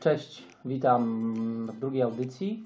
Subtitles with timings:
[0.00, 2.64] Cześć, witam w drugiej audycji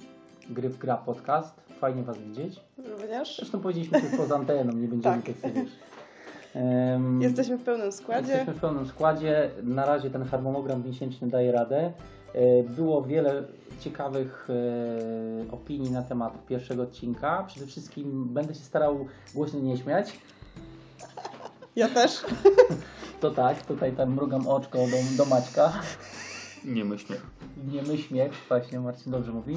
[0.51, 1.55] Gry w Gra Podcast.
[1.79, 2.61] Fajnie Was widzieć.
[2.91, 3.37] Również.
[3.37, 5.25] Zresztą powiedzieliśmy to poza anteną, nie będziemy Tak.
[5.25, 5.65] tak sobie
[6.55, 8.29] um, Jesteśmy w pełnym składzie.
[8.29, 9.51] Jesteśmy w pełnym składzie.
[9.63, 11.93] Na razie ten harmonogram miesięczny daje radę.
[12.35, 13.43] E, Było wiele
[13.81, 17.45] ciekawych e, opinii na temat pierwszego odcinka.
[17.47, 20.19] Przede wszystkim będę się starał głośno nie śmiać.
[21.77, 22.21] Ja też.
[23.21, 25.73] To tak, tutaj tam mrugam oczko do, do Maćka.
[26.65, 27.17] Nie myślę.
[27.73, 29.57] Nie my śmiech, właśnie Marcin dobrze mówi.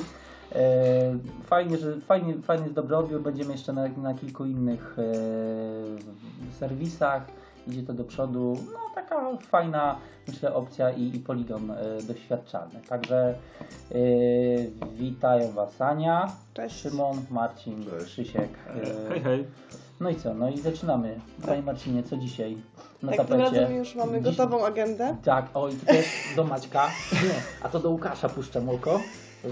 [0.56, 3.22] E, fajnie, że fajnie, fajny jest dobry odbiór.
[3.22, 7.24] Będziemy jeszcze na, na kilku innych e, serwisach.
[7.68, 8.58] Idzie to do przodu.
[8.74, 12.80] No taka fajna, myślę, opcja i, i poligon e, doświadczalny.
[12.90, 13.36] Także
[13.92, 13.96] e,
[14.96, 16.76] witają Was Ania, Cześć.
[16.76, 18.06] Szymon, Marcin, Cześć.
[18.06, 18.50] Krzysiek.
[18.76, 19.46] E, Hej, hej.
[20.00, 20.34] No i co?
[20.34, 21.20] No i zaczynamy.
[21.46, 22.58] Panie Marcinie, co dzisiaj
[23.04, 23.44] na tym tapecie?
[23.44, 25.16] razem już mamy Dziś- gotową agendę.
[25.24, 26.88] Tak, oj, to też do Maćka.
[27.12, 29.00] Nie, a to do Łukasza puszczam oko.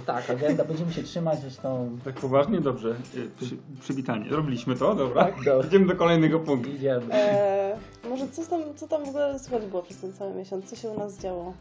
[0.06, 2.62] Tak, agenda, będziemy się trzymać, zresztą Tak poważnie?
[2.62, 2.90] Dobrze.
[2.90, 4.30] Y, Przy, przywitanie.
[4.30, 5.24] Robiliśmy to, dobra?
[5.24, 5.68] Tak, dobra.
[5.68, 6.70] Idziemy do kolejnego punktu.
[6.70, 7.14] idziemy.
[7.14, 7.76] Eee,
[8.10, 10.66] może co tam, co tam w ogóle słychać było przez ten cały miesiąc?
[10.66, 11.54] Co się u nas działo?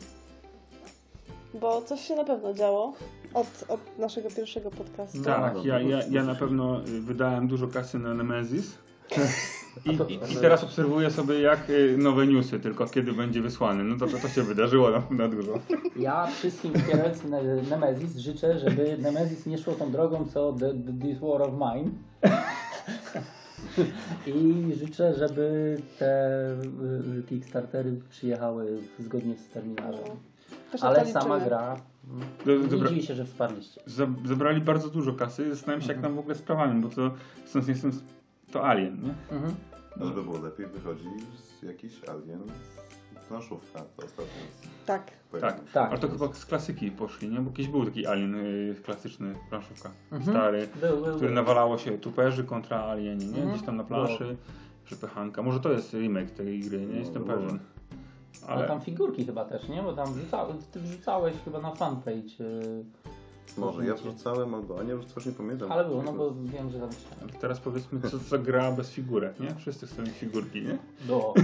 [1.60, 2.92] Bo coś się na pewno działo
[3.34, 5.22] od, od naszego pierwszego podcastu.
[5.22, 8.78] Tak, no, ja, to ja, ja na pewno y, wydałem dużo kasy na Nemesis.
[9.92, 13.84] I, to- i, I teraz obserwuję sobie jak y, nowe newsy, tylko kiedy będzie wysłany.
[13.84, 15.52] No to, to, to się wydarzyło na, na dużo.
[15.96, 16.72] Ja wszystkim
[17.30, 21.50] Ne- Nemesis życzę, żeby Nemesis nie szło tą drogą, co the, the, This War of
[21.52, 21.90] Mine.
[24.26, 26.40] I życzę, żeby te
[27.18, 30.04] y, Kickstartery przyjechały zgodnie z terminarzem.
[30.74, 31.76] Też Ale to sama gra,
[32.46, 33.80] nie Dobra, dziwię się, że wsparliście.
[33.86, 37.10] za- zebrali bardzo dużo kasy i zastanawiam się jak tam w ogóle sprawami, bo to
[37.44, 37.92] stąd jestem
[38.52, 39.14] to Alien, nie?
[39.36, 39.54] Mhm.
[40.00, 42.40] A żeby było lepiej, wychodzi z jakiś alien
[43.24, 43.78] z planszówka.
[43.96, 44.32] To ostatnio
[44.86, 45.10] Tak.
[45.40, 45.90] Tak, Tak.
[45.90, 47.40] ale to chyba z klasyki poszli, nie?
[47.40, 50.36] Bo kiedyś był taki Alien y, klasyczny, planszówka, Mhm.
[50.36, 51.34] stary, Był, był, który był.
[51.34, 53.30] nawalało się tuperzy kontra alieni, nie?
[53.36, 53.50] Mhm.
[53.52, 54.36] Gdzieś tam na planszy,
[54.84, 55.42] przepychanka.
[55.42, 57.58] Może to jest remake tej gry, nie jestem Może, pewien.
[58.46, 59.82] Ale Ale tam figurki chyba też, nie?
[59.82, 62.38] Bo tam wrzuca, ty wrzucałeś chyba na fanpage.
[62.38, 62.84] Yy,
[63.58, 65.72] Może ja wrzucałem albo Ania wrzucasz, nie pamiętam.
[65.72, 66.88] ale było, no bo wiem, że tam
[67.40, 69.54] teraz powiedzmy, co co gra bez figurek, nie?
[69.54, 70.78] Wszyscy chcą mieć figurki, nie?
[71.06, 71.34] było.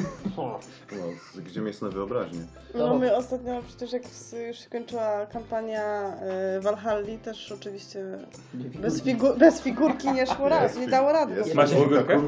[0.93, 2.41] No, gdzie miejsce na wyobraźnię?
[2.75, 4.03] No my ostatnio przecież jak
[4.49, 6.15] już się kończyła kampania
[6.56, 8.19] y, Valhalli, też oczywiście
[8.55, 11.34] bez, figu bez figurki nie szło raz, nie dało rady.
[11.55, 12.19] Macie figurkę?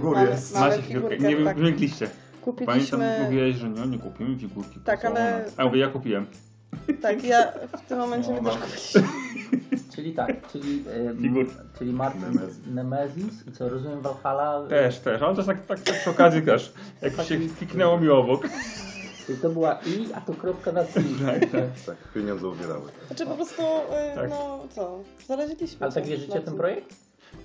[0.60, 1.56] Macie figurkę, nie tak.
[2.44, 2.66] Wymiękliście.
[2.66, 3.24] Pamiętam, Kupiliśmy...
[3.24, 4.80] mówiłeś, że no, nie kupimy figurki.
[4.84, 5.44] Tak, ale-?
[5.56, 6.26] A ja mówię, ja kupiłem.
[7.02, 7.52] Tak, ja
[7.84, 9.02] w tym momencie No, my też mam- kupiliśmy.
[9.94, 10.84] Czyli tak, czyli,
[11.78, 12.58] czyli Martin Nemesis.
[12.74, 14.68] Nemesis i co, rozumiem Valhalla.
[14.68, 18.08] Też, też, ale to jest tak, tak, tak przy okazji też, jak się kliknęło mi
[18.08, 18.48] obok.
[19.26, 20.84] Czyli to była i, a to kropka na i.
[21.26, 21.70] Tak, tak.
[21.86, 22.82] Tak, pieniądze ubierały.
[23.06, 24.30] Znaczy po prostu, y, Tak.
[24.30, 26.94] no co, zaraziliśmy Ale tak wierzycie w ten projekt?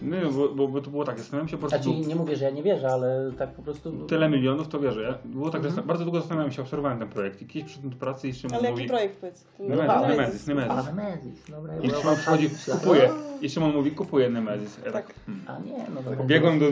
[0.01, 1.93] No, bo, bo, bo to było tak, zastanawiałem się po prostu...
[1.93, 3.91] Znaczy nie mówię, że ja nie wierzę, ale tak po prostu...
[4.07, 5.01] Tyle milionów to wierzę.
[5.01, 5.87] Ja- Było tak, że Mhm.
[5.87, 7.41] bardzo długo zastanawiałem się, obserwowałem ten projekt.
[7.41, 8.87] I kiedyś przyszedłem do pracy i Szymon Ale jaki mówi...
[8.89, 9.45] projekt powiedz?
[9.59, 10.07] Nemesis.
[10.17, 10.71] Nemesis, Nemesis.
[10.71, 11.73] A, Nemesis, dobra.
[11.81, 13.09] I Szymon przychodzi, myślałem- kupuje.
[13.41, 14.77] I Szymon mówi, kupuję Nemesis.
[14.85, 15.15] Ja tak, Tak.
[15.25, 15.43] hmm.
[15.47, 16.23] A nie, no dobra.
[16.25, 16.65] Biegłem do...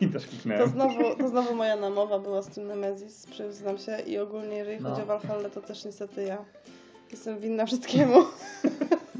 [0.00, 0.68] I też To kliknąłem.
[0.68, 3.98] znowu, to znowu moja namowa była z tym Nemesis, przyznam się.
[4.06, 4.90] I ogólnie jeżeli No.
[4.90, 6.38] chodzi o Valhalla, to też niestety ja
[7.10, 8.14] jestem winna wszystkiemu.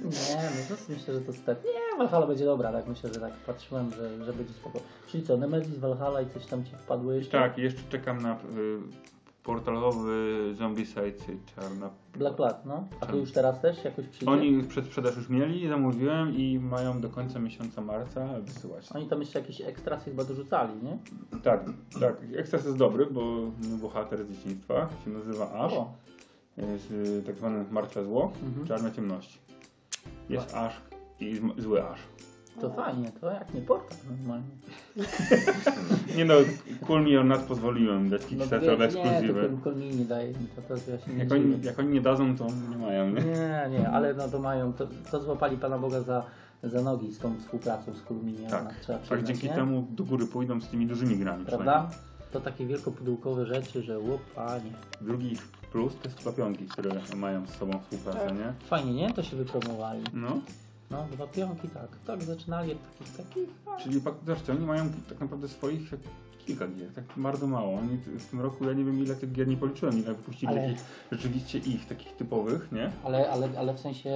[0.04, 1.64] Nie, no to myślę, że to step.
[1.64, 4.78] Nie, Valhalla będzie dobra, tak myślę, że tak patrzyłem, że, że będzie spoko.
[5.08, 7.38] Czyli co, Nemesis, Valhalla i coś tam ci wpadło jeszcze?
[7.38, 8.38] Tak, jeszcze czekam na y,
[9.42, 11.12] portalowy Zombicide
[11.56, 11.90] Czarna.
[12.16, 12.88] Black Plat, no.
[13.00, 14.32] A to już teraz też jakoś przyjdzie?
[14.32, 18.88] Oni przedsprzedaż już mieli, zamówiłem i mają do końca miesiąca marca wysyłać.
[18.94, 20.98] Oni tam jeszcze jakieś ekstrasy chyba dorzucali, nie?
[21.42, 21.64] Tak,
[22.00, 22.16] tak.
[22.36, 23.20] Ekstras jest dobry, bo
[23.68, 25.72] mój bohater z dzieciństwa się nazywa Ash.
[25.72, 25.92] O,
[26.56, 28.66] Jest y, tak zwany martwe zło, Mhm.
[28.66, 29.38] czarne ciemności.
[30.28, 30.80] Jest Ash
[31.20, 32.00] i zm- zły Ash.
[32.60, 34.50] to fajnie, to jak nie portal normalnie.
[36.16, 36.34] Nie no,
[36.86, 39.40] Cool Me or Not pozwoliłem dać No, nie, to ekskluzywy.
[39.48, 41.66] Kol- Kolmi nie daje mi, to, to ja się nie Jak oni, dziwię.
[41.66, 43.22] jak oni nie dadzą, to nie mają, nie?
[43.22, 46.24] Nie, nie, ale no to mają, to, to złapali Pana Boga za,
[46.62, 48.48] za nogi z tą współpracą z Kolmi, nie?
[48.48, 49.54] Tak, No, trzeba tak przyznać, dzięki nie?
[49.54, 51.44] temu do góry pójdą z tymi dużymi grami.
[51.46, 51.90] Prawda?
[52.32, 54.72] To takie wielkopudełkowe rzeczy, że łup, panie.
[55.00, 55.36] Drugi
[55.72, 58.38] plus to jest dwa pionki, które mają z sobą współpracę, Tak.
[58.38, 58.52] nie?
[58.68, 59.12] Fajnie, nie?
[59.14, 60.04] To się wypromowali.
[60.12, 60.40] No,
[60.90, 61.88] No, dwa pionki, tak.
[62.06, 63.48] Tak, zaczynali od takich, takich.
[63.66, 65.90] a, czyli zobaczcie, oni mają tak naprawdę swoich
[66.44, 67.78] kilka gier, tak bardzo mało.
[67.78, 70.62] Oni w tym roku, ja nie wiem ile tych gier nie policzyłem, ile wypuścili Ale-
[70.62, 72.90] takich, rzeczywiście ich, takich typowych, nie?
[73.04, 74.10] Ale, ale, ale w sensie...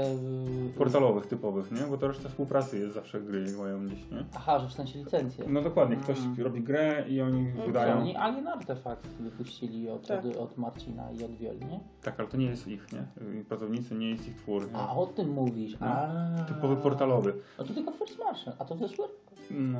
[0.74, 1.80] y, Portalowych typowych, nie?
[1.90, 4.24] Bo to reszta współpracy jest zawsze gry, jak mają gdzieś, nie?
[4.34, 5.44] Aha, że w sensie licencje.
[5.48, 6.42] No dokładnie, ktoś Mm.
[6.42, 7.98] robi grę i oni wydają.
[8.00, 10.24] Oni Alien Artefact wypuścili od, Tak.
[10.24, 11.80] od, od Marcina i od Wioli, nie?
[12.02, 13.04] Tak, ale to nie jest ich, nie?
[13.44, 14.68] Pracownicy nie jest ich twór.
[14.72, 14.78] Nie?
[14.78, 15.76] A o tym mówisz.
[15.80, 15.86] No.
[15.86, 16.44] A.
[16.48, 17.32] Typowy portalowy.
[17.58, 19.08] No to tylko First Martian, a to wyszło?
[19.50, 19.78] No.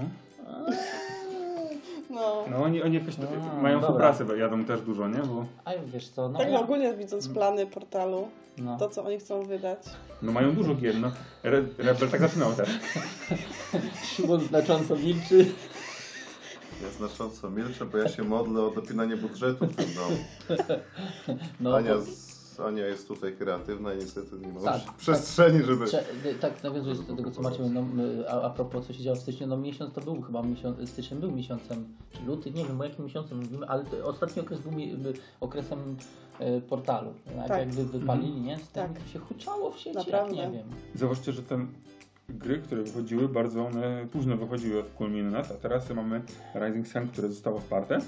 [2.10, 2.44] No.
[2.50, 3.80] No oni, oni jakoś to, A, mają dobra.
[3.80, 5.18] współpracę, bo jadą też dużo, nie?
[5.18, 6.60] Bo A wiesz co, no Tak ja...
[6.60, 8.76] ogólnie widząc plany portalu, No.
[8.78, 9.78] to co oni chcą wydać.
[10.22, 11.10] no mają dużo gier, no.
[11.42, 12.68] Re, Rebel tak zaczynał też.
[14.16, 15.46] Szymon znacząco milczy.
[16.82, 20.16] Ja znacząco milczę, bo ja się modlę o dopinanie budżetu w tym domu.
[21.60, 21.94] No, Ania,
[22.56, 25.84] z, Ania jest tutaj kreatywna i niestety nie ma Tak, przestrzeni, żeby...
[25.86, 26.04] Prze-
[26.40, 29.20] tak nawiązując do tego, co Marcin no, my- a, a propos, co się działo w
[29.20, 32.84] styczniu, no miesiąc to był chyba miesiąc, styczeń był miesiącem, czy luty, nie wiem o
[32.84, 35.96] jakim miesiącu mówimy, ale ostatni okres był mi, by, okresem
[36.38, 37.14] e, portalu.
[37.36, 37.58] Jak Tak.
[37.58, 38.58] jakby wypalili, nie?
[38.58, 38.90] Z Tak.
[39.12, 40.36] się huczało w sieci, Naprawdę.
[40.36, 40.66] jak nie wiem.
[40.94, 41.66] Zauważcie, że te
[42.28, 46.22] gry, które wychodziły, bardzo one późno wychodziły od Culminanet, a teraz mamy
[46.54, 47.98] Rising Sun, które zostało wsparte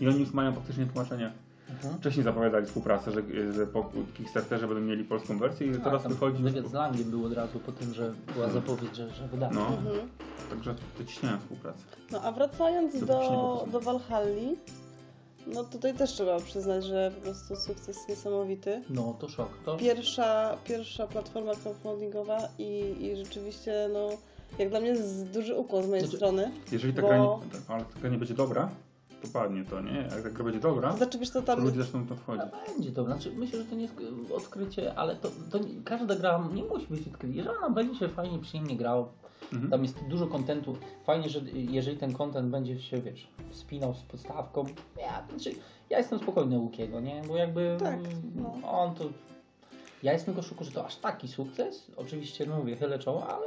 [0.00, 1.32] i oni już mają faktycznie tłumaczenie.
[1.70, 1.98] Mhm.
[1.98, 3.22] Wcześniej zapowiadali współpracę, że,
[3.52, 6.42] że po Kickstarterze będą mieli polską wersję i Tak, teraz wychodzi...
[6.42, 9.60] Wywiad z Langiem był od razu po tym, że była zapowiedź, że, że wydano.
[9.60, 10.08] No, Mhm.
[10.50, 11.78] także dociśniają współpracę.
[12.12, 14.56] No a wracając To do, do Valhalli,
[15.46, 18.82] no tutaj też trzeba przyznać, że po prostu sukces niesamowity.
[18.90, 19.48] No to szok.
[19.64, 19.76] To...
[19.76, 24.08] Pierwsza, pierwsza platforma crowdfundingowa i, i rzeczywiście, no,
[24.58, 26.50] jak dla mnie jest duży ukłon z mojej Znaczy- strony.
[26.72, 28.68] Jeżeli ta Bo- gra nie, tak, ale ta gra nie będzie dobra,
[29.22, 29.92] to padnie to, nie?
[29.96, 31.64] Jak ta gra będzie dobra, To znaczy, wiesz to tam...
[31.64, 32.44] ludzie zaczną to wchodzić.
[32.52, 33.94] No, będzie to, znaczy myślę, że to nie jest
[34.34, 37.36] odkrycie, ale to, to nie, każda gra nie musi być odkryciem.
[37.36, 39.08] Jeżeli ona będzie się fajnie, przyjemnie grała,
[39.52, 39.70] Mhm.
[39.70, 44.64] tam jest dużo kontentu, fajnie, że jeżeli ten kontent będzie się, wiesz, wspinał z podstawką,
[44.98, 45.50] ja, znaczy,
[45.90, 47.22] ja jestem spokojny Łukiego, nie?
[47.28, 47.98] Bo jakby Tak,
[48.36, 48.68] no.
[48.70, 49.04] on to...
[50.02, 53.46] Ja jestem w szoku, że to aż taki sukces, oczywiście, no mówię, chylę czoło, ale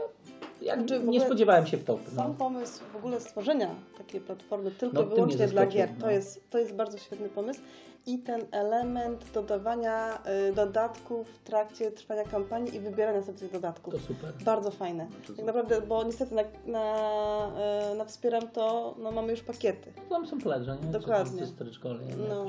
[0.64, 2.12] jak nie ogóle spodziewałem się w topy.
[2.12, 2.34] Sam No.
[2.34, 6.02] pomysł w ogóle stworzenia takiej platformy tylko No, wyłącznie dla gier, no.
[6.06, 7.62] to, jest, to jest bardzo świetny pomysł.
[8.06, 10.20] I ten element dodawania
[10.50, 13.94] y, dodatków w trakcie trwania kampanii i wybierania sobie tych dodatków.
[13.94, 14.34] To super.
[14.46, 15.08] Bardzo fajne.
[15.10, 17.52] Znaczy, Tak naprawdę, bo niestety na, na,
[17.94, 19.92] y, na Wspieram to no, mamy już pakiety.
[20.10, 20.92] Tam są pledże, nie?
[20.92, 21.42] Dokładnie.
[21.42, 22.16] Czy stryczkole, nie?
[22.30, 22.46] No.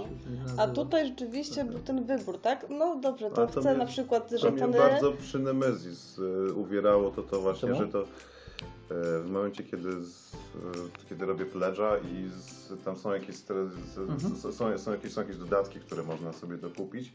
[0.57, 2.67] To A tutaj rzeczywiście był ten wybór, tak?
[2.71, 4.79] No dobrze, to to chcę mnie- na przykład To mnie żetony.
[4.79, 7.81] bardzo przy Nemezis y, uwierało to to właśnie, Czemu?
[7.81, 8.05] że to
[8.91, 10.39] w momencie, kiedy, z, y,
[11.09, 13.51] kiedy robię pledge'a i z, tam są jakieś, z,
[13.99, 14.37] Mhm.
[14.37, 17.13] są, są, jakieś, są jakieś dodatki, które można sobie dokupić,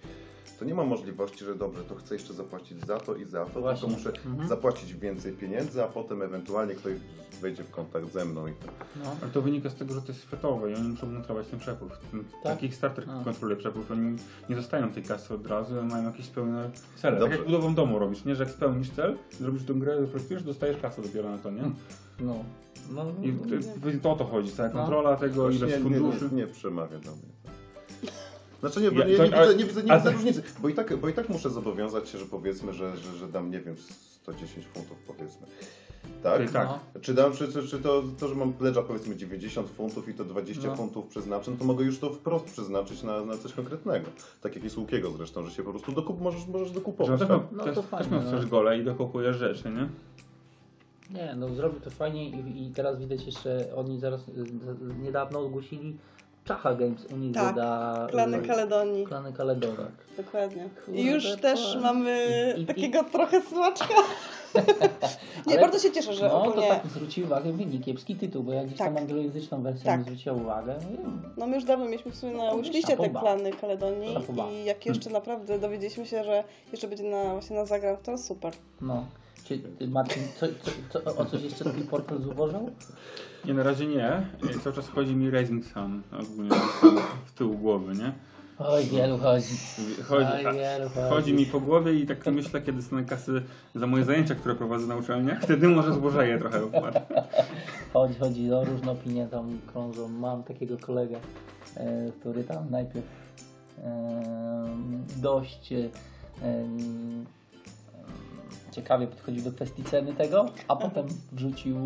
[0.60, 3.62] to nie ma możliwości, że dobrze, to chcę jeszcze zapłacić za to i za to,
[3.62, 3.88] Właśnie.
[3.88, 4.50] tylko muszę Mhm.
[4.50, 6.94] zapłacić więcej pieniędzy, a potem ewentualnie ktoś
[7.42, 8.68] wejdzie w kontakt ze mną i to.
[9.04, 9.16] No.
[9.22, 11.92] Ale to wynika z tego, że to jest światowe i oni muszą montować ten przepływ.
[12.12, 12.44] Ten, Tak?
[12.44, 13.92] Taki starter kontroluje przepływ.
[13.92, 14.16] Oni
[14.50, 17.20] nie zostają tej kasy od razu, ale mają jakieś spełnione cele.
[17.20, 17.30] Dobrze.
[17.38, 18.36] Tak jak budową domu robisz, nie?
[18.36, 21.62] Że jak spełnisz cel, zrobisz tę grę, projektujesz, dostajesz kasę dopiero na to, nie?
[22.20, 22.36] No.
[22.92, 23.34] No, I
[23.82, 24.76] to, to o to chodzi, cała No.
[24.76, 26.30] kontrola tego, Właśnie ilość funduszy.
[26.32, 27.30] nie, nie przemawia do mnie.
[28.60, 30.74] Znaczy nie, bo Ja- nie, to- nie, widzę, nie widzę, nie widzę różnicy, bo i,
[30.74, 33.76] tak, bo i tak muszę zobowiązać się, że powiedzmy, że, że, że dam, nie wiem,
[34.22, 35.48] 110 funtów powiedzmy.
[36.24, 36.38] Tak?
[36.38, 36.68] Czyli tak.
[36.68, 37.02] No.
[37.02, 40.24] Czy, dam, czy, czy, czy to, to, że mam pledża powiedzmy 90 funtów i to
[40.26, 40.76] 20 No.
[40.76, 44.08] funtów przeznaczę, no to mogę już to wprost przeznaczyć na, na coś konkretnego.
[44.42, 47.20] Tak jak jest u Łukiego zresztą, że się po prostu dokup, możesz, możesz Że dokupować.
[47.20, 47.42] też, Tak?
[47.52, 48.32] No też, to też fajnie, masz no.
[48.32, 49.90] też gole i dokupujesz rzeczy, nie?
[51.10, 54.34] Nie, no zrobił to fajnie i, i teraz widać jeszcze, oni zaraz y,
[55.04, 55.98] niedawno ogłosili
[56.46, 58.08] Czacha Games u nich Tak, doda...
[58.10, 59.06] Klany Kaledonii.
[59.06, 59.78] Klany Kaledonii.
[60.18, 60.70] Dokładnie.
[60.86, 62.28] Kurde, I już też mamy
[62.58, 63.88] I- i- takiego trochę smaczka.
[65.48, 66.68] Nie, Ale- bardzo się cieszę, że No to ogólnie...
[66.70, 68.98] tak zwrócił uwagę, wynik kiepski tytuł, bo jak gdzieś tam Tak.
[69.04, 70.00] anglojęzyczną wersję Tak.
[70.00, 73.10] mi zwróciła uwagę, no, No my już dawno mieliśmy w sumie na No, wishliste te
[73.10, 74.16] klany Kaledonii
[74.54, 78.54] i jak jeszcze naprawdę dowiedzieliśmy się, że jeszcze będzie na, właśnie na zagram, to super.
[78.82, 79.06] no.
[79.50, 82.70] Czy ty, Marcin, co, co, co, o coś jeszcze twój portfel zubożał?
[83.46, 84.28] Nie, na razie nie.
[84.64, 86.56] Cały czas chodzi mi Rising Sun ogólnie
[87.26, 88.14] w tył głowy, nie?
[88.60, 89.54] Oj, wielu chodzi.
[90.08, 91.10] Chodzi, Oj, wielu chodzi.
[91.10, 93.42] chodzi mi po głowie i tak myślę, kiedy dostanę kasy
[93.76, 96.62] za moje zajęcia, które prowadzę na uczelniach, wtedy może zbożeję trochę.
[97.94, 100.08] Chodzi, chodzi, no różne opinie tam krążą.
[100.08, 101.20] Mam takiego kolegę,
[101.76, 103.06] e, który tam najpierw
[103.84, 104.22] e,
[105.18, 105.90] dość e,
[108.70, 111.78] ciekawie podchodził do kwestii ceny tego, a potem wrzucił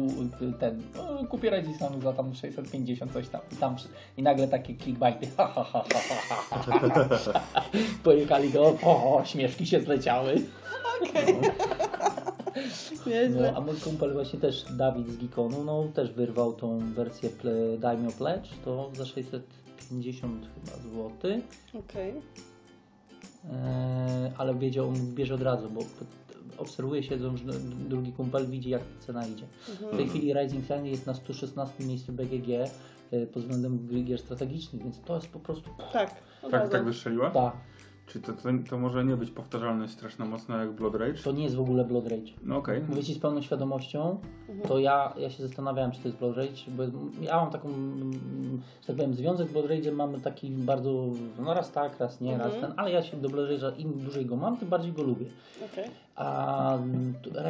[0.41, 3.75] y, ten, no, kupię Redisonu za tam 650 coś tam i tam
[4.17, 7.61] i nagle takie clickbaity ha, ha, ha, ha, ha, ha, ha, ha.
[8.03, 10.35] pojechali go, o, śmieszki się zleciały.
[13.05, 13.53] No, Nieźle.
[13.55, 18.11] a mój kumpel właśnie też, Dawid z Geekonu, no też wyrwał tą wersję ple, Daimyo
[18.11, 21.41] Pledge, to za 650 chyba złoty.
[21.79, 22.13] Okej.
[23.51, 25.81] Eee, ale wiedział, on bierze od razu, bo
[26.57, 27.29] obserwuje się, że
[27.89, 29.45] drugi kumpel widzi jak cena idzie.
[29.65, 29.97] W Mhm.
[29.97, 32.49] tej chwili Rising Sun jest na 116 miejscu BGG
[33.11, 36.15] e, pod względem gry- gier strategicznych, więc to jest po prostu Tak.
[36.51, 37.29] Tak, tak wystrzeliła?
[37.31, 37.51] ta.
[38.07, 41.23] Czy to, to, to może nie być powtarzalne strasznie mocno jak Blood Rage?
[41.23, 42.31] To nie jest w ogóle Blood Rage.
[42.43, 42.81] No okej.
[42.89, 44.19] Mówię Ci z pełną świadomością,
[44.49, 44.67] Mhm.
[44.69, 46.83] to ja, ja się zastanawiałem, czy to jest Blood Rage, bo
[47.21, 47.69] ja mam taką,
[48.81, 51.05] że tak powiem, związek z Blood Rage'em mamy taki bardzo,
[51.39, 52.61] no raz tak, raz nie, raz Mhm.
[52.61, 55.25] ten, ale ja się do Blood Rage'a im dłużej go mam, tym bardziej go lubię.
[55.73, 55.85] Okej.
[56.15, 56.77] A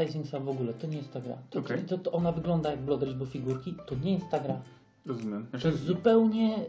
[0.02, 1.38] Rising Sun w ogóle, to nie jest ta gra.
[1.50, 1.80] To, Okej.
[1.84, 4.62] to, to ona wygląda jak Blood Rage, bo figurki, to nie jest ta gra.
[5.06, 5.48] Rozumiem.
[5.62, 6.60] To jest zupełnie, e,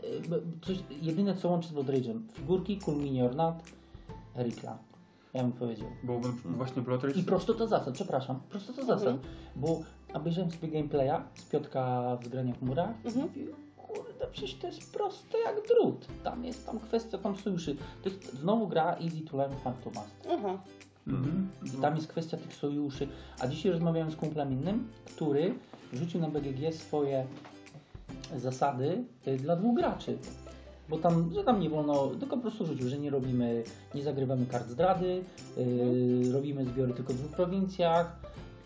[0.67, 3.55] coś, jedyne co łączy z Blood Rage'em, figurki, Cool Mini or Not,
[4.37, 4.79] Erika.
[5.35, 5.87] Ja bym powiedział.
[6.05, 7.21] bo właśnie Blood Rage...
[7.21, 9.19] I prostota zasad, przepraszam, prostota zasad, Mhm.
[9.57, 9.81] bo
[10.15, 13.27] obejrzałem sobie gameplaya z Piotka w Zgrania w murach i Mhm.
[13.27, 13.45] mówię,
[13.77, 16.07] kurde, przecież to jest proste jak drut.
[16.25, 17.77] Tam jest tam kwestia tam sojuszy.
[18.03, 20.33] To jest znowu gra Easy to Learn Hard to Master.
[20.39, 20.59] Aha.
[21.07, 21.49] Mhm.
[21.67, 23.09] I tam jest kwestia tych sojuszy.
[23.41, 25.55] A dzisiaj rozmawiałem z kumplem innym, który
[25.93, 27.27] rzucił na BGG swoje
[28.41, 30.19] zasady y, dla dwóch graczy.
[30.89, 33.63] Bo tam, że tam nie wolno, tylko po prostu rzucił, że nie robimy,
[33.95, 35.23] nie zagrywamy kart zdrady,
[35.57, 38.17] yy, robimy zbiory tylko w dwóch prowincjach.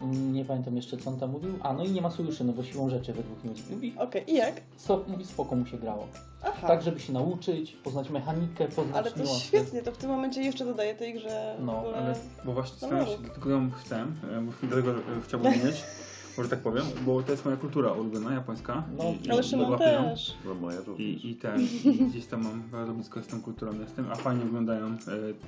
[0.03, 1.55] Mm, Nie pamiętam jeszcze co on tam mówił.
[1.63, 3.63] A no i nie ma sojuszy, no bo siłą rzeczy we dwóch nie będzie.
[3.71, 4.31] Mówi, Okej.
[4.31, 4.61] I jak?
[4.77, 6.07] so, mówi spoko mu się grało.
[6.45, 6.67] Aha.
[6.67, 9.41] Tak, żeby się nauczyć, poznać mechanikę, poznać Ale to niuanse.
[9.41, 11.97] świetnie, to w tym momencie jeszcze dodaje tej grze w No, ogóle...
[11.97, 13.23] Ale, bo właśnie się, mów.
[13.23, 15.83] dlatego ją chcę, e, bo dlatego e, chciałbym mieć,
[16.39, 18.83] może tak powiem, bo to jest moja kultura ulubiona, japońska.
[18.99, 20.35] No, i, Ale Szymon też.
[20.45, 21.01] No moja również.
[21.25, 24.45] I, I ten, i gdzieś tam mam bardzo blisko z tą kulturą jestem, a fajnie
[24.45, 24.97] wyglądają e,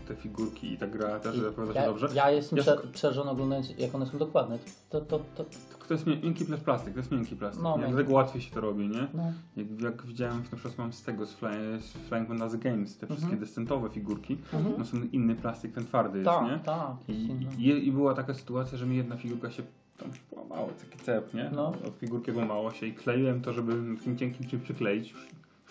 [0.09, 2.09] te figurki i ta gra też zapowiada się Ja, dobrze.
[2.15, 4.59] ja jestem Ja przerażony oglądając jak one są dokładne.
[4.91, 5.45] To, to, to,
[5.89, 7.77] To jest mię- miękki plas- plastik, to jest miękki plastik, No, nie?
[7.77, 7.93] miękki.
[7.95, 9.07] dlatego łatwiej się to robi, nie?
[9.15, 9.33] no.
[9.57, 13.07] Jak, jak widziałem, na przykład mam z tego, z, fly, z Flying Fantasy Games, te
[13.07, 13.41] wszystkie Mhm.
[13.41, 14.75] descentowe figurki, Mhm.
[14.79, 16.51] no są inny plastik, ten twardy jest, nie?
[16.51, 16.97] Tak, tak.
[17.09, 17.13] I,
[17.59, 19.63] i, I była taka sytuacja, że mi jedna figurka się
[20.01, 21.51] tam połamała, taki cep, nie?
[21.55, 21.69] No.
[21.69, 25.11] Od figurki złamało się i kleiłem to, żeby takim cienkim czymś przykleić.
[25.13, 25.27] Już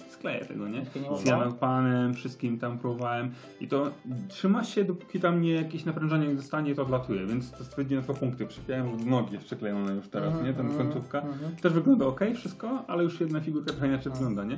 [0.09, 0.85] skleję tego, nie?
[1.17, 1.25] Z?
[1.25, 3.31] Janem panem, wszystkim tam próbowałem
[3.61, 3.91] i to
[4.27, 8.13] trzyma się, dopóki tam nie jakieś naprężenie nie zostanie, to odlatuje, więc to stwierdziłem dwa
[8.13, 8.45] punkty.
[8.45, 10.53] Przyklejałem, że do nogi jest przyklejone już teraz, nie?
[10.53, 11.21] Ten Mhm, końcówka.
[11.21, 11.55] mhm.
[11.55, 14.57] Też wygląda ok wszystko, ale już jedna figurka trochę inaczej wygląda, nie?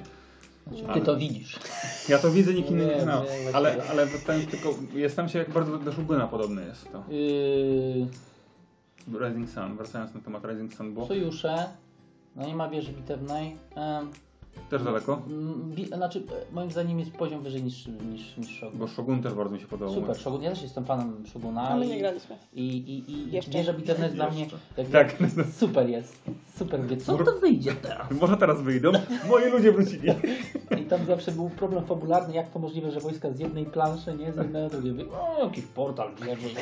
[0.68, 1.60] Znaczy, Ale- Ty to widzisz.
[2.10, 3.24] Ja to widzę, nikt inny Nie, nie znał.
[3.54, 7.04] Ale, ale ten tylko, jestem się jak bardzo do Shoguna podobny jest to.
[7.10, 8.08] Yy,
[9.08, 11.66] Rising Sun, wracając na temat Rising Sun, bo sojusze,
[12.36, 13.56] no nie ma wieży bitewnej.
[14.70, 15.22] Też daleko,
[15.76, 18.80] bi, znaczy, moim zdaniem jest poziom wyżej niż, niż, niż Shogun.
[18.80, 19.96] bo Shogun też bardzo mi się podobał.
[19.96, 21.70] Super, Shogun, ja też jestem fanem Shoguna.
[21.70, 22.38] A my i- nie graliśmy.
[22.54, 23.52] I, i, i Jeszcze.
[23.52, 25.16] wieża bitewna jest dla mnie jakby, Tak.
[25.60, 26.22] super jest.
[26.56, 28.12] Super, wie, co to wyjdzie teraz?
[28.22, 28.92] Może teraz wyjdą,
[29.30, 30.10] moi ludzie wrócili.
[30.82, 34.34] I tam zawsze był problem fabularny, jak to możliwe, że wojska z jednej planszy, nie,
[34.34, 35.10] z jednej na drugiej.
[35.10, 36.48] O, jakiś portal bierze.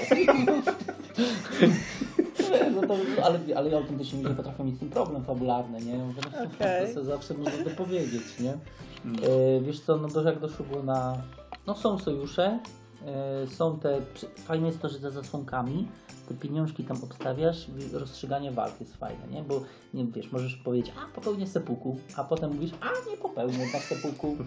[2.76, 6.14] No to, ale, ale autentycznie ludzie potrafią mieć tym problem fabularny, nie?
[6.16, 6.94] Po prostu Okej.
[6.96, 8.58] To zawsze można to powiedzieć, nie?
[9.06, 9.28] No.
[9.28, 11.22] E, wiesz co, no to jak do Shoguna,
[11.68, 12.60] no są sojusze,
[13.06, 14.02] e, są te,
[14.36, 15.88] fajne jest to, że za zasłonkami
[16.30, 19.44] te pieniążki tam obstawiasz, rozstrzyganie walk jest fajne, nie?
[19.44, 19.62] Bo
[19.94, 24.38] nie wiesz, możesz powiedzieć, a popełnię sepuku, a potem mówisz, a nie popełnię tak sepuku.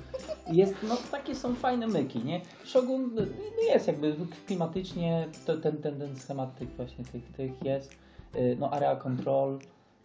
[0.53, 2.41] Jest, no takie są fajne myki, nie?
[2.65, 3.23] Shogun no,
[3.75, 7.91] jest jakby klimatycznie, to, ten, ten, ten schematyk właśnie tych, tych jest,
[8.35, 9.59] E, no area control,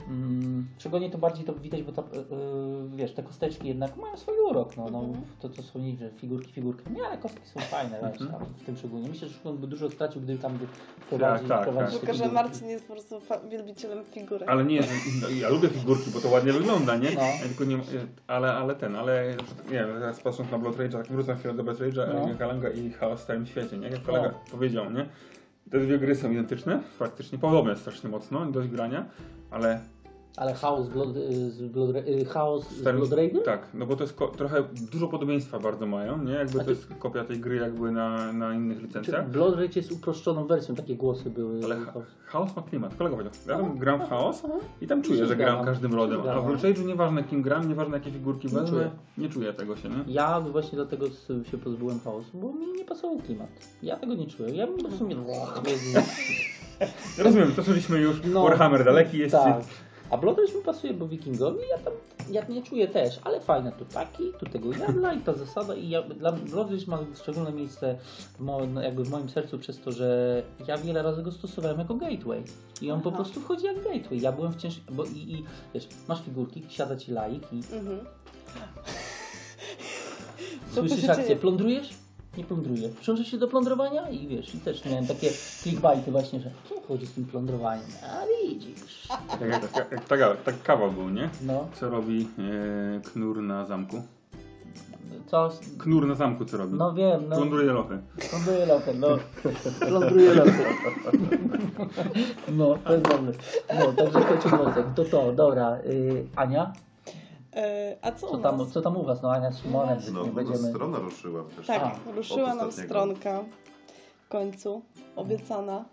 [0.08, 4.18] Mm, Szogonie to bardziej to widać, bo ta, y, y, wiesz, te kosteczki jednak mają
[4.18, 5.24] swój urok, no, no Mhm.
[5.42, 8.78] to, to są nie, figurki, figurki, nie, ale kostki są fajne, wiesz, tam, w tym
[8.78, 9.10] Szogunie.
[9.10, 10.68] Myślę, że Szogun by dużo stracił, gdyby tam by
[11.02, 12.08] wprowadził, tak, wprowadził tak.
[12.10, 12.34] te Tylko, że.
[12.34, 14.50] Marcin jest po prostu wielbicielem figurek.
[14.50, 14.90] Ale nie, że-
[15.22, 17.10] no, ja lubię figurki, bo to ładnie wygląda, nie?
[17.16, 17.22] No.
[17.22, 17.78] Ja tylko nie
[18.28, 19.36] ale, ale ten, ale
[19.66, 22.28] nie wiem, teraz patrząc na Blood Rage'a, tak wrócę chwilę do Blood Rage'a, No.
[22.28, 22.36] no.
[22.40, 23.88] Kalanga i Chaos w całym świecie, nie?
[23.90, 25.06] Jak kolega powiedział, nie?
[25.72, 29.06] Te dwie gry są identyczne, praktycznie podobne strasznie mocno do grania,
[29.52, 29.80] ale
[30.38, 31.10] Ale chaos, Blood,
[31.50, 33.44] z Blood, y, chaos z Stary- Blood Raider?
[33.44, 36.32] Tak, no bo to jest trochę dużo podobieństwa bardzo mają, nie?
[36.34, 39.30] Jakby A to jest kopia tej gry jakby na, na innych licencjach.
[39.30, 41.64] Blood Rage jest uproszczoną wersją, takie głosy były.
[41.64, 41.94] Ale cha-
[42.26, 42.96] chaos ma klimat.
[42.96, 44.44] Kolega powiedział, ja tam gram w chaos
[44.82, 46.46] i tam czuję, że gram każdym rodem, a w.
[46.46, 50.04] Blood Rage'u nieważne kim gram, nieważne jakie figurki wezmę, nie czuję tego się, nie?
[50.08, 51.06] Ja właśnie dlatego
[51.52, 53.50] się pozbyłem chaosu, bo mi nie pasował klimat.
[53.84, 54.50] Ja tego nie czuję.
[54.56, 55.16] Ja bym w sumie...
[57.18, 58.44] Rozumiem, to szliśmy już, No.
[58.44, 59.64] Warhammer daleki jest Tak.
[60.10, 61.94] A Blood Rage mi pasuje, bo wikingowi ja tam
[62.32, 65.90] ja nie czuję też, ale fajne tu taki, tu tego jadla i ta zasada i
[65.90, 66.32] ja, dla
[66.88, 67.98] ma szczególne miejsce
[68.38, 71.80] w, mo, no, jakby w moim sercu przez to, że ja wiele razy go stosowałem
[71.80, 72.44] jako gateway
[72.82, 73.16] i on po Aha.
[73.18, 74.22] prostu wchodzi jak gateway.
[74.22, 78.00] Ja byłem wciąż, bo i, i wiesz, masz figurki, siada ci laik i Mhm.
[80.74, 81.90] Słyszysz akcję, plądrujesz?
[82.38, 82.90] Nie plądruję.
[83.02, 84.10] Przyłączysz się do plądrowania?
[84.10, 87.86] I wiesz, i też miałem takie clickbaity właśnie, że co chodzi z tym plądrowaniem?
[88.04, 89.08] A widzisz.
[89.42, 89.52] Jak,
[89.92, 91.30] jak, taka, tak kawał był, nie?
[91.42, 94.02] No, Co robi e, knur na zamku?
[95.28, 95.50] co?
[95.78, 96.74] Knur na zamku co robi?
[96.78, 97.36] No wiem, no.
[97.36, 97.98] Plądruje lochy.
[98.30, 99.08] Plądruję lotę, no.
[99.88, 100.66] Plądruję lotę.
[102.52, 103.32] No, to jest dobre.
[103.80, 104.86] No, także wątek.
[104.96, 105.78] To to, dobra.
[105.86, 106.74] Y, Ania?
[107.56, 109.22] E, a co, Co u tam, co tam u was?
[109.22, 110.70] No Ania z Szymonem, No, no będziemy...
[110.70, 111.68] strona ruszyła też.
[111.68, 113.44] Tak, A, ruszyła nam stronka
[114.26, 114.82] w końcu,
[115.16, 115.86] obiecana.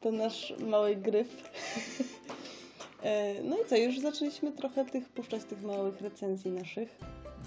[0.00, 1.28] To nasz mały gryf.
[3.02, 6.98] E, No i co, już zaczęliśmy trochę tych puszczać tych małych recenzji naszych.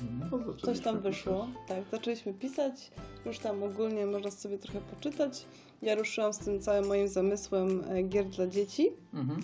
[0.01, 0.29] Mhm.
[0.32, 1.48] No, Coś zaczęliśmy tam wyszło.
[1.48, 1.68] pisać.
[1.68, 2.91] Tak, zaczęliśmy pisać.
[3.25, 5.46] Już tam ogólnie można sobie trochę poczytać.
[5.82, 8.89] Ja ruszyłam z tym całym moim zamysłem e, gier dla dzieci.
[9.13, 9.39] Mhm.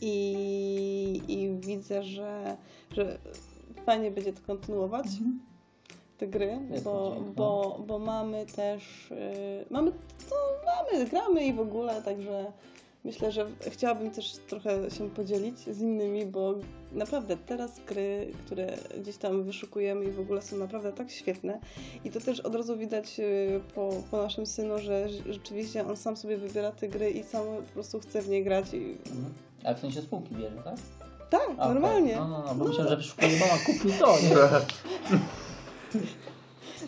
[0.00, 2.56] I, i widzę, że,
[2.90, 3.18] że
[3.86, 5.06] fajnie będzie to kontynuować.
[5.06, 5.40] Mhm.
[6.18, 9.16] te gry, Jest bo, nadzieja, bo, bo mamy też, yy,
[9.70, 9.92] mamy,
[10.30, 10.36] to
[10.66, 12.52] mamy, gramy i w ogóle, także
[13.04, 16.54] myślę, że chciałabym też trochę się podzielić z innymi, bo
[16.92, 21.60] naprawdę teraz gry, które gdzieś tam wyszukujemy i w ogóle są naprawdę tak świetne
[22.04, 25.96] i to też od razu widać yy, po, po naszym synu, że rz- rzeczywiście on
[25.96, 29.34] sam sobie wybiera te gry i sam po prostu chce w nie grać i Mhm.
[29.64, 30.74] A w sensie spółki bierze, tak?
[31.30, 32.16] tak, A, normalnie.
[32.16, 32.68] No, no, no, bo No.
[32.68, 34.36] myślałem, że wyszukuje mama, kup mi to, nie?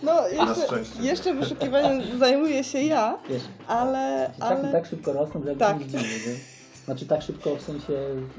[0.02, 4.72] No, Na jeszcze, jeszcze wyszukiwaniem zajmuję się ja, Wiesz, ale, tak, ale...
[4.72, 5.58] tak szybko rosną, że Tak.
[5.58, 5.80] tak.
[5.80, 6.36] nie zdziwi, nie?
[6.84, 7.92] Znaczy tak szybko w sensie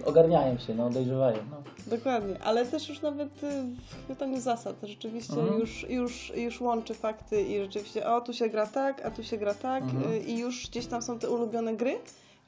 [0.06, 1.38] ogarniają się, no dojrzewają.
[1.52, 1.58] No.
[1.98, 5.60] Dokładnie, ale też już nawet y, w chwytaniu zasad rzeczywiście Mhm.
[5.60, 9.38] już, już, już łączy fakty i rzeczywiście o tu się gra tak, a tu się
[9.38, 10.12] gra tak Mhm.
[10.14, 11.98] y, i już gdzieś tam są te ulubione gry,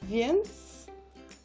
[0.04, 0.48] więc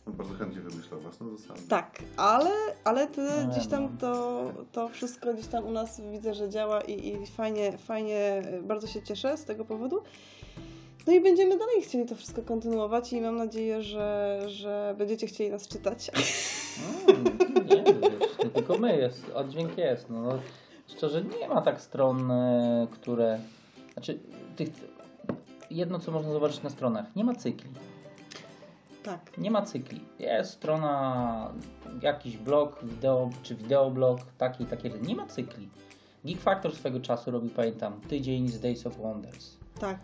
[0.06, 1.61] Bardzo chętnie wymyślał własną zasadę.
[1.68, 2.50] tak, ale,
[2.84, 3.90] ale te, No gdzieś tam no.
[4.00, 8.87] to, to wszystko gdzieś tam u nas widzę, że działa i, i fajnie, fajnie, bardzo
[8.87, 10.02] się cieszę z tego powodu.
[11.06, 15.50] No i będziemy dalej chcieli to wszystko kontynuować i mam nadzieję, że, że będziecie chcieli
[15.50, 16.11] nas czytać.
[17.08, 17.25] Mm,
[17.68, 20.11] nie, wiesz, nie tylko my, jest, oddźwięk jest.
[20.11, 20.38] No, no,
[20.87, 23.38] szczerze, nie ma tak stron, e, które...
[23.92, 24.18] Znaczy,
[24.56, 24.68] tych,
[25.70, 27.70] jedno co można zobaczyć na stronach, nie ma cykli.
[29.04, 29.38] Tak.
[29.38, 30.00] Nie ma cykli.
[30.18, 31.50] Jest strona,
[32.02, 35.68] jakiś blog, wideo, czy wideoblog, taki takie, że nie ma cykli.
[36.24, 39.57] Geek Factor swego czasu robił, pamiętam, tydzień z Days of Wonders.
[39.81, 39.98] Tak.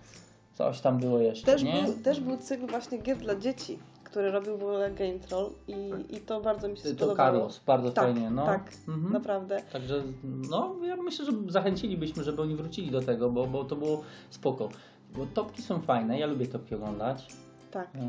[0.55, 1.83] Coś tam było jeszcze, Też nie?
[1.83, 5.75] był, też był cykl właśnie gier dla dzieci, który robił w ogóle Game Troll i,
[5.91, 6.11] Tak.
[6.13, 7.17] i to bardzo mi się To spodobało.
[7.17, 8.47] Carlos, bardzo Tak, fajnie, no.
[8.47, 9.13] tak, Mhm.
[9.13, 9.63] Naprawdę.
[9.73, 10.03] Także,
[10.51, 14.69] no, ja myślę, że zachęcilibyśmy, żeby oni wrócili do tego, bo, bo to było spoko.
[15.17, 17.27] Bo topki są fajne, ja lubię topki oglądać.
[17.71, 17.89] Tak.
[17.95, 18.01] Eee,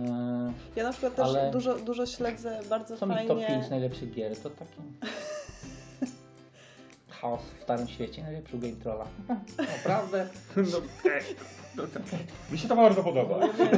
[0.76, 3.68] Ja na przykład też Ale- dużo, dużo śledzę bardzo co mi top 5 fajnie.
[3.70, 4.82] najlepszych gier, to takie...
[7.10, 9.06] Chaos w Starym Świecie, najlepszy Game Trolla.
[9.78, 10.28] Naprawdę?
[10.58, 10.64] No,
[11.12, 11.22] e,
[11.76, 12.04] no, tak.
[12.52, 13.40] Mi się to bardzo podoba.
[13.40, 13.70] No, wiem,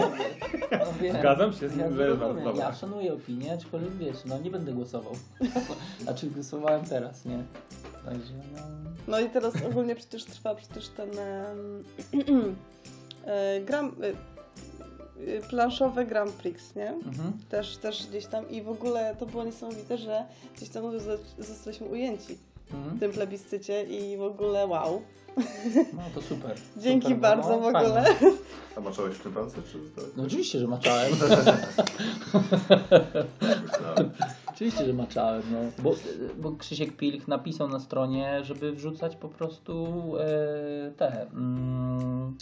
[0.71, 1.17] no, wiem.
[1.19, 2.65] Zgadzam się z Ja, tym, że jest bardzo rozumiem, dobra.
[2.65, 5.13] ja szanuję opinię, aczkolwiek wiesz, no nie będę głosował.
[6.03, 7.43] Znaczy głosowałem teraz, nie?
[8.05, 8.59] Także no...
[9.07, 11.09] No i teraz ogólnie przecież trwa przecież ten
[13.25, 14.13] e, gram, e, e,
[15.49, 16.89] planszowe Grand Prix, nie?
[16.89, 17.33] Mhm.
[17.49, 20.25] Też, też gdzieś tam i w ogóle to było niesamowite, że
[20.57, 22.37] gdzieś tam zo- zostaliśmy ujęci
[22.69, 22.99] w Mhm.
[22.99, 25.01] tym plebiscycie i w ogóle wow.
[25.93, 26.55] No to super.
[26.83, 28.03] Dzięki super, bardzo no, w ogóle.
[28.03, 28.37] fajnie.
[28.77, 29.77] A maczałeś w tym palce, czy?
[30.17, 31.11] No oczywiście, że maczałem.
[34.53, 35.41] Oczywiście, że maczałem.
[35.51, 35.57] No.
[35.83, 35.95] Bo,
[36.37, 39.87] bo Krzysiek Pilch napisał na stronie, żeby wrzucać po prostu
[40.19, 41.21] e, te...
[41.31, 42.37] Mm,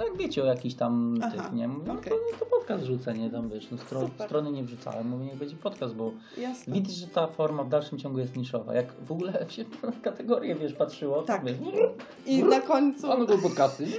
[0.00, 1.68] no jak wiecie o jakichś tam Aha, tych, nie?
[1.68, 2.12] Mówię, okej.
[2.12, 3.30] no, to, no to podcast rzucę, nie?
[3.30, 6.74] Tam wiesz, no stro, strony nie wrzucałem, mówię, niech będzie podcast, bo Jasne.
[6.74, 8.74] Widać, że ta forma w dalszym ciągu jest niszowa.
[8.74, 11.40] Jak w ogóle się na kategorię, wiesz, patrzyło, Tak.
[11.40, 11.56] to wiesz,
[12.26, 13.12] I na końcu.
[13.12, 13.86] a no to podcasty.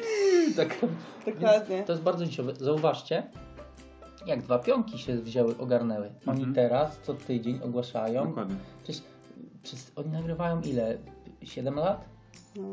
[0.55, 0.77] Tak.
[1.25, 1.83] Dokładnie.
[1.83, 2.55] To jest bardzo niszowe.
[2.55, 3.23] Zauważcie,
[4.25, 6.09] jak dwa pionki się wzięły, ogarnęły.
[6.27, 6.53] Oni Mhm.
[6.55, 8.27] teraz co tydzień ogłaszają.
[8.27, 8.55] Dokładnie.
[8.83, 9.03] Przecież,
[9.63, 10.97] przecież oni nagrywają ile?
[11.43, 12.05] 7 lat?
[12.55, 12.63] No.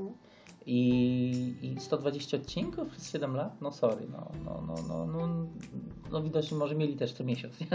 [0.71, 3.61] I, I 120 odcinków przez 7 lat?
[3.61, 5.47] No sorry, no, no, no, no, no,
[6.13, 7.67] no widocznie może mieli też co miesiąc, nie?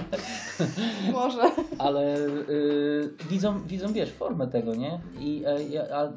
[1.14, 1.42] Może.
[1.78, 5.00] ale y, widzą, widzą, wiesz, formę tego, nie?
[5.20, 6.08] I ja, a,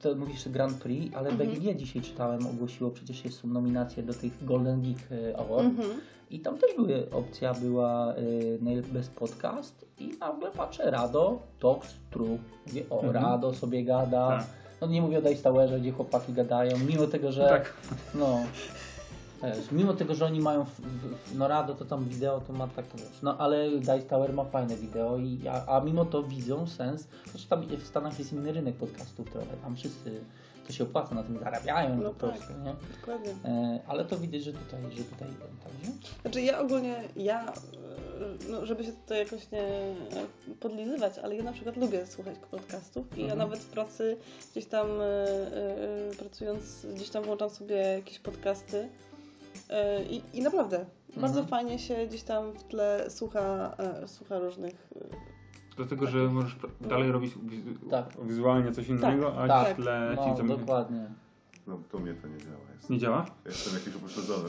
[0.00, 1.50] to mówisz Grand Prix, ale Mhm.
[1.50, 5.90] BGG dzisiaj czytałem, ogłosiło, przecież jest nominacje do tych Golden Geek e, Award Mhm.
[6.30, 11.94] i tam też były, opcja była y, najlepiej bez podcast i nagle patrzę, Rado, Talks
[12.10, 12.38] True.
[12.66, 13.12] Mówię, o, Mhm.
[13.24, 14.28] Rado sobie gada.
[14.28, 14.61] Tak.
[14.82, 17.48] No nie mówię o Dice Towerze, gdzie chłopaki gadają, mimo tego, że...
[17.48, 17.74] Tak.
[18.14, 18.38] No,
[19.42, 22.68] wiesz, mimo tego, że oni mają, w, w, no Rado to tam wideo to ma
[22.68, 26.66] tak, wiesz, no ale Dice Tower ma fajne wideo, i, a, a mimo to widzą
[26.66, 30.20] sens, zresztą tam w Stanach jest inny rynek podcastów trochę, tam wszyscy,
[30.66, 32.36] to się opłaca, na tym zarabiają No po tak.
[32.36, 32.74] prostu, nie?
[33.00, 33.32] Dokładnie.
[33.44, 35.92] E, ale to widać, że tutaj, że tutaj idą, także.
[36.22, 37.52] Znaczy ja ogólnie, ja, e,
[38.50, 39.94] no żeby się tutaj jakoś nie e,
[40.60, 43.38] podlizywać, ale ja na przykład lubię słuchać podcastów i ja Mhm.
[43.38, 44.16] nawet w pracy
[44.52, 44.86] gdzieś tam
[46.18, 48.88] pracując, gdzieś tam włączam sobie jakieś podcasty
[50.10, 50.84] i, i naprawdę
[51.16, 51.46] bardzo Mhm.
[51.48, 54.88] fajnie się gdzieś tam w tle słucha, słucha różnych
[55.76, 58.06] Dlatego, że możesz pr- dalej robić wiz- Tak.
[58.24, 59.72] wizualnie coś innego, a Tak.
[59.74, 61.06] w tle ci No, co dokładnie.
[61.66, 62.56] No to mnie to nie działa.
[62.76, 62.90] Jest.
[62.90, 63.26] nie działa?
[63.46, 64.48] Jestem jakiś upośledzony.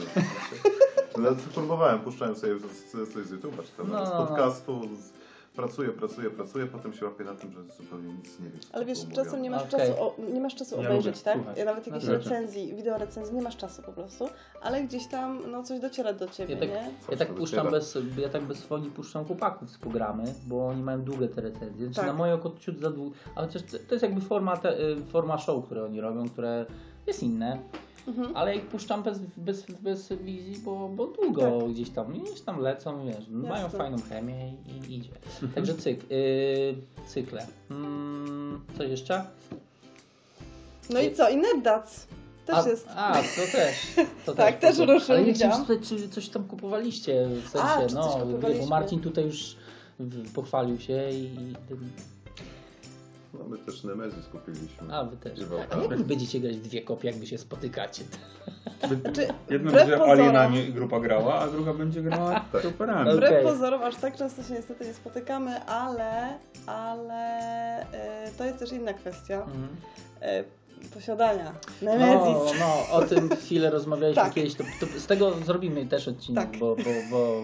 [1.18, 4.26] No, próbowałem, puszczałem sobie z- coś z YouTube'a, czy tam No, z no, no.
[4.26, 4.80] podcastu.
[4.96, 5.12] Z,
[5.54, 8.60] pracuję, pracuję, pracuję, potem się łapię na tym, że zupełnie nic nie wiem.
[8.72, 9.24] Ale wiesz, mówione.
[9.24, 9.80] czasem nie masz Okej.
[9.88, 11.36] czasu, o, nie masz czasu Ja obejrzeć, tak?
[11.36, 11.58] słuchać.
[11.64, 14.28] Nawet jakieś Znaczy- recenzji, wideo recenzji, nie masz czasu po prostu,
[14.62, 16.90] ale gdzieś tam no, coś dociera do ciebie, Ja tak, nie?
[17.10, 21.02] ja tak puszczam bez, ja tak bez swoni puszczam chłopaków z programy, bo oni mają
[21.02, 21.84] długie te recenzje.
[21.86, 22.06] Znaczy Tak.
[22.06, 24.96] na moje oko ciut za długo, ale chociaż to to jest jakby forma, te, y,
[25.12, 26.66] forma show, które oni robią, które
[27.06, 27.58] jest inne,
[28.08, 28.36] Mhm.
[28.36, 33.06] ale ich puszczam bez, bez, bez wizji, bo, bo długo gdzieś tam, gdzieś tam lecą,
[33.06, 33.78] wiesz, mają Jasne.
[33.78, 35.10] fajną chemię i, i idzie.
[35.54, 36.74] Także cyk, y,
[37.06, 37.46] cykle.
[37.70, 39.24] Mm, coś jeszcze?
[40.90, 41.28] No i co?
[41.30, 42.06] I NetDats
[42.46, 42.88] też a, jest.
[42.96, 44.06] A, to też.
[44.26, 44.92] To Tak, też spoko.
[44.92, 45.66] ruszył, Ale nie wiem, widziałam.
[45.82, 48.62] czy, coś tam kupowaliście, w sensie, A, no, kupowaliśmy?
[48.62, 49.56] bo Marcin tutaj już
[50.34, 51.30] pochwalił się i...
[53.38, 54.94] No my też Nemezis kupiliśmy.
[54.96, 55.38] a, wy też.
[55.38, 55.82] I A Valhalla.
[55.82, 58.04] jak wy będziecie grać w dwie kopie, jak wy się spotykacie?
[59.02, 63.02] Znaczy, Jedna będzie pozorom- Alienami grupa grała, a druga będzie grała Superami.
[63.10, 63.16] Okej.
[63.16, 67.14] Wbrew pozorom, aż tak często się niestety nie spotykamy, ale, ale
[67.92, 69.68] e, to jest też inna kwestia Mhm.
[70.20, 70.44] e,
[70.88, 71.92] posiadania No,
[72.58, 74.34] no, o tym chwilę rozmawialiśmy Tak.
[74.34, 76.58] kiedyś, to, to z tego zrobimy też odcinek, Tak.
[76.60, 77.42] bo, bo, bo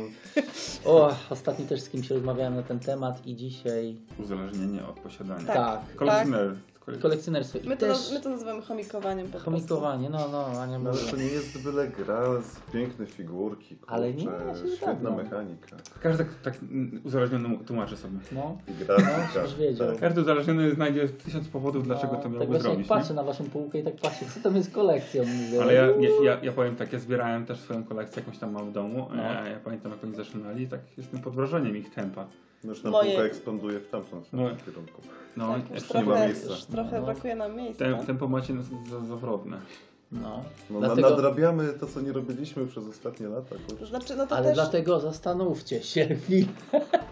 [0.92, 5.46] o, ostatnio też z kimś rozmawiałem na ten temat i dzisiaj Uzależnienie od posiadania.
[5.46, 5.80] Tak.
[6.06, 6.26] tak.
[6.90, 9.50] Kolek- kolekcjonerstwo i My to, też my to nazywamy chomikowaniem po prostu.
[9.50, 11.10] chomikowanie, no, no, Ania No, ale mówi.
[11.10, 15.76] to nie jest byle gra z piękne figurki, kurczę, Ale nie, ja świetna mechanika.
[16.02, 16.54] Każdy tak, tak
[17.04, 18.18] uzależniony tłumaczy sobie.
[18.32, 19.32] No, I grafika.
[19.34, 19.88] żebyś wiedział.
[19.88, 20.00] tak.
[20.00, 22.88] Każdy uzależniony znajdzie tysiąc powodów, dlaczego no, to miałby tak właśnie zrobić.
[22.90, 22.96] nie?
[22.96, 25.24] patrzę na waszą półkę i tak patrzę, co tam jest kolekcją.
[25.24, 28.52] Mówię, Ale ja, ja, ja, ja powiem tak, ja zbierałem też swoją kolekcję, jakąś tam
[28.52, 29.08] mam w domu.
[29.16, 29.22] No.
[29.22, 32.26] E, ja pamiętam jak oni zaczynali, tak jestem pod wrażeniem ich tempa.
[32.64, 34.42] No już nam Moje- półka ekspanduje w tamtą No.
[34.66, 35.02] kierunku.
[35.36, 36.50] No, tak, już jeszcze nie ma trochę, miejsca.
[36.50, 37.06] już trochę No.
[37.06, 37.84] brakuje nam miejsca.
[37.84, 38.54] Tem, tempo macie
[39.08, 39.60] zawrotne.
[40.12, 43.56] No, No, Dlatego- Nadrabiamy to, co nie robiliśmy przez ostatnie lata.
[43.68, 43.86] Kurczę.
[43.86, 46.46] znaczy, no to ale też, dlatego zastanówcie się chwilę.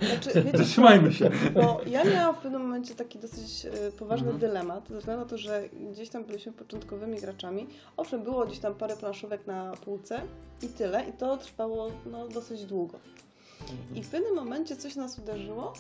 [0.01, 1.31] znaczy, wiecie, Zatrzymajmy się.
[1.55, 4.41] Bo ja miałam w pewnym momencie taki dosyć e, poważny Mhm.
[4.41, 7.67] dylemat, ze względu na to, że gdzieś tam byliśmy początkowymi graczami.
[7.97, 10.21] Owszem, było gdzieś tam parę planszówek na półce
[10.63, 12.99] i tyle, i to trwało no, dosyć długo.
[13.95, 15.73] I w pewnym momencie coś nas uderzyło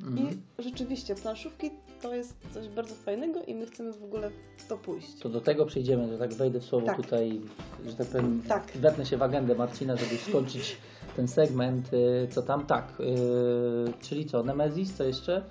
[0.00, 0.28] Mhm.
[0.58, 1.70] i rzeczywiście planszówki
[2.02, 5.14] to jest coś bardzo fajnego i my chcemy w ogóle w to pójść.
[5.22, 6.96] To do tego przejdziemy, że tak wejdę w słowo Tak.
[6.96, 7.40] tutaj,
[7.86, 8.72] że tak powiem, Tak.
[8.74, 10.76] wetnę się w agendę Marcina, żeby skończyć
[11.18, 15.42] ten segment, y, co tam, tak, y, czyli co, Nemesis, co jeszcze?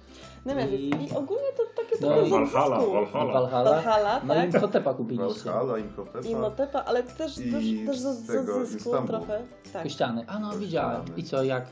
[0.45, 0.79] Nemesis.
[0.79, 2.77] I- I ogólnie to takie No trochę Valhalla.
[2.79, 3.33] Valhalla.
[3.33, 4.53] Valhalla, Valhalla, no i tak.
[4.53, 6.27] Imhotepa kupiliście, Valhalla, Imhotepa.
[6.27, 9.07] I Motepa, ale też, I też, też z, tego odzysku Istanbul.
[9.07, 9.41] trochę.
[9.73, 11.65] Tak, kościany, a no widziałem, i co, jak,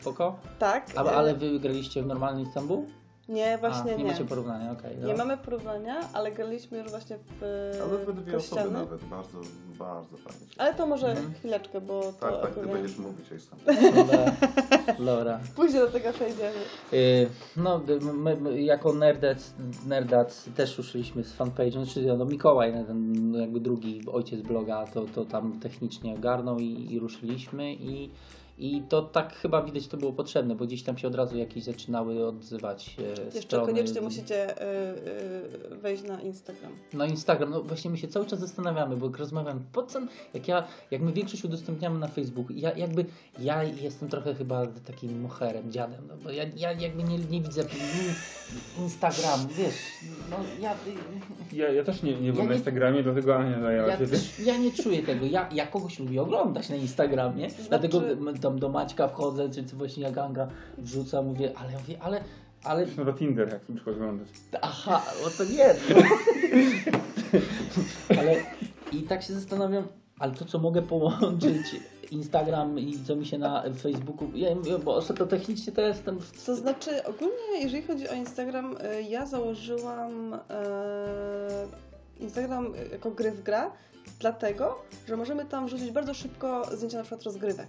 [0.00, 0.36] spoko?
[0.58, 0.86] tak.
[0.96, 2.84] A, ale wy graliście w normalny Istanbul?
[3.28, 4.04] Nie, właśnie a, nie.
[4.04, 4.10] nie.
[4.12, 4.96] macie porównania, okej.
[4.98, 5.16] Nie no.
[5.18, 7.42] mamy porównania, ale graliśmy już właśnie w
[7.82, 9.04] Ale we dwie osoby nawet.
[9.04, 9.38] Bardzo,
[9.78, 10.46] bardzo fajnie.
[10.46, 11.34] się- Ale to może Mhm.
[11.34, 13.58] chwileczkę, bo to Tak, tak, ty będziesz mówić, oj sam.
[13.94, 14.32] Dobra,
[14.98, 15.40] dobra.
[15.56, 16.56] Później do tego przejdziemy.
[16.92, 19.52] Y, No, y, my, my jako Nerdac,
[19.86, 25.04] Nerdac też ruszyliśmy z fanpage'em, znaczy no, Mikołaj, ten no, jakby drugi ojciec bloga, to,
[25.14, 28.10] to tam technicznie ogarnął i, i ruszyliśmy i,
[28.58, 31.64] i to tak chyba widać to było potrzebne, bo gdzieś tam się od razu jakieś
[31.64, 33.66] zaczynały odzywać e, Jeszcze strony.
[33.66, 34.62] koniecznie musicie e,
[35.72, 36.72] e, wejść na Instagram.
[36.92, 40.00] No Instagram, no właśnie my się cały czas zastanawiamy, bo jak rozmawiam po co,
[40.34, 43.04] jak ja, jak my większość udostępniamy na Facebooku, ja jakby,
[43.40, 47.62] ja jestem trochę chyba takim moherem, dziadem, no bo ja, ja jakby nie, nie widzę
[48.78, 49.74] Instagramu, wiesz,
[50.30, 50.74] no ja,
[51.52, 54.04] Ja, ja też nie, nie Ja byłem na nie- Instagramie, dlatego Ania zajęła ja, się
[54.44, 58.00] ja nie czuję tego, ja, ja kogoś lubię oglądać na Instagramie, Znaczy- dlatego
[58.46, 62.20] tam do Maćka wchodzę, czy czy właśnie jak Anga wrzuca, mówię, ale ja mówię, ale,
[62.64, 64.28] ale No to Tinder, jak na przykład oglądać.
[64.62, 65.74] Aha, no to nie.
[65.90, 66.02] No.
[68.20, 68.34] Ale
[68.92, 69.84] i tak się zastanawiam,
[70.18, 71.76] ale to co mogę połączyć
[72.10, 74.28] Instagram i co mi się na Facebooku.
[74.34, 76.18] Ja mówię, bo to technicznie to jestem.
[76.20, 80.38] w- To znaczy, ogólnie jeżeli chodzi o Instagram, y, ja założyłam e,
[82.20, 83.70] Instagram jako gry w gra,
[84.20, 84.78] dlatego,
[85.08, 87.68] że możemy tam wrzucić bardzo szybko zdjęcia na przykład rozgrywek.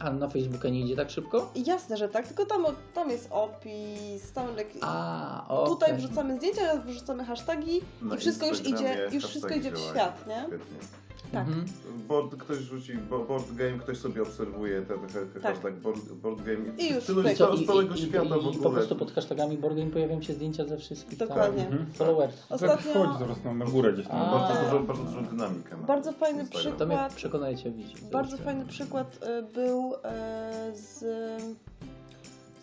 [0.00, 1.52] A na Facebooka nie idzie tak szybko?
[1.66, 5.66] Jasne, że tak, tylko tam, tam jest opis, tam jak, A, o.
[5.66, 10.26] tutaj wrzucamy zdjęcia, wrzucamy hasztagi Na i wszystko już idzie, już wszystko idzie w świat,
[10.26, 10.44] nie?
[10.46, 11.07] Świetnie.
[11.32, 11.48] Tak.
[11.48, 11.64] Mhm.
[12.08, 15.42] Board, ktoś rzuci bo- board game, ktoś sobie obserwuje ten he- Tak.
[15.42, 17.34] hashtag board, board game I już pyk.
[17.34, 18.62] z Co, i, z całego i, i, świata w i ogóle.
[18.62, 21.66] po prostu pod hashtagami Boardgame pojawiają się zdjęcia ze wszystkich tam Dokładnie.
[21.66, 21.86] Mhm.
[21.92, 22.40] followers.
[22.48, 24.16] Tak Ostatnio wchodzi prostu na górę gdzieś tam.
[24.16, 24.30] A.
[24.38, 25.76] Bardzo dużo, bardzo dużo dynamika.
[25.76, 26.76] Bardzo fajny Instagram.
[26.78, 27.14] To mnie przykład.
[27.14, 28.00] przekonajcie widzieć.
[28.00, 30.98] Bardzo fajny przykład y, był y, z.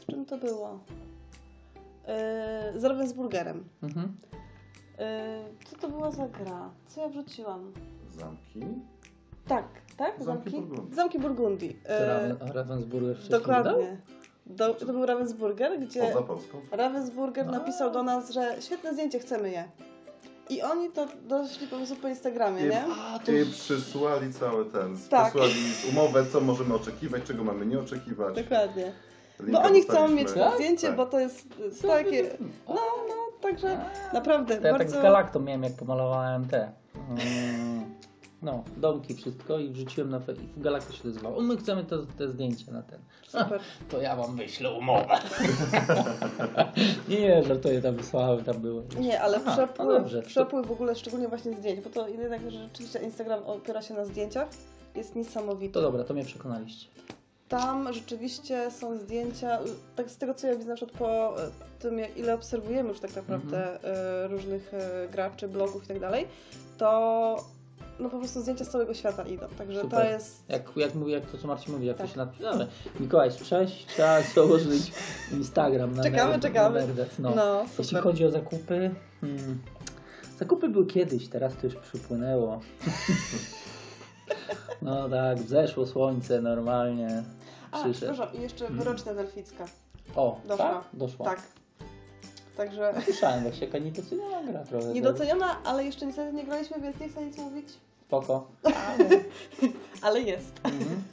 [0.01, 0.79] Z czym to było?
[2.75, 3.63] Y, Z Ravensburgerem.
[3.83, 4.15] Mhm.
[5.65, 6.69] Co to była za gra?
[6.87, 7.71] Co ja wrzuciłam?
[8.19, 8.59] Zamki.
[9.47, 9.65] Tak,
[9.97, 10.23] tak?
[10.23, 10.95] Zamki Zamki, Burgundii.
[10.95, 11.79] Zamki Burgundii.
[12.53, 13.63] Ravensburger wcześniej wydał?
[13.63, 13.97] Dokładnie.
[14.45, 16.57] Do, to był Ravensburger, gdzie Poza Polską.
[16.71, 17.51] Ravensburger A.
[17.51, 19.63] napisał do nas, że świetne zdjęcie, chcemy je.
[20.49, 22.83] I oni to doszli po prostu po Instagramie, I- nie?
[23.13, 25.29] A, to I przysłali cały ten, Tak.
[25.33, 25.53] przysłali
[25.91, 28.35] umowę, co możemy oczekiwać, czego mamy nie oczekiwać.
[28.43, 28.91] Dokładnie.
[29.39, 30.53] Bo Linka oni chcą mieć to Tak?
[30.55, 30.95] zdjęcie, Tak.
[30.95, 31.47] bo to jest
[31.81, 32.37] Co takie.
[32.67, 32.75] No,
[33.07, 33.79] no, także
[34.13, 34.99] naprawdę To ja tak bardzo.
[34.99, 36.71] z Galaktą miałem, jak pomalowałem te.
[37.09, 37.74] mm,
[38.45, 41.37] No, domki, wszystko i wrzuciłem na i w Galakty się nazywało.
[41.37, 42.99] O, my chcemy to, te zdjęcia na ten.
[43.43, 43.59] Super.
[43.89, 45.17] To ja wam wyślę umowę.
[47.09, 48.81] nie, nie, żartuję, tam wysłałem, tam było.
[48.99, 52.07] Nie, ale Aha, no przepływ, dobrze, to- przepływ w ogóle szczególnie właśnie zdjęć, bo to
[52.07, 54.47] jednak rzeczywiście Instagram opiera się na zdjęciach,
[54.95, 55.73] jest niesamowity.
[55.73, 56.87] To dobra, to mnie przekonaliście.
[57.47, 59.59] Tam rzeczywiście są zdjęcia,
[59.95, 63.15] tak z tego co ja widzę na przykład po e, tym, ile obserwujemy już tak
[63.15, 63.95] naprawdę Mhm.
[63.95, 66.27] e, różnych e, graczy, blogów i tak dalej,
[66.77, 67.43] to
[67.99, 70.11] no po prostu zdjęcia z całego świata idą, także to Super.
[70.11, 70.43] jest...
[70.49, 72.07] Jak, jak, mówi, jak to co Marcin mówi, jak Tak.
[72.07, 72.27] to się.
[72.41, 72.67] Dobra,
[72.99, 74.91] Mikołaj, cześć, trzeba założyć
[75.31, 76.87] Instagram na Czekamy, Nerd- czekamy.
[76.87, 77.35] Na no.
[77.35, 79.61] No, Jeśli chodzi o zakupy, hmm,
[80.39, 82.59] zakupy były kiedyś, teraz to już przypłynęło.
[84.81, 87.23] no tak, wzeszło słońce normalnie.
[87.71, 88.13] A, Przyszedł.
[88.13, 88.83] przepraszam, i jeszcze Mhm.
[88.83, 89.65] wyrocznia delficka.
[90.15, 90.65] O, Doszła.
[90.73, 90.83] tak?
[90.93, 91.25] Doszła.
[91.25, 91.41] Tak.
[92.57, 94.93] Także Słyszałem właśnie, jaka niedoceniona gra trochę.
[94.93, 97.67] niedoceniona, ale jeszcze niestety nie graliśmy, więc nie chcę nic mówić.
[98.07, 98.47] Spoko.
[100.01, 100.61] Ale jest.
[100.63, 101.03] Mhm.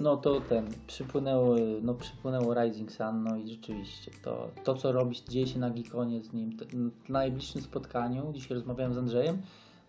[0.00, 5.20] No to ten, przypłynęły, no przypłynęło Rising Sun, no i rzeczywiście to, to co robisz,
[5.20, 6.58] dzieje się na Gikonie z nim.
[7.04, 9.42] W najbliższym spotkaniu, dzisiaj rozmawiałem z Andrzejem,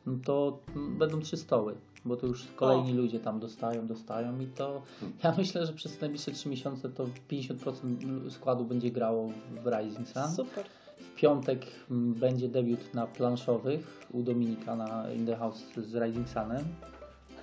[0.05, 4.81] no to będą trzy stoły, bo to już kolejni ludzie tam dostają, dostają i to
[5.23, 9.29] ja myślę, że przez najbliższe trzy miesiące to 50% składu będzie grało
[9.63, 10.35] w Rising Sun.
[10.35, 10.65] Super.
[10.99, 16.65] W piątek będzie debiut na planszowych u Dominika na In the House z Rising Sunem.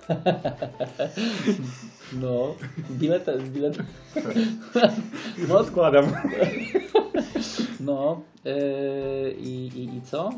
[2.21, 2.55] No,
[2.89, 3.77] bilet, bilet.
[5.47, 6.05] No odkładam.
[7.79, 10.29] No, yy, i, i, i co?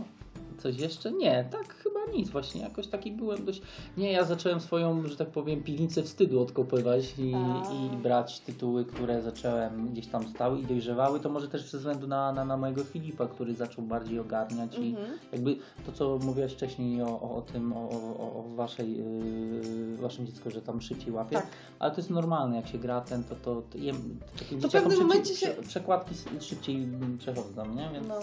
[0.58, 1.12] Coś jeszcze?
[1.12, 2.30] Nie, tak nic.
[2.30, 3.62] Właśnie jakoś taki byłem dość.
[3.98, 7.30] Nie, ja zacząłem swoją, że tak powiem, piwnicę wstydu odkopywać i,
[7.76, 11.20] i brać tytuły, które zacząłem gdzieś tam stały i dojrzewały.
[11.20, 14.90] To może też ze względu na, na, na mojego Filipa, który zaczął bardziej ogarniać i
[14.90, 15.20] Mhm.
[15.32, 20.26] jakby to, co mówiłaś wcześniej o, o, o tym, o, o, o waszej, yy, waszym
[20.28, 21.48] dziecku, że tam szybciej łapie, Tak.
[21.80, 24.90] ale to jest normalne, jak się gra ten, to, to, to jem, takim w dzieciakom
[24.90, 26.88] pewnym szybciej, momencie się- prze, przekładki szybciej
[27.20, 27.90] przechodzą, nie?
[27.94, 28.16] Więc No.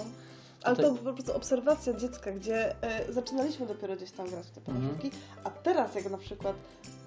[0.64, 4.60] Ale to po prostu obserwacja dziecka, gdzie e, zaczynaliśmy dopiero gdzieś tam grać w te
[4.60, 4.78] Mhm.
[4.80, 5.10] planszówki,
[5.44, 6.56] a teraz jak na przykład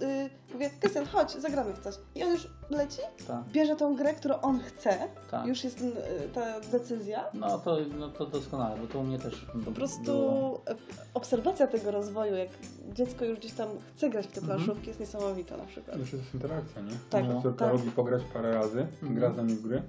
[0.02, 1.96] y, mówię, Krystian, chodź, zagramy w coś.
[2.16, 4.98] I on już leci, tak, bierze tą grę, którą on chce,
[5.32, 5.48] tak.
[5.48, 5.92] już jest y,
[6.34, 7.26] ta decyzja.
[7.34, 10.62] No to, no to doskonale, bo to u mnie też Po prostu było.
[10.68, 10.76] e,
[11.14, 12.50] obserwacja tego rozwoju, jak
[12.94, 14.60] dziecko już gdzieś tam chce grać w te Mhm.
[14.60, 15.98] planszówki, jest niesamowita na przykład.
[16.00, 16.92] Jeszcze jest interakcja, nie?
[17.10, 17.74] Tak, Moja córka tak.
[17.74, 19.16] lubi pograć parę razy, Mhm.
[19.16, 19.82] gra z nami w gry,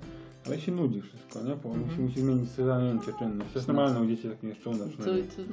[0.46, 1.56] ale się nudzi wszystko, nie?
[1.56, 1.86] Bo Mhm.
[1.86, 3.52] musi, musi zmienić sobie zajęcie, czynność.
[3.52, 3.74] To jest No.
[3.74, 5.04] normalne u dzieci, tak nie jeszcze u nas to,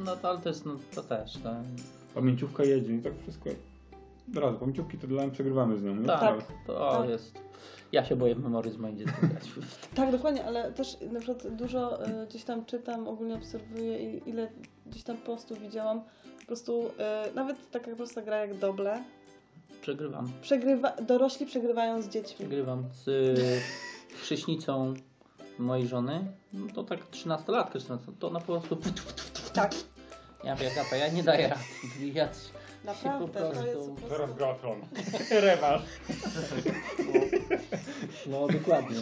[0.06, 1.52] no to, ale to jest, no to też, no.
[2.16, 3.50] Pamięciówka jedzie i tak wszystko.
[4.32, 5.96] Od razu, pomiciówki to dla mnie przegrywamy z nią.
[5.96, 6.06] nie?
[6.08, 6.46] Tak, Tak.
[6.68, 7.10] to Tak.
[7.10, 7.34] jest.
[7.92, 9.30] Ja się boję w memory z moim dzieckiem.
[9.96, 14.48] Tak, dokładnie, ale też na przykład dużo y, gdzieś tam czytam, ogólnie obserwuję i ile
[14.86, 16.02] gdzieś tam postów widziałam.
[16.40, 16.88] Po prostu
[17.32, 19.04] y, nawet taka prosta gra jak Doble.
[19.82, 20.32] Przegrywam.
[20.42, 22.36] Przegrywa, dorośli przegrywają z dziećmi.
[22.36, 23.06] Przegrywam z
[24.22, 24.94] chrześnicą
[25.60, 26.32] mojej żony.
[26.54, 28.78] No to tak 13-latka, 14, to ona po prostu.
[29.54, 29.72] Tak,
[30.44, 31.64] Ja wiem, Agata, ja nie daję rady.
[32.14, 32.30] Ja
[32.86, 33.40] naprawdę.
[33.40, 34.08] To jest po prostu...
[34.10, 34.30] Zaraz.
[35.46, 35.82] Rewanż.
[38.28, 38.96] No dokładnie.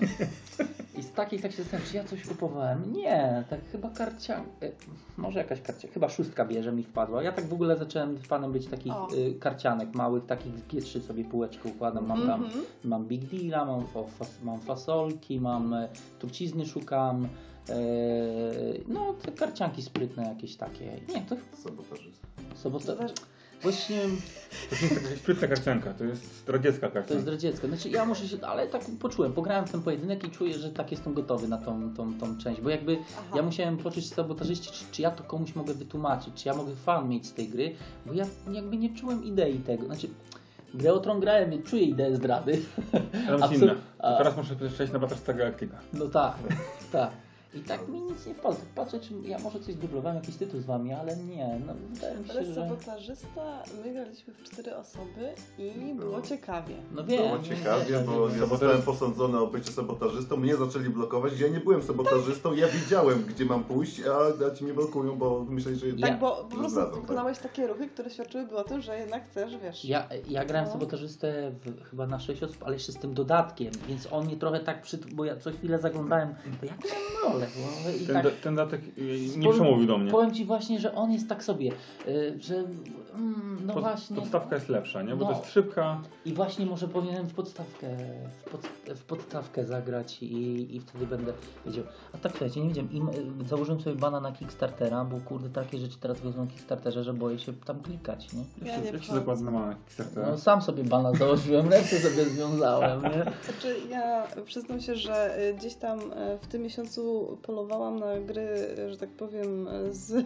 [0.98, 2.94] I z takich tak się zastanawiam, czy ja coś kupowałem?
[2.94, 4.44] Nie, tak chyba karcia...
[4.62, 4.72] e,
[5.18, 5.88] Może jakaś karcia...
[5.94, 7.24] Chyba szóstka bierze mi wpadła.
[7.24, 9.08] Ja tak w ogóle zacząłem fanem być takich O.
[9.16, 12.08] y, karcianek małych, takich z G3 sobie półeczkę układam.
[12.08, 12.66] Mam tam, Mhm.
[12.84, 15.90] mam Big Deala, mam, fa- fas, mam fasolki, mam e,
[16.20, 17.28] trucizny szukam.
[17.70, 17.76] E,
[18.88, 20.86] no, te karcianki sprytne jakieś takie.
[21.16, 22.28] Nie, to Sabotażysta.
[22.56, 22.94] sobota...
[23.64, 24.02] Właśnie
[24.70, 27.32] To nie jest taka sprytna karcianka, to jest radziecka To jest karcianka.
[27.32, 27.68] radziecka.
[27.68, 30.92] Znaczy ja muszę się, ale tak poczułem, pograłem w ten pojedynek i czuję, że tak
[30.92, 33.36] jestem gotowy na tą, tą, tą część, bo jakby Aha.
[33.36, 37.10] ja musiałem poczuć sabotażyści, czy, czy ja to komuś mogę wytłumaczyć, czy ja mogę fan
[37.10, 40.08] mieć z tej gry, bo ja jakby nie czułem idei tego, znaczy
[40.74, 42.62] grę o Tron grałem, więc czuję ideę zdrady.
[43.30, 43.76] Absol- inna.
[44.00, 45.78] a- Teraz muszę przejść na Battlestar Galactica.
[45.94, 46.36] No tak,
[46.92, 47.12] tak.
[47.54, 48.60] I tak mi nic nie wpadło.
[48.76, 52.30] Patrzę, czy ja może coś zdublowałem, jakiś tytuł z wami, ale nie, no wydaje mi
[52.30, 52.56] Ale się, że...
[52.56, 56.22] sabotażysta, my graliśmy w cztery osoby i było Było.
[56.22, 56.76] ciekawie.
[56.92, 57.24] No wiem.
[57.24, 61.82] Było ciekawie, bo ja zostałem posądzony o bycie sabotażystą, mnie zaczęli blokować, ja nie byłem
[61.84, 65.88] sabotażystą, ja widziałem gdzie mam pójść, a, a ci mnie blokują, bo myśleli, że...
[65.88, 67.02] Ja- Tak, bo po prostu Zdradzą, tak.
[67.02, 69.86] wykonałeś takie ruchy, które świadczyłyby o tym, że jednak chcesz, wiesz...
[69.86, 70.72] Ja, ja grałem No.
[70.74, 74.60] sabotażystę w, chyba na 6 osób, ale jeszcze z tym dodatkiem, więc on mnie trochę
[74.60, 74.98] tak przy...
[74.98, 76.74] bo ja co chwilę zaglądałem, to ja
[77.24, 78.34] miałem rolę, bo i Ten, tak...
[78.44, 80.12] ten datek y, nie Powiem- przemówił do mnie.
[80.12, 81.72] Powiem Ci właśnie, że on jest tak sobie,
[82.08, 82.64] y, że
[83.16, 84.16] mm, no Pod- właśnie...
[84.16, 85.16] Podstawka jest lepsza, nie?
[85.16, 85.32] Bo No.
[85.32, 86.02] to jest szybka.
[86.26, 87.88] I właśnie może powinienem w podstawkę,
[88.46, 88.62] w, pod,
[88.98, 91.34] w podstawkę zagrać i, i wtedy będę
[91.66, 91.84] wiedział.
[92.14, 95.78] A tak słuchajcie, nie wiedziałem, im, y, założyłem sobie bana na Kickstartera, bo kurde takie
[95.78, 98.68] rzeczy teraz wychodzą na Kickstarterze, że boję się tam klikać, nie?
[98.68, 100.28] Ja Jak się zakłada na Kickstartera?
[100.32, 103.10] No sam sobie bana założyłem, ręce sobie związałem, nie?
[103.52, 106.06] Znaczy, ja przyznam się, że y, gdzieś tam y,
[106.42, 110.26] w tym miesiącu polowałam na gry, że tak powiem, z,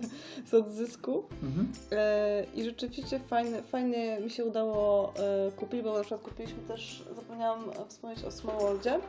[0.49, 1.67] z odzysku Mhm.
[1.91, 5.13] y, i rzeczywiście fajnie, fajnie mi się udało
[5.47, 8.99] y, kupić, bo na przykład kupiliśmy też, zapomniałam wspomnieć o Smallworldzie.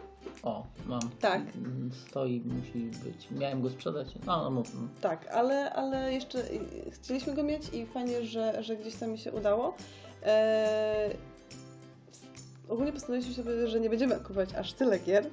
[0.43, 1.01] O, mam.
[1.21, 1.41] Tak.
[1.57, 3.31] Mm, Stoi, musi być.
[3.31, 4.09] Miałem go sprzedać.
[4.27, 4.75] No, no mów.
[4.75, 4.81] no.
[5.01, 6.43] Tak, ale, ale jeszcze
[6.91, 9.75] chcieliśmy go mieć i fajnie, że, że gdzieś tam mi się udało.
[10.23, 11.11] E,
[12.69, 15.31] ogólnie postanowiliśmy sobie, że nie będziemy kupować aż tyle gier.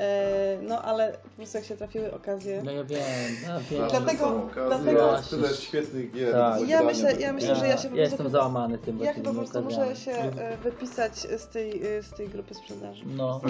[0.00, 2.62] E, no ale po prostu jak się trafiły okazje.
[2.64, 3.00] No ja wiem,
[3.42, 3.80] ja wiem.
[3.80, 6.32] Zawsze Dlatego- dlatego- jest tyle świetnych gier.
[6.32, 6.68] Tak.
[6.68, 9.14] Ja myślę- ja myślę, że ja się po ja prostu jestem załamany tym Ja właśnie
[9.14, 13.04] chyba po prostu muszę się e, wypisać z tej, e, z tej grupy sprzedaży.
[13.16, 13.40] No,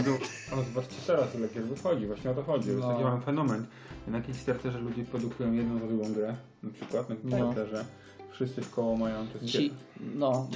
[0.51, 2.71] no zobaczcie teraz, ile gier wychodzi, właśnie o to chodzi.
[2.71, 2.89] No.
[2.89, 3.67] taki mamy fenomen.
[4.07, 7.85] Na Kickstarterze ludzie produkują jedną za drugą grę, na przykład na Kickstarterze.
[8.33, 9.71] Wszyscy w koło mają to jest dzisiaj,
[10.15, 10.47] no,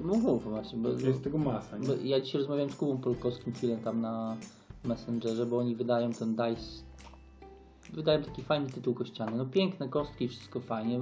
[0.00, 1.86] mów, mów właśnie, bo, Jest tego masa, nie?
[1.86, 4.36] bo ja dzisiaj rozmawiałem z Kubą Polkowskim chwilę tam na
[4.84, 6.82] Messengerze, bo oni wydają ten DICE,
[7.92, 11.00] wydają taki fajny tytuł kościany, no piękne kostki, wszystko fajnie,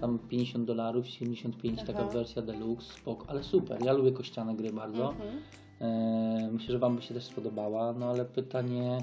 [0.00, 2.12] tam 50 dolarów, 75, taka Aha.
[2.12, 5.10] wersja deluxe, spoko, ale super, ja lubię kościane gry bardzo.
[5.10, 5.40] Mhm,
[6.52, 8.98] myślę, że Wam by się też spodobała, no ale pytanie,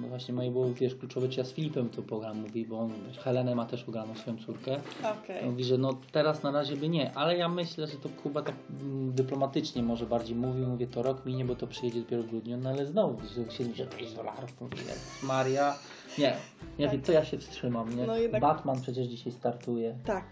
[0.00, 2.90] no właśnie moje było, wiesz, kluczowe, czy ja z Filipem to program mówi, bo on,
[3.08, 4.80] wiesz, Helenę ma też ugraną swoją córkę.
[5.22, 5.46] Okej.
[5.46, 8.54] Mówi, że no teraz na razie by nie, ale ja myślę, że to Kuba tak
[8.80, 12.56] mm, dyplomatycznie może bardziej mówi, mówię, to rok minie, bo to przyjedzie dopiero w grudniu,
[12.56, 14.76] no ale znowu, że 75 dolarów, mówię,
[15.22, 15.74] Maria,
[16.18, 16.36] nie,
[16.78, 17.00] nie, Tak.
[17.06, 18.06] to ja się wstrzymam, nie?
[18.06, 19.94] No jednak- Batman przecież dzisiaj startuje.
[20.04, 20.24] Tak.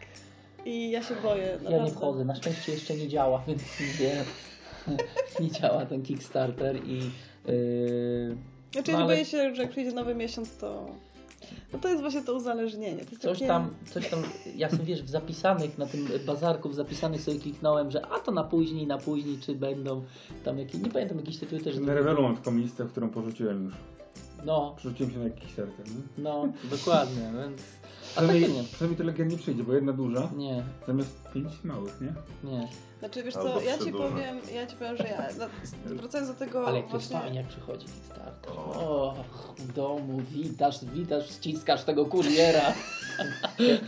[0.64, 1.46] I ja się boję.
[1.46, 1.84] Ja naprawdę.
[1.84, 3.62] nie wchodzę, na szczęście jeszcze nie działa, więc
[4.00, 4.24] nie,
[5.40, 6.96] nie działa ten Kickstarter i
[7.46, 8.36] yy,
[8.72, 10.86] Znaczy, No ale- boję się, że jak przyjdzie nowy miesiąc, to.
[11.72, 13.04] No to jest właśnie to uzależnienie.
[13.04, 13.46] To jest coś takie...
[13.48, 14.22] tam, coś tam,
[14.56, 18.32] ja sobie wiesz, w zapisanych, na tym bazarku w zapisanych sobie kliknąłem, że a to
[18.32, 20.04] na później, na później, czy będą
[20.44, 21.78] tam jakieś, nie pamiętam, jakieś tytuły też.
[21.78, 23.74] Na Revelu mam taką listę, w którą porzuciłem już.
[24.44, 26.22] No, Przerzuciłem się na Kickstarter, nie?
[26.22, 27.62] no, dokładnie, więc,
[28.16, 32.00] Przynajmniej, takie nie, przynajmniej tyle gier nie przyjdzie, bo jedna duża nie, zamiast pięć małych,
[32.00, 32.12] nie?
[32.50, 35.22] nie, Znaczy, wiesz Albo co, ja ci powiem, ja ci powiem, że ja.
[35.38, 35.46] no,
[35.94, 36.66] Wracając do tego.
[36.66, 37.20] ale jak to jest właśnie...
[37.26, 38.52] fajnie, jak przychodzi Kickstarter.
[38.56, 39.14] O,
[39.58, 42.72] w domu witasz, witasz, ściskasz tego kuriera.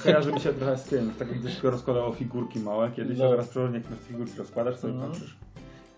[0.02, 3.26] Kojarzy mi się trochę z tym, z takim gdzieś rozkładało figurki małe kiedyś, No.
[3.26, 5.06] a teraz przechodzi jak na figurki rozkładasz sobie No.
[5.08, 5.36] patrzysz.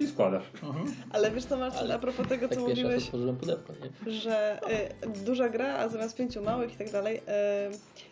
[0.00, 0.44] I składasz.
[0.62, 0.94] Mhm.
[1.10, 3.72] Ale wiesz co Marcin, Ale a propos tego, Tak co mówiłeś, otworzyłem pudełko,
[4.06, 4.12] nie?
[4.12, 4.60] że
[5.04, 7.16] y, duża gra, a zamiast pięciu małych i tak dalej.
[7.16, 7.20] Y,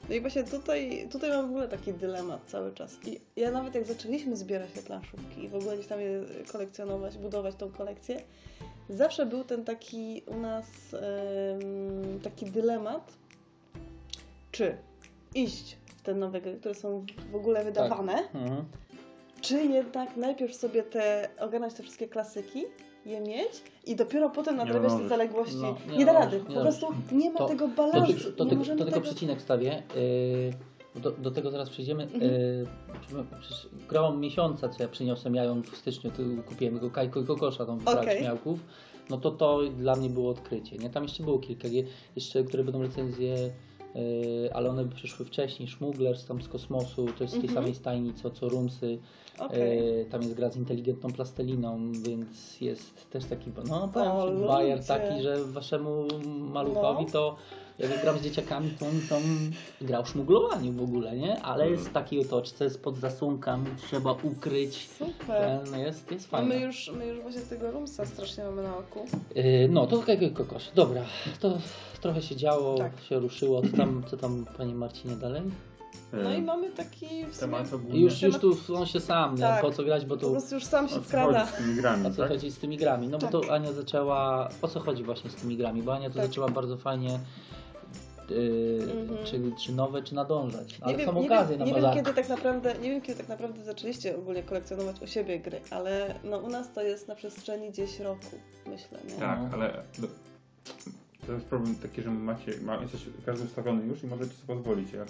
[0.08, 2.96] no i właśnie tutaj, tutaj mam w ogóle taki dylemat cały czas.
[3.06, 6.20] I ja nawet jak zaczęliśmy zbierać te planszówki i w ogóle gdzieś tam je
[6.52, 8.20] kolekcjonować, budować tą kolekcję,
[8.88, 13.12] zawsze był ten taki u nas ym, taki dylemat,
[14.52, 14.76] czy
[15.34, 18.64] iść w te nowe gry, które są w ogóle wydawane, Mhm.
[19.40, 22.64] Czy jednak najpierw sobie te, ogarnąć te wszystkie klasyki,
[23.06, 25.56] je mieć i dopiero potem nadrabiać te zaległości.
[25.56, 28.32] No, nie, nie da rady, nie po prostu nie ma To- tego To, balansu.
[28.32, 29.00] to, możemy to tylko tego...
[29.00, 29.82] przecinek wstawię.
[30.94, 32.02] Yy, do, do tego zaraz przejdziemy.
[32.02, 32.22] Mhm.
[32.22, 32.66] Yy,
[33.88, 36.10] grałam miesiąca, co ja przyniosłem, ja ją w styczniu
[36.46, 38.18] kupiłem go Kajko i Kokosza, tą Okej.
[38.18, 38.58] śmiałków.
[39.10, 40.76] No to to dla mnie było odkrycie.
[40.76, 40.90] Nie?
[40.90, 41.68] Tam jeszcze było kilka,
[42.16, 43.36] jeszcze, które będą recenzje,
[44.54, 45.68] ale one przyszły wcześniej.
[45.68, 47.54] Szmugler tam z kosmosu, to jest z tej Mhm.
[47.54, 48.98] samej stajni co, co Rumsy.
[49.38, 55.22] E, tam jest gra z inteligentną plasteliną, więc jest też taki, no O, bajer taki,
[55.22, 56.08] że waszemu
[56.52, 57.12] maluchowi No.
[57.12, 57.36] to
[57.78, 59.22] jak gram z dzieciakami, to on tam
[59.80, 61.42] grał w szmuglowaniu w ogóle, nie?
[61.42, 64.88] Ale jest w takiej otoczce, spod zasłonkami, trzeba ukryć.
[64.98, 65.60] Super.
[65.70, 66.54] Ten jest, jest A fajne.
[66.54, 69.06] my już, my już właśnie tego Rumsa strasznie mamy na oku.
[69.34, 70.70] E, no, to Kajko i Kokosz.
[70.74, 71.02] Dobra,
[71.40, 71.58] to
[72.00, 72.92] trochę się działo, Tak.
[73.08, 73.62] się ruszyło.
[73.70, 75.42] Co tam, co tam panie Marcinie dalej?
[76.12, 77.98] No E, i mamy taki w sumie, Temat I ogólny.
[77.98, 79.40] już, już tu on się sam, nie?
[79.40, 79.62] Tak.
[79.62, 80.30] Po co grać, bo po tu...
[80.30, 81.46] prostu już sam się wkrada.
[81.46, 82.28] z tymi grami, O co tak?
[82.30, 83.08] chodzi z tymi grami?
[83.08, 83.32] No Tak.
[83.32, 84.48] bo to Ania zaczęła.
[84.62, 85.82] O co chodzi właśnie z tymi grami?
[85.82, 86.26] Bo Ania to Tak.
[86.26, 87.18] zaczęła bardzo fajnie.
[88.30, 89.24] Yy, Mhm.
[89.24, 90.78] czy, czy nowe, czy nadążać.
[90.80, 93.00] Ale nie są wiem, nie okazje wiem, na nie wiem, kiedy tak naprawdę, nie wiem
[93.00, 97.08] kiedy tak naprawdę zaczęliście ogólnie kolekcjonować u siebie gry, ale no u nas to jest
[97.08, 99.14] na przestrzeni gdzieś roku, myślę, nie?
[99.14, 99.48] Tak, No.
[99.52, 100.06] ale do,
[101.26, 104.92] to jest problem taki, że macie, ma, jesteś każdy ustawiony już i możecie sobie pozwolić.
[104.92, 105.08] Jak,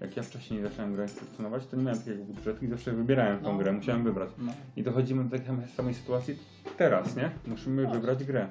[0.00, 3.52] jak ja wcześniej zacząłem grać, kolekcjonować, to nie miałem takiego budżetu i zawsze wybierałem tą
[3.52, 3.58] No.
[3.58, 4.30] grę, musiałem wybrać.
[4.38, 4.52] No.
[4.76, 6.38] I dochodzimy do takiej samej sytuacji
[6.76, 7.30] teraz, nie?
[7.46, 7.92] Musimy Tak.
[7.92, 8.48] wybrać grę.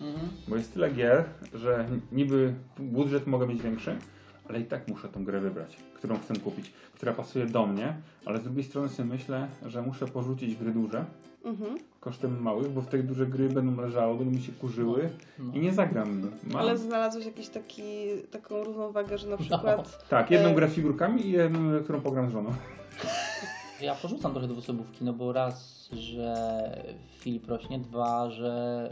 [0.00, 0.28] Mhm.
[0.48, 1.24] Bo jest tyle gier,
[1.54, 3.96] że niby budżet mogę mieć większy,
[4.48, 7.94] ale i tak muszę tą grę wybrać, którą chcę kupić, która pasuje do mnie,
[8.24, 11.04] ale z drugiej strony sobie myślę, że muszę porzucić gry duże
[11.44, 11.78] Mhm.
[12.00, 15.52] kosztem małych, bo w te duże gry będą leżały, będą mi się kurzyły No.
[15.54, 16.30] i nie zagram.
[16.44, 17.82] Mam, Ale znalazłeś jakiś taki,
[18.30, 22.32] taką równowagę, że na przykład tak, jedną e- grę figurkami i jedną, którą pogram z
[22.32, 22.52] żoną.
[23.80, 26.84] Ja porzucam trochę dwuosobówki, no bo raz, że
[27.18, 28.90] Filip rośnie, dwa, że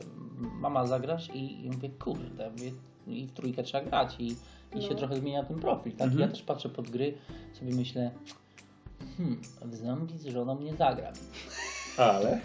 [0.60, 2.72] mama zagrasz i, i mówię, kurde, mówię,
[3.06, 4.26] i w trójkę trzeba grać i,
[4.74, 4.94] i się No.
[4.96, 6.02] trochę zmienia ten profil, tak?
[6.08, 6.20] Mhm.
[6.20, 7.14] Ja też patrzę pod gry,
[7.52, 8.10] sobie myślę,
[9.16, 11.14] hmm, w zombie z żoną nie zagram.
[11.98, 12.40] Ale?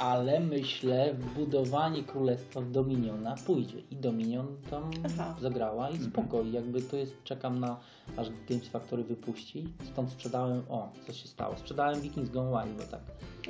[0.00, 5.34] ale myślę w budowanie królestwa w Dominiona pójdzie i Dominion tam Aha.
[5.40, 7.76] zagrała i spoko i jakby to jest, czekam na
[8.16, 12.82] aż Games Factory wypuści, stąd sprzedałem, o, co się stało, sprzedałem Vikings Gone Wild, bo
[12.90, 13.00] tak,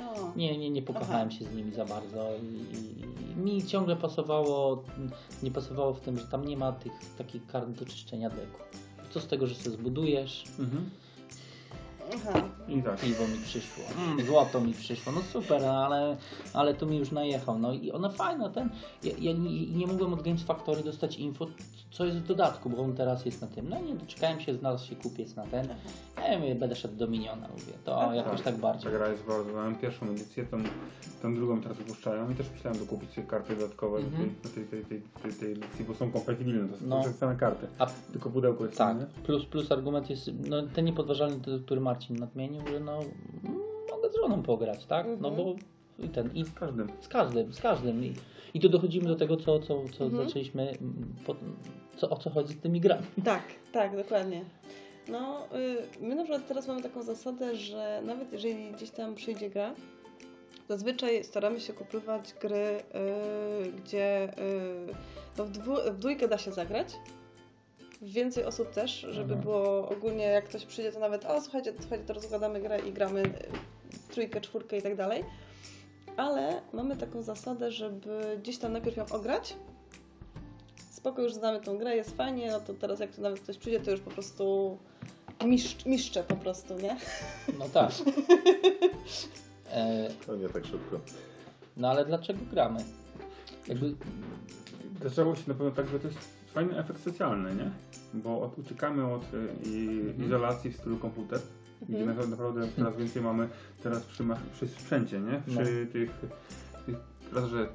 [0.09, 1.39] o, nie, nie, nie pokochałem Aha.
[1.39, 3.01] się z nimi za bardzo i, i,
[3.31, 4.83] i mi ciągle pasowało,
[5.43, 8.59] nie pasowało w tym, że tam nie ma tych takich kart do czyszczenia deku.
[9.09, 10.89] Co z tego, że sobie zbudujesz, Mhm.
[12.13, 12.41] Aha.
[12.67, 12.99] I tak.
[12.99, 16.17] piwo mi przyszło, mm, złoto mi przyszło, no super, ale,
[16.53, 18.69] ale tu mi już najechał, no i ona fajna, ten,
[19.03, 21.47] ja, ja nie, nie mogłem od Games Factory dostać info,
[21.91, 24.87] co jest w dodatku, bo on teraz jest na tym, no nie, doczekałem się, znalazł
[24.87, 25.67] się kupiec na ten,
[26.21, 28.15] ja mówię, będę szedł do Miniona, mówię, to Aha.
[28.15, 28.91] jakoś tak bardziej.
[28.91, 30.57] Ta gra jest bardzo, miałem pierwszą edycję, tą,
[31.21, 34.35] tą drugą teraz wypuszczają i też myślałem dokupić sobie karty dodatkowe do, tej, Mhm.
[34.43, 37.03] do tej, tej, tej, tej, tej edycji, bo są kompatybilne, to są No.
[37.03, 37.67] te same karty.
[37.79, 39.05] A Tylko pudełko jest tak, inne.
[39.23, 43.57] plus, plus argument jest, no ten niepodważalny, który Marcin nadmienił, że no, mm,
[43.91, 45.35] mogę z żoną pograć, tak, no Mhm.
[45.35, 45.55] bo
[46.05, 46.87] i ten, i Z każdym.
[47.01, 48.03] Z każdym, z każdym.
[48.03, 48.13] I,
[48.53, 50.25] i tu dochodzimy do tego, co, co, co Mhm.
[50.27, 51.35] zaczęliśmy, mm, po,
[51.97, 53.03] co, o co chodzi z tymi grami.
[53.25, 54.45] Tak, tak, dokładnie.
[55.09, 59.49] No, y, my na przykład teraz mamy taką zasadę, że nawet jeżeli gdzieś tam przyjdzie
[59.49, 59.73] gra,
[60.69, 64.93] zazwyczaj staramy się kupywać gry, y, gdzie y,
[65.37, 66.87] no w, dwu, w dwójkę da się zagrać.
[68.01, 69.41] Więcej osób też, żeby Mhm.
[69.41, 73.21] było ogólnie jak ktoś przyjdzie, to nawet o słuchajcie, słuchajcie, to rozkładamy grę i gramy
[73.21, 73.31] y,
[74.11, 75.23] trójkę, czwórkę i tak dalej.
[76.17, 79.55] Ale mamy taką zasadę, żeby gdzieś tam najpierw ją ograć,
[80.91, 83.79] spoko, już znamy tą grę, jest fajnie, no to teraz jak tu nawet ktoś przyjdzie,
[83.79, 84.77] to już po prostu
[85.45, 86.97] miszcz, miszczę po prostu, nie?
[87.59, 87.91] No tak.
[89.71, 90.99] E, To nie tak szybko.
[91.77, 92.79] no ale dlaczego gramy?
[93.67, 93.93] Jakby,
[95.03, 96.19] Zaczęło się na pewno tak, że to jest
[96.53, 97.71] fajny efekt socjalny, nie?
[98.13, 100.25] Bo od, uciekamy od y, i, Mhm.
[100.25, 101.39] izolacji w stylu komputer,
[101.89, 102.17] gdzie Mhm.
[102.19, 103.47] na- naprawdę coraz więcej mamy
[103.83, 104.23] teraz przy,
[104.53, 105.41] przy sprzęcie, nie?
[105.47, 106.29] Przy tych, tych
[107.33, 107.67] raz, że y,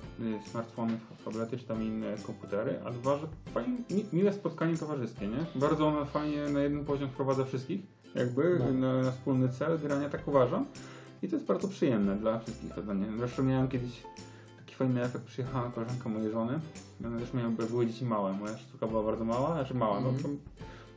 [0.50, 5.60] smartfony, tablety czy tam inne komputery, a dwa, że fajnie, mi, miłe spotkanie towarzyskie, nie?
[5.60, 7.80] Bardzo ono fajnie na jeden poziom wprowadza wszystkich,
[8.14, 8.72] jakby No.
[8.72, 10.66] na, na wspólny cel grania, tak uważam.
[11.22, 13.06] I to jest bardzo przyjemne dla wszystkich chyba, nie?
[13.18, 14.02] Zresztą miałem kiedyś
[14.58, 16.60] taki fajny efekt, przyjechała koleżanka mojej żony,
[17.06, 20.38] ona też miała, były dzieci małe, moja córka była bardzo mała, znaczy mała, no Mhm.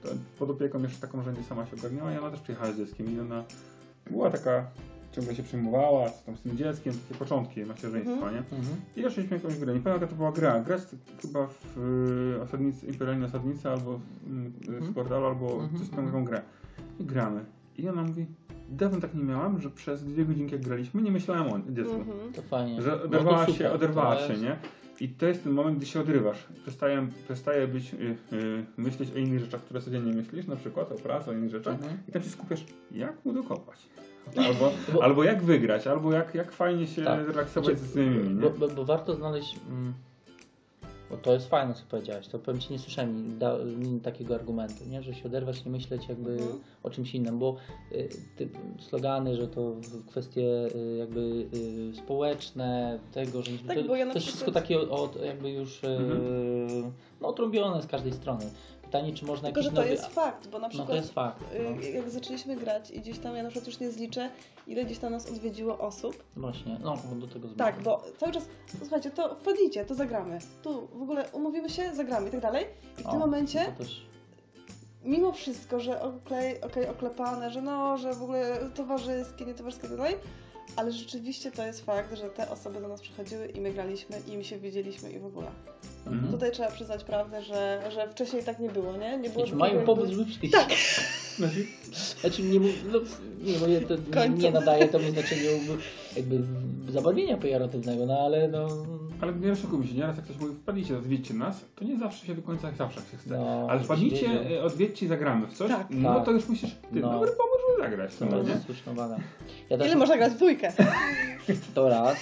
[0.04, 2.72] to, to pod opieką jeszcze taką, że nie sama się ogarniała i ona też przyjechała
[2.72, 3.44] z dzieckiem i ona
[4.12, 4.66] była taka,
[5.16, 8.34] ciągle się przejmowała, co tam z tym dzieckiem, takie początki macierzyństwa, Mhm.
[8.34, 8.40] nie?
[8.40, 8.78] Mhm.
[8.96, 9.74] I zaczęliśmy jakąś grę.
[9.74, 10.60] Nie pamiętam jaka to była gra.
[10.60, 10.78] Gra
[11.22, 11.78] chyba w
[12.38, 14.86] y, osadnicy, Imperialnej Osadnicy albo mm, Mhm.
[14.92, 16.42] z portalu, albo coś tam taką grę.
[17.00, 17.46] I gramy.
[17.78, 18.26] I ona mówi,
[18.70, 22.06] dawno tak nie miałam, że przez dwie godzinki jak graliśmy nie myślałem o dziecku.
[22.36, 22.82] To fajnie.
[22.82, 23.74] Że No to oderwała się, super.
[23.76, 24.56] oderwała To się, jest- nie?
[25.02, 26.48] I to jest ten moment, gdy się odrywasz.
[26.62, 27.98] Przestaje, przestaje być, y,
[28.36, 31.74] y, myśleć o innych rzeczach, które codziennie myślisz, na przykład o pracy, o innych rzeczach.
[31.76, 31.98] Mhm.
[32.08, 33.78] I tam się skupiasz, jak mu dokopać.
[34.38, 37.28] Albo, Bo- albo jak wygrać, albo jak, jak fajnie się Tak.
[37.28, 38.42] relaksować Znaczy, z innymi, nie?
[38.42, 39.56] Bo, bo, bo warto znaleźć.
[39.70, 39.94] Mm,
[41.10, 42.28] bo to jest fajne, co powiedziałeś.
[42.28, 45.04] To powiem ci, nie słyszałem da, ni- takiego argumentu, nie?
[45.04, 46.50] że się oderwać, nie myśleć jakby Mhm.
[46.84, 47.56] o czymś innym, bo
[47.92, 48.50] y, ty,
[48.80, 50.42] slogany, że to w- kwestie
[50.76, 51.20] y, jakby
[51.92, 55.50] y, społeczne, tego, że Tak, to, bo ja to jest wszystko przykład- takie od, jakby
[55.52, 56.92] już y, Mhm.
[57.22, 58.46] no, otrąbione z każdej strony.
[58.96, 59.92] Pytanie, czy można Tylko, że jakiś to nowy...
[59.94, 61.40] jest fakt, bo na No przykład to jest fakt.
[61.64, 61.82] No.
[61.84, 64.30] y, jak zaczęliśmy grać i gdzieś tam, ja na przykład już nie zliczę,
[64.68, 66.24] ile gdzieś tam nas odwiedziło osób.
[66.36, 67.84] Właśnie, no do tego Tak, zmierzam.
[67.84, 68.44] bo cały czas,
[68.74, 70.40] no, słuchajcie, to wpadnijcie, to zagramy.
[70.64, 72.66] Tu w ogóle umówimy się, zagramy i tak dalej.
[73.00, 74.06] I w O, tym momencie, też-
[75.04, 79.90] mimo wszystko, że okej, okej, oklepane, że no, że w ogóle towarzyskie, nie towarzyskie i
[79.90, 80.16] tak dalej,
[80.76, 84.38] ale rzeczywiście to jest fakt, że te osoby do nas przychodziły i my graliśmy i
[84.38, 85.48] mi się widzieliśmy i w ogóle.
[86.08, 86.32] Mhm.
[86.32, 89.18] Tutaj trzeba przyznać prawdę, że, że wcześniej tak nie było, nie?
[89.18, 90.52] Nie było mają powód, żeby przyjść.
[90.52, 90.70] Tak.
[91.38, 91.66] Znaczy,
[92.22, 93.00] Znaczy nie, no,
[93.42, 95.50] nie, bo ja to nie, nadaje temu znaczeniu
[96.16, 96.42] jakby
[96.92, 98.68] zabarwienia pejoratywnego, no ale no...
[99.22, 102.36] Ale nie oszukujmy się, nieraz jak ktoś mówi, wpadnijcie, odwiedźcie nas, to nie zawsze się
[102.36, 103.30] do końca jak zawsze się chce.
[103.38, 104.28] no Ale wpadnijcie,
[104.60, 105.88] e, odwiedźcie, zagramy w coś, Tak.
[105.90, 106.26] no Tak.
[106.26, 107.12] to już musisz, ty, No.
[107.12, 108.16] dobry pomysł, żeby zagrać.
[108.16, 108.50] To sumie, nie?
[108.50, 109.18] jest słuszna uwaga.
[109.70, 110.74] Ja też Ile można grać w dwójkę?
[111.76, 112.18] to raz.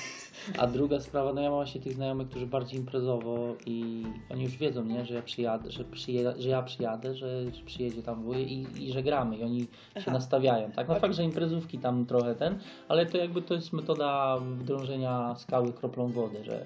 [0.58, 4.58] A druga sprawa, no ja mam właśnie tych znajomych, którzy bardziej imprezowo i oni już
[4.58, 8.38] wiedzą, nie, że ja przyjadę, że, przyje, że ja przyjadę, że, że przyjedzie tam wuj
[8.38, 10.12] i, i że gramy i oni się Aha.
[10.12, 10.88] nastawiają, tak?
[10.88, 11.02] No Okej.
[11.02, 16.08] fakt, że imprezówki tam trochę ten, ale to jakby to jest metoda wdrążenia skały kroplą
[16.08, 16.66] wody, że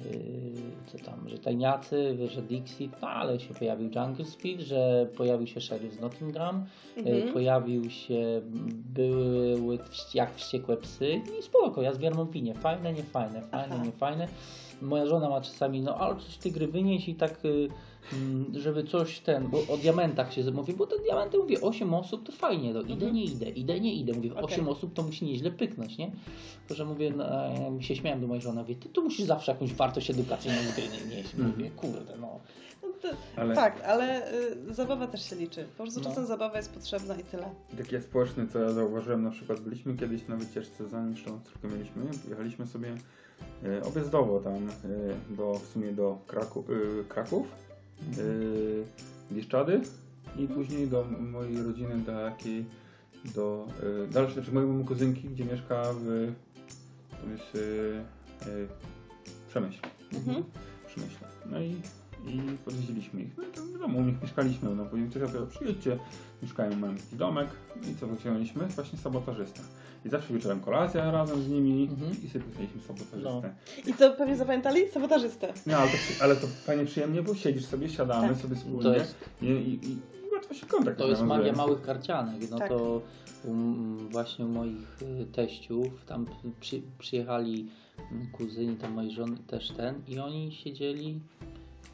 [0.00, 0.12] yy,
[0.86, 5.60] co tam, że tajniacy, że Dixit, no ale się pojawił Jungle Speed, że pojawił się
[5.60, 7.28] Sheriff z Nottingham, Mhm.
[7.28, 8.40] E, pojawił się,
[8.94, 9.78] były
[10.14, 13.84] jak wściekłe psy i spoko, ja zbieram opinię, fajne, nie fajne, fajne, Aha.
[13.84, 14.28] nie fajne.
[14.82, 17.68] Moja żona ma czasami, no ale coś ty gry wynieś i tak, y,
[18.52, 22.32] żeby coś ten, bo o diamentach się mówi, bo te diamenty, mówię, 8 osób to
[22.32, 23.14] fajnie, no idę, Mhm.
[23.14, 24.44] nie idę, idę, nie idę, mówię, Okej.
[24.44, 26.10] 8 osób to musi nieźle pyknąć, nie?
[26.68, 27.24] To, że mówię, no,
[27.62, 30.56] ja mi się śmiałem do mojej żony, mówię, ty tu musisz zawsze jakąś wartość edukacyjną
[31.10, 32.40] nieść, mówię, kurde, no.
[32.82, 34.32] No to, Ale Tak, ale
[34.68, 35.64] y, zabawa też się liczy.
[35.76, 36.08] Po prostu No.
[36.08, 37.50] czasem zabawa jest potrzebna i tyle.
[37.78, 41.68] taki jak społeczny, co ja zauważyłem, na przykład byliśmy kiedyś na wycieczce, zanim jeszcze córkę
[41.68, 42.94] mieliśmy, jechaliśmy sobie
[43.64, 46.64] e, objazdowo tam, e, do, w sumie do Kraku,
[47.08, 47.67] Kraków, e,
[49.32, 49.80] Bieszczady
[50.36, 52.64] i później do mojej rodziny takiej,
[53.34, 53.66] do
[54.04, 56.32] e, dalszej, znaczy mojej kuzynki, gdzie mieszka w,
[57.10, 58.88] to jest e, e,
[59.48, 59.80] Przemyśl.
[60.14, 60.44] Mhm.
[60.86, 61.28] Przemyśle.
[61.50, 61.70] No i,
[62.26, 63.36] i podwiedziliśmy ich.
[63.36, 64.74] No i to wiadomo, u nich mieszkaliśmy.
[64.74, 65.98] No później ktoś opowiadał, przyjedźcie,
[66.42, 67.48] mieszkają, mają taki domek.
[67.92, 68.66] I co wyciągnęliśmy?
[68.66, 69.62] Właśnie sabotażysta.
[70.04, 72.12] I zawsze wieczorem kolacja razem z nimi Mhm.
[72.24, 73.54] i sobie pisaliśmy sabotażystę.
[73.86, 74.88] I co pewnie zapamiętali?
[74.88, 75.52] Sabotażystę.
[75.66, 78.36] No ale to, ale to fajnie przyjemnie, bo siedzisz sobie, siadamy Tak.
[78.36, 79.96] sobie wspólnie To jest, i, i, i
[80.32, 82.50] łatwo się kontakt to jest magia małych karcianek.
[82.50, 82.68] No Tak.
[82.68, 83.02] to
[83.44, 86.26] um, właśnie u moich y, teściów tam
[86.60, 87.68] przy, przyjechali
[88.12, 91.20] mm, kuzyni, tam mojej żony też ten i oni siedzieli,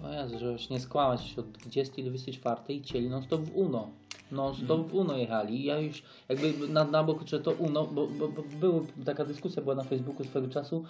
[0.05, 3.57] o Jezu, żeby się nie skłamać, od 20 do 24 i chcieli non stop w
[3.57, 3.91] UNO.
[4.33, 5.64] Non stop w UNO jechali.
[5.64, 9.62] Ja już jakby na, na bok, że to UNO, bo, bo, bo było, taka dyskusja
[9.62, 10.85] była na Facebooku swego czasu,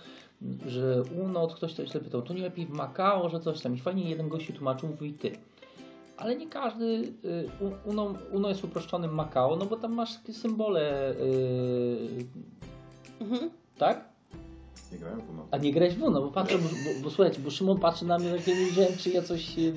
[0.66, 3.74] że UNO, ktoś się pytał, to nie lepiej w Macao, że coś tam.
[3.74, 5.32] I fajnie jeden gościu tłumaczył, mówi ty.
[6.16, 7.48] Ale nie każdy y,
[7.84, 12.26] UNO, UNO jest uproszczonym Macao, no bo tam masz takie symbole, y,
[13.20, 13.50] Mhm.
[13.78, 14.13] tak?
[14.92, 15.46] Nie grałem w UNO.
[15.50, 18.18] A nie grać w UNO, bo patrzę, bo, bo, bo słuchajcie, bo Szymon patrzy na
[18.18, 19.72] mnie tak, ja nie wiedziałem, czy ja coś y,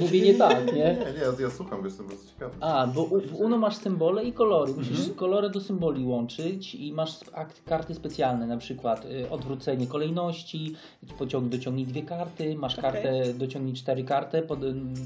[0.00, 0.72] mówię nie tak, nie?
[0.72, 2.54] Nie, nie, ja, ja słucham, bo jestem bardzo ciekawy.
[2.60, 4.72] A, bo u, w UNO masz symbole i kolory.
[4.72, 5.14] Musisz Mhm.
[5.14, 10.74] kolory do symboli łączyć i masz akt, karty specjalne, na przykład y, odwrócenie kolejności,
[11.18, 12.92] pociąg dociągnij dwie karty, masz Okej.
[12.92, 14.58] kartę, dociągnij cztery karty pod,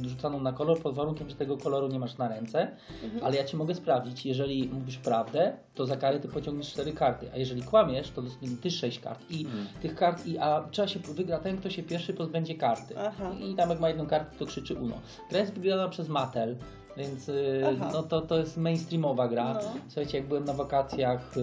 [0.07, 2.71] rzucaną na kolor pod warunkiem, że tego koloru nie masz na ręce.
[3.05, 3.25] Mhm.
[3.25, 7.31] Ale ja ci mogę sprawdzić, jeżeli mówisz prawdę, to za karę ty pociągniesz cztery karty,
[7.35, 8.23] a jeżeli kłamiesz, to
[8.63, 9.30] ty sześć kart.
[9.31, 9.67] I Mm.
[9.83, 12.95] tych kart, i, a trzeba się wygra ten, kto się pierwszy pozbędzie karty.
[12.99, 13.31] Aha.
[13.41, 14.95] I tam jak ma jedną kartę, to krzyczy Uno.
[15.31, 16.57] Gra jest wygrana przez Mattel.
[16.97, 17.91] Więc y, Aha.
[17.93, 19.55] no to, to jest mainstreamowa gra.
[19.55, 19.61] No.
[19.89, 21.41] Słuchajcie, jak byłem na wakacjach y,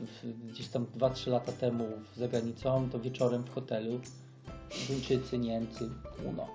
[0.00, 4.00] w, w, gdzieś tam 2-3 lata temu za granicą, to wieczorem w hotelu
[4.88, 5.88] Duńczycy, Niemcy,
[6.24, 6.46] Uno.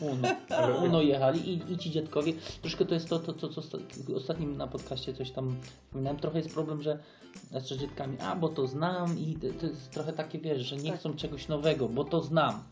[0.00, 0.28] Uno,
[0.86, 2.32] Uno jechali i, i ci dziadkowie.
[2.60, 6.18] Troszkę to jest to, to, to co osta- ostatnim na podcaście coś tam wspominałem.
[6.20, 6.98] Trochę jest problem, że
[7.50, 10.76] znaczy z dziadkami, a bo to znam i to- to jest trochę takie, wiesz, że
[10.76, 11.00] nie Tak.
[11.00, 12.62] chcą czegoś nowego, bo to znam.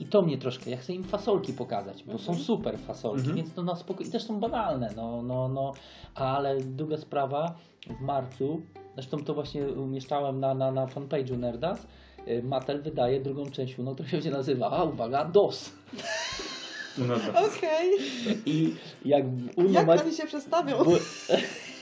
[0.00, 2.38] I to mnie troszkę, ja chcę im fasolki pokazać, bo są Mhm.
[2.38, 3.36] super fasolki, Mhm.
[3.36, 4.02] więc to na spoko...
[4.04, 5.72] i też są banalne, no, no, no,
[6.14, 7.54] ale druga sprawa,
[7.98, 8.60] w marcu,
[8.94, 11.86] zresztą to właśnie umieszczałem na, na, na fanpage'u Nerdas,
[12.28, 15.70] y, Mattel wydaje drugą część Uno, która się będzie nazywała, uwaga, DOS.
[16.98, 17.42] No dobra.
[17.46, 17.90] Okej.
[18.46, 19.24] I jak
[19.56, 20.00] Uno Jak masz...
[20.00, 20.84] oni się przestawią?
[20.84, 20.90] Bo,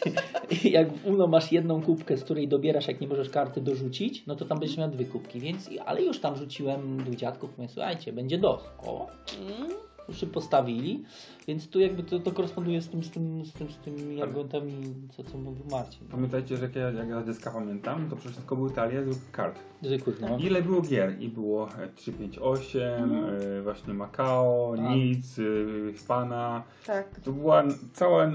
[0.65, 4.37] jak w Uno masz jedną kubkę, z której dobierasz, jak nie możesz karty dorzucić, no
[4.37, 8.13] to tam będziesz miał dwie kubki, więc, ale już tam rzuciłem do dziadków, mówię, słuchajcie,
[8.13, 8.63] będzie DOS.
[8.79, 9.07] O,
[9.41, 9.88] Mm.
[10.13, 11.05] Się postawili,
[11.49, 14.73] więc tu jakby to, to koresponduje z tym, z tym, z tym, z tymi argumentami,
[15.17, 16.09] co, co mówił Marcin.
[16.11, 19.59] Pamiętajcie, że jak ja, jak ja dyska pamiętam, to przede wszystko były talie z kart.
[19.83, 20.39] Zwykłych, no.
[20.39, 21.21] Ile było gier?
[21.21, 23.25] I było e, 358, Mhm.
[23.59, 24.91] e, właśnie Macao, Tak.
[24.91, 26.63] Nic, e, Hiszpana.
[26.87, 27.21] Tak.
[27.21, 28.31] To była cała,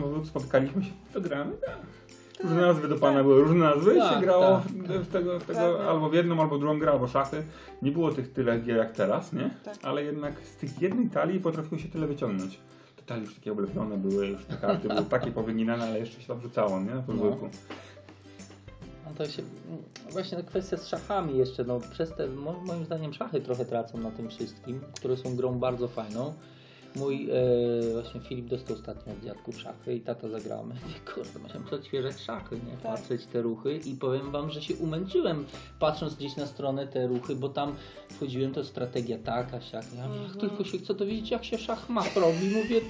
[0.00, 1.76] moment, spotkaliśmy się, to gramy, tak.
[2.40, 3.22] Różne Tak, nazwy do pana tak.
[3.22, 4.62] były, różne nazwy i Tak, się grało tak.
[4.72, 5.86] w, tego, w tego Dokładnie.
[5.90, 7.42] albo w jedną, albo w drugą grę, albo szachy.
[7.82, 9.50] Nie było tych tyle gier jak teraz, nie?
[9.64, 9.74] Tak.
[9.82, 12.58] Ale jednak z tych jednej talii potrafiło się tyle wyciągnąć.
[12.96, 16.26] Te talie już takie oblepione były, już te karty były takie powyginane, ale jeszcze się
[16.28, 16.94] tam rzucało, nie?
[16.94, 17.48] Na podwórku.
[19.06, 19.42] No to się,
[20.10, 24.10] właśnie kwestia z szachami jeszcze, no przez te, mo- moim zdaniem szachy trochę tracą na
[24.10, 26.34] tym wszystkim, które są grą bardzo fajną.
[26.96, 30.74] Mój e, właśnie Filip dostał ostatnio od dziadków szachy i tata zagramy.
[30.74, 32.72] I kurde, musiałem odświeżać szachy, nie?
[32.72, 32.82] Tak.
[32.82, 35.44] Patrzeć te ruchy i powiem wam, że się umęczyłem
[35.78, 37.74] patrząc gdzieś na stronę te ruchy, bo tam
[38.10, 39.84] wchodziłem, to strategia taka, siak.
[39.96, 40.40] Ja mówię, Mhm.
[40.40, 42.80] tylko się chcę dowiedzieć, jak się szachmat robi, mówię,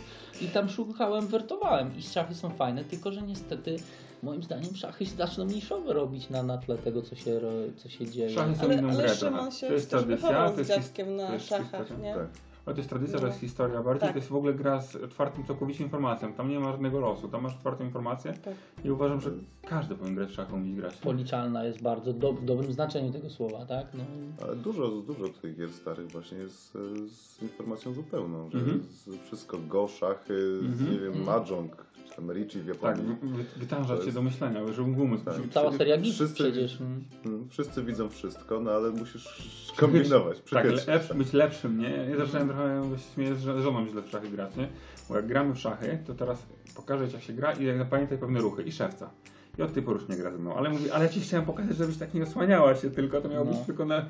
[0.41, 3.77] i tam szukałem, wertowałem i szachy są fajne, tylko że niestety
[4.23, 7.41] moim zdaniem szachy się zaczną niszowe robić na, na tle tego, co się,
[7.77, 8.31] co się dzieje.
[8.31, 9.31] Szachy są Ale, inną ale grę się
[9.67, 12.15] To jest też tradycja, to z jest dziadkiem to na jest szachach, historia, nie?
[12.15, 12.29] Tak.
[12.67, 13.29] Ale to jest tradycja, to No.
[13.29, 14.13] jest historia bardziej, Tak.
[14.13, 16.33] to jest w ogóle gra z otwartym całkowicie informacją.
[16.33, 18.55] Tam nie ma żadnego losu, tam masz otwartą informację Tak.
[18.85, 19.31] i uważam, że
[19.69, 20.97] każdy powinien grać w szachy, umieć grać.
[20.97, 23.87] Policzalna jest bardzo do, w dobrym znaczeniu tego słowa, tak?
[23.95, 24.05] No.
[24.47, 28.83] Ale dużo, dużo tych gier starych właśnie jest e, z informacją zupełną, że Mhm.
[29.27, 30.93] wszystko go, szachy, z, Mhm.
[30.93, 33.17] nie wiem, mahjong, czy tam Ricci w Tak, Japonii.
[33.23, 35.35] wy- wytężać To się jest- do myślenia, żeby umysł Tak.
[35.51, 36.81] Cała seria git Wszyscy- przecież.
[36.81, 37.05] mm.
[37.27, 39.27] Mm, Wszyscy widzą wszystko, no ale musisz
[39.77, 41.89] kombinować, Tak, lepszy, być lepszym, nie?
[42.11, 44.69] Ja zacząłem trochę śmieję, że żoną źle w szachy grać, nie?
[45.09, 46.39] Bo jak gramy w szachy, to teraz
[46.77, 49.11] pokażę ci jak się gra i jak zapamiętaj pewne ruchy i szewca.
[49.59, 51.47] I od tej pory już nie gra ze mną, ale mówi, ale ja ci chciałem
[51.47, 53.51] pokazać, żebyś tak nie osłaniała się tylko, to miało No.
[53.53, 54.05] być tylko na...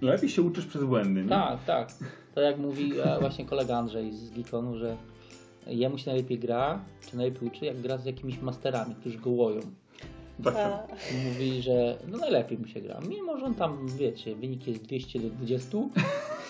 [0.00, 1.28] Lepiej się uczysz przez błędy, nie?
[1.28, 1.88] Tak, tak.
[2.34, 4.96] To jak mówi e, właśnie kolega Andrzej z Geekonu, że
[5.66, 6.80] jemu się najlepiej gra,
[7.10, 9.60] czy najlepiej uczy, jak gra z jakimiś masterami, którzy go łoją.
[10.44, 10.54] Tak,
[11.24, 13.00] Mówi, że no najlepiej mu się gra.
[13.08, 15.78] Mimo, że on tam, wiecie, wynik jest 200 do 20,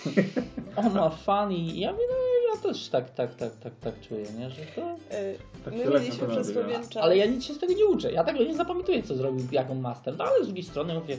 [0.75, 2.15] on ma fan i ja mówię, no
[2.55, 4.49] ja też tak, tak, tak, tak, tak czuję, nie?
[4.49, 4.81] Że to...
[5.15, 7.03] y, Tak my mieliśmy przez pewien czas.
[7.03, 8.11] Ale ja nic się z tego nie uczę.
[8.11, 10.17] Ja tego nie zapamiętuję, co zrobił, jak on master.
[10.17, 11.17] No ale z drugiej strony mówię,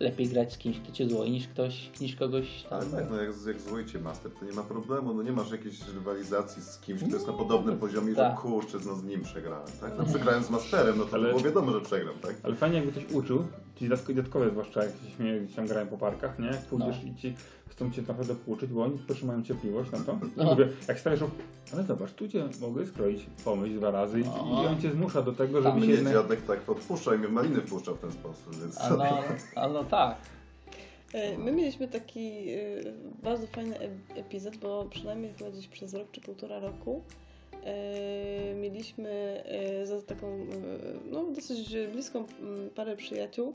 [0.00, 2.80] lepiej grać z kimś, kto cię złoi, niż ktoś, niż kogoś tam.
[2.80, 5.80] Ale tak, no jak, jak zwojcie master, to nie ma problemu, no nie masz jakiejś
[5.94, 8.36] rywalizacji z kimś, kto jest na podobnym poziomie, że Tak.
[8.40, 9.92] kurczę, no z nim przegrałem, tak?
[9.98, 12.34] No przegrałem z masterem, no to Ale- było wiadomo, że przegram, tak?
[12.42, 13.46] Ale fajnie jakby ktoś uczył,
[13.78, 16.50] ci dziadkowie zwłaszcza jak się śmieją, gdzieś tam grają po parkach, nie?
[16.70, 17.10] Pójdziesz No.
[17.12, 17.34] i ci
[17.76, 20.18] chcą cię naprawdę pouczyć, bo oni pierwszy mają cierpliwość na to.
[20.36, 20.44] No.
[20.44, 24.62] Mówię, jak stawiasz, op- ale zobacz, tu cię mogę skroić pomyśl dwa razy i, No.
[24.64, 26.12] i on cię zmusza do tego, żeby się Mnie jednak...
[26.14, 28.80] dziadek tak podpuszcza i mnie maliny wpuszcza w ten sposób, więc...
[28.80, 29.04] A no,
[29.56, 30.16] a no tak.
[31.14, 36.08] Y, My mieliśmy taki y, bardzo fajny e- epizod, bo przynajmniej chyba gdzieś przez rok
[36.12, 37.02] czy półtora roku
[38.60, 39.42] mieliśmy
[39.84, 40.46] za taką
[41.10, 42.24] no, dosyć bliską
[42.74, 43.52] parę przyjaciół,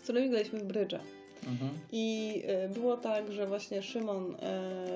[0.00, 0.98] z którymi graliśmy w brydża.
[1.46, 1.70] Mhm.
[1.92, 2.34] I
[2.64, 4.34] y, było tak, że właśnie Szymon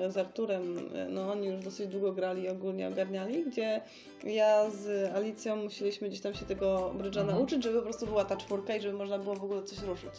[0.07, 3.81] y, z Arturem, y, no oni już dosyć długo grali, ogólnie ogarniali, gdzie
[4.23, 7.37] ja z Alicją musieliśmy gdzieś tam się tego brydża Mhm.
[7.39, 10.11] nauczyć, żeby po prostu była ta czwórka i żeby można było w ogóle coś ruszyć.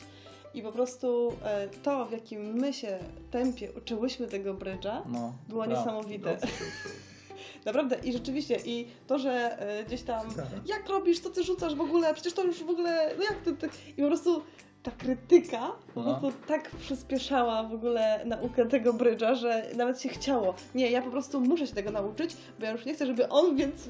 [0.55, 2.99] I po prostu e, to, w jakim my się
[3.31, 6.39] tempie uczyłyśmy tego brydża, No, było niesamowite.
[7.66, 7.97] Naprawdę.
[8.05, 10.49] I rzeczywiście, i to, że e, gdzieś tam, Ciekawe.
[10.66, 13.57] jak robisz, co ty rzucasz w ogóle, przecież to już w ogóle, no jak ty,
[13.57, 13.68] ty...
[13.97, 14.43] I po prostu
[14.85, 16.14] ta krytyka po No.
[16.20, 20.55] prostu tak przyspieszała w ogóle naukę tego brydża, że nawet się chciało.
[20.74, 23.57] Nie, ja po prostu muszę się tego nauczyć, bo ja już nie chcę, żeby on,
[23.57, 23.89] więc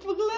[0.00, 0.32] w ogóle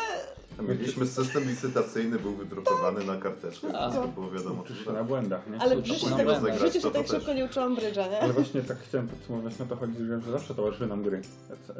[0.62, 3.90] Mieliśmy system licytacyjny, był wydrukowany na karteczkę, A.
[3.90, 4.62] wszystko było wiadomo.
[4.62, 5.04] Uczysz na tak.
[5.06, 5.58] błędach, nie?
[5.58, 7.20] Ale w życiu, to tak, powinien w zagrać, życiu to się tak to też.
[7.22, 8.20] szybko nie uczyłam brydża, nie?
[8.20, 11.20] Ale właśnie tak chciałem podsumować, no to chodzi, że zawsze towarzyszyły nam gry.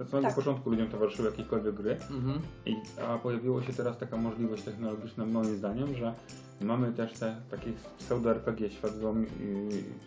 [0.02, 0.34] Od samego Tak.
[0.36, 2.40] początku ludziom towarzyszyły jakiekolwiek gry, Mhm.
[2.66, 2.76] I,
[3.08, 6.14] a pojawiła się teraz taka możliwość technologiczna moim zdaniem, że
[6.60, 8.70] mamy też te takie pseudo-RPG yy,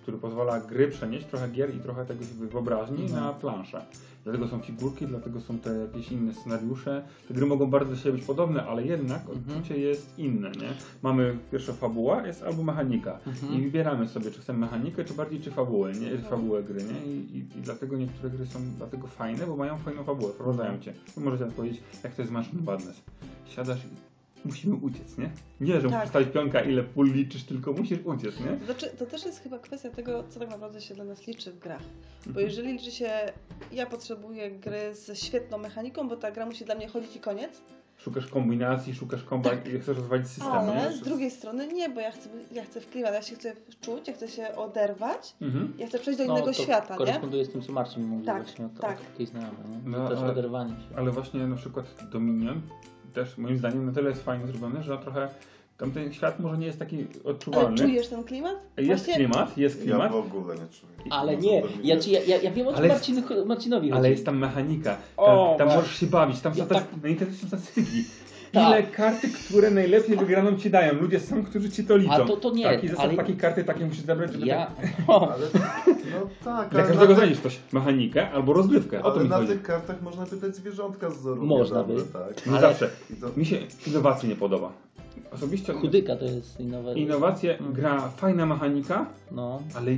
[0.02, 3.24] który pozwala gry przenieść, trochę gier i trochę tego wyobraźni Mhm.
[3.24, 3.86] na planszę.
[4.32, 7.04] Dlatego są figurki, dlatego są te jakieś inne scenariusze.
[7.28, 9.38] Te gry mogą bardzo do siebie być podobne, ale jednak Mhm.
[9.58, 10.70] odczucie jest inne, nie?
[11.04, 13.20] Mamy pierwsza fabuła, jest albo mechanika.
[13.28, 13.54] Mhm.
[13.54, 16.18] I wybieramy sobie, czy chcemy mechanikę, czy bardziej czy fabułę, nie?
[16.18, 17.12] Fabułę gry, nie?
[17.12, 20.94] I, i, I dlatego niektóre gry są dlatego fajne, bo mają fajną fabułę, wprowadzają cię.
[21.16, 23.02] Tu możecie odpowiedzieć, jak to jest Mansion Badness.
[23.46, 24.09] Siadasz i
[24.46, 25.30] musimy uciec, nie?
[25.62, 25.92] Nie, że Tak.
[25.92, 28.66] musisz stawić pionka, ile pól liczysz, tylko musisz uciec, nie?
[28.66, 31.60] Znaczy, to też jest chyba kwestia tego, co tak naprawdę się dla nas liczy w
[31.60, 31.82] grach.
[32.26, 32.46] Bo Mhm.
[32.48, 33.10] jeżeli liczy się,
[33.72, 37.62] ja potrzebuję gry ze świetną mechaniką, bo ta gra musi dla mnie chodzić i koniec,
[37.98, 39.68] Szukasz kombinacji, szukasz komba Tak.
[39.68, 40.98] i chcesz rozwalić system, ale nie?
[40.98, 44.08] z drugiej strony nie, bo ja chcę, ja chcę w klimat, ja się chcę wczuć,
[44.08, 45.74] ja chcę się oderwać, Mhm.
[45.78, 46.98] ja chcę przejść do No, innego to świata, nie?
[46.98, 48.98] Koresponduje z tym, co Marcin mówił Tak, właśnie o, tak.
[49.14, 49.90] o tej znajomej, nie?
[49.90, 50.98] No, No, też ale- oderwanie się.
[50.98, 52.62] Ale właśnie na przykład Dominion
[53.14, 55.30] też moim zdaniem na tyle jest fajnie zrobiony, że trochę
[55.78, 57.78] tamten świat może nie jest taki Ale odczuwalny.
[57.78, 58.56] czujesz ten klimat?
[58.78, 60.94] Jest Właśnie- klimat, jest Ja klimat, w ogóle nie czuję.
[61.14, 64.00] Ale nie, ja, ja, ja, ja wiem o co Ale jest- Marcin, Marcinowi chodzi.
[64.00, 64.90] ale jest tam mechanika.
[64.96, 68.04] Tam, O, tam możesz się bawić, tam Ja są te, tak- na internecie są statystyki.
[68.52, 68.68] Tak.
[68.68, 70.94] Ile karty, które najlepiej wygraną ci dają.
[70.94, 72.12] Ludzie są, którzy ci to liczą.
[72.14, 74.66] A to- to nie, Taki zestaw ale- takiej karty, takie musisz zabrać, żeby Ja...
[74.66, 74.76] tak...
[75.08, 75.46] Ale,
[76.12, 77.60] no tak, Dla każdego na, znajdziesz coś.
[77.72, 79.00] Mechanikę albo rozgrywkę.
[79.04, 79.48] O to ale mi na chodzi.
[79.48, 81.46] tych kartach można wydać zwierzątka z zoru.
[81.46, 81.96] Można by.
[82.14, 82.46] Tak.
[82.46, 82.90] Nie ale- zawsze.
[83.36, 84.72] I Mi się innowacji nie podoba.
[85.32, 87.02] Osobiście Chudyka to jest innowacja.
[87.04, 89.62] innowacje, gra fajna mechanika, No.
[89.76, 89.92] ale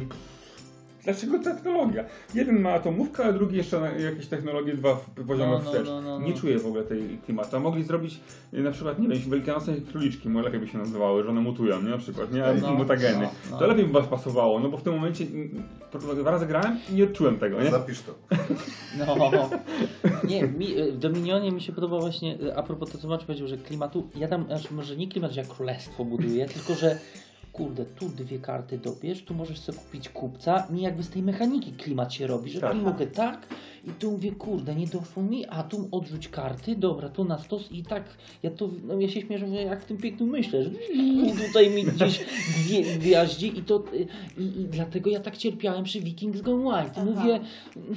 [1.03, 2.03] dlaczego technologia?
[2.33, 5.85] Jeden ma atomówkę, a drugi jeszcze na- jakieś technologie dwa w- poziomy No, no, wstecz.
[5.85, 6.27] no, no, no.
[6.27, 7.55] Nie czuję w ogóle tej klimatu.
[7.55, 8.19] A mogli zrobić
[8.53, 11.81] y, na przykład, nie wiem, wielkanocne króliczki, może lepiej by się nazywały, że one mutują,
[11.81, 11.89] nie?
[11.89, 12.43] Na przykład, nie?
[12.61, 13.19] No, Mutageny.
[13.21, 13.57] no, no.
[13.59, 15.63] To lepiej by was pasowało, no bo w tym momencie mm,
[16.19, 17.71] dwa razy grałem i nie odczułem tego, nie?
[17.71, 18.13] Zapisz to.
[18.97, 19.49] No.
[20.23, 23.57] Nie, mi, w Dominionie mi się podoba właśnie, a propos to, co Marcin powiedział, że
[23.57, 26.99] klimatu, ja tam, znaczy może nie klimat, że ja królestwo buduję, tylko że
[27.53, 31.71] kurde, tu dwie karty dobierz, tu możesz sobie kupić kupca, mi jakby z tej mechaniki
[31.71, 32.71] klimat się robi, że Tak.
[32.71, 33.47] tu mogę tak
[33.87, 37.71] i tu mówię, kurde, nie doszło mi, a tu odrzuć karty, dobra, tu na stos
[37.71, 38.03] i tak,
[38.43, 40.69] ja tu, no ja się śmieszę, że jak w tym pięknym myślę, że
[41.47, 42.19] tutaj mi gdzieś
[42.65, 43.83] gwie, gwiaździ i to,
[44.37, 46.93] i, i dlatego ja tak cierpiałem przy Vikings Gone Wild.
[46.97, 47.05] Aha.
[47.05, 47.39] Mówię,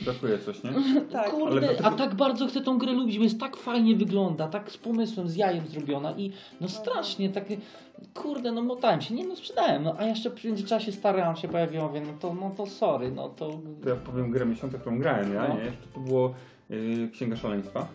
[0.04, 0.70] Brakuje coś, nie?
[1.12, 1.30] Tak.
[1.30, 4.72] Kurde, dlatego- a tak bardzo chcę tą grę lubić, bo jest tak fajnie wygląda, tak
[4.72, 7.44] z pomysłem, z jajem zrobiona i no strasznie tak,
[8.14, 11.88] kurde, no motałem się, nie no sprzedałem, no a jeszcze w międzyczasie starałem się pojawiło,
[11.88, 13.58] mówię, no to, no to sorry, no to...
[13.82, 15.54] To ja powiem grę miesiąca, którą grałem, ja, No.
[15.54, 15.64] nie?
[15.64, 16.34] Jeszcze to było
[16.70, 17.86] y, Księga Szaleństwa.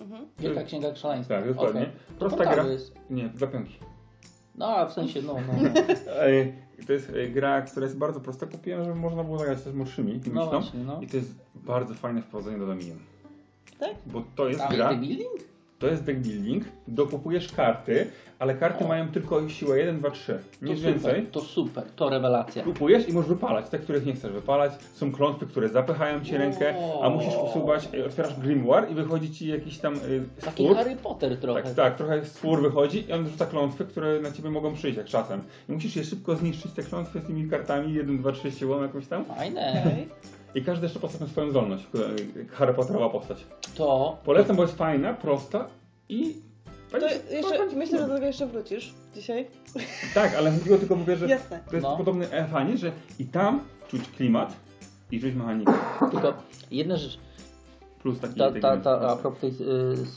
[0.00, 0.26] Mhm.
[0.38, 1.34] Wielka Księga Szaleństwa.
[1.34, 1.80] Tak, dokładnie.
[1.80, 1.92] Okej.
[2.18, 2.72] Prosta portalu gra.
[2.72, 2.94] jest.
[3.10, 3.74] Nie, za piątki.
[4.54, 5.80] No, a w sensie, no, no, no.
[6.86, 8.46] To jest e, gra, która jest bardzo prosta.
[8.46, 11.00] Kupiłem, żeby można było zagrać też młodszymi, no właśnie, no.
[11.00, 12.98] I to jest bardzo fajne wprowadzenie do Dominion.
[13.78, 13.90] Tak?
[14.06, 15.53] Bo to jest Tam gra, jest building?
[15.78, 18.06] To jest deck building, dokupujesz karty,
[18.38, 18.88] ale karty O.
[18.88, 20.38] mają tylko siłę 1, 2, 3.
[20.60, 21.26] To Nic super, więcej.
[21.32, 22.62] to super, to rewelacja.
[22.62, 24.72] Kupujesz i możesz wypalać te, których nie chcesz wypalać.
[24.94, 29.48] Są klątwy, które zapychają ci rękę, a musisz usuwać, e, otwierasz grimoire i wychodzi ci
[29.48, 29.98] jakiś tam e,
[30.44, 30.76] Taki stwór.
[30.76, 31.62] Harry Potter trochę.
[31.62, 35.06] Tak, tak, trochę stwór wychodzi i on rzuca klątwy, które na ciebie mogą przyjść jak
[35.06, 35.40] czasem.
[35.68, 39.06] I musisz je szybko zniszczyć te klątwy z tymi kartami, 1, 2, 3 siłą jakąś
[39.06, 39.24] tam.
[39.24, 39.82] Fajne.
[40.54, 41.86] I każdy jeszcze postawił swoją zdolność,
[42.52, 43.44] Harry Potterowa postać.
[43.74, 44.18] To...
[44.24, 45.66] Polecam, bo jest fajna, prosta
[46.08, 46.36] i...
[46.90, 49.46] To jeszcze, myślę, że do tego jeszcze wrócisz dzisiaj.
[50.14, 51.60] Tak, ale tylko, tylko mówię, że Jasne.
[51.70, 51.96] to jest No.
[51.96, 54.56] podobny fajnie, że i tam czuć klimat
[55.10, 55.72] i czuć mechanikę.
[56.10, 56.34] Tylko
[56.70, 57.18] jedna rzecz,
[58.02, 58.38] Plus taki...
[58.38, 59.50] ta, ta, ta, a propos tej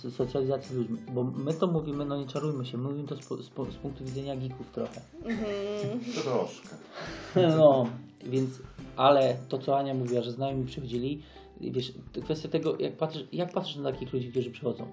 [0.05, 3.19] y, socjalizacji z ludźmi, bo my to mówimy, no nie czarujmy się, mówimy to z,
[3.25, 5.01] po- z, po- z punktu widzenia geeków trochę.
[5.25, 5.99] Mhm.
[6.23, 6.69] Troszkę.
[7.35, 7.87] No,
[8.25, 8.49] więc,
[8.97, 11.21] ale to co Ania mówiła, że znajomi przychodzili,
[11.61, 11.93] wiesz,
[12.23, 14.87] kwestia tego, jak patrzysz, jak patrzysz na takich ludzi, którzy przychodzą.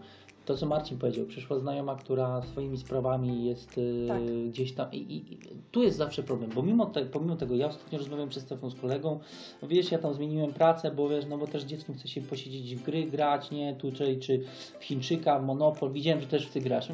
[0.44, 4.22] To co Marcin powiedział, przyszła znajoma, która swoimi sprawami jest y, Tak.
[4.48, 5.38] gdzieś tam i, i,
[5.72, 8.74] tu jest zawsze problem, bo mimo, te, pomimo tego, ja ostatnio rozmawiałem przez telefon z
[8.74, 9.20] kolegą,
[9.62, 12.76] no wiesz, ja tam zmieniłem pracę, bo wiesz, no bo też dzieckiem chce się posiedzieć
[12.76, 14.44] w gry, grać, nie, tu czy, czy
[14.80, 16.88] w Chińczyka, Monopol, widziałem, że też w ty grasz.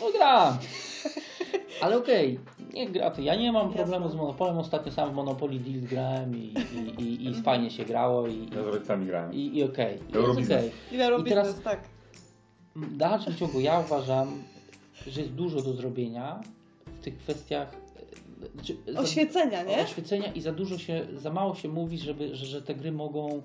[0.00, 0.58] No gram.
[1.82, 2.38] Ale okej,
[2.74, 3.20] nie gra to.
[3.20, 3.76] Ja nie mam Jasne.
[3.82, 4.58] problemu z Monopolem.
[4.58, 6.54] Ostatnio sam w Monopoly Deal grałem i,
[6.98, 9.32] i, i, i fajnie się grało i, Ja z rodzicami grałem.
[9.34, 9.98] i, i, okej.
[10.14, 10.64] Eurobiznes.
[10.64, 11.18] jest okej.
[11.18, 11.80] I I teraz- tak.
[12.76, 14.42] W dalszym ciągu ja uważam,
[15.06, 16.40] że jest dużo do zrobienia
[16.86, 17.76] w tych kwestiach
[18.54, 19.82] Znaczy, za- Oświecenia, nie?
[19.84, 23.42] Oświecenia i za dużo się, za mało się mówi, żeby, że, że te gry mogą,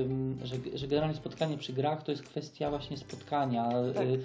[0.00, 3.68] ym, że, że generalnie spotkanie przy grach to jest kwestia właśnie spotkania.
[3.94, 4.06] Tak.
[4.06, 4.20] Y,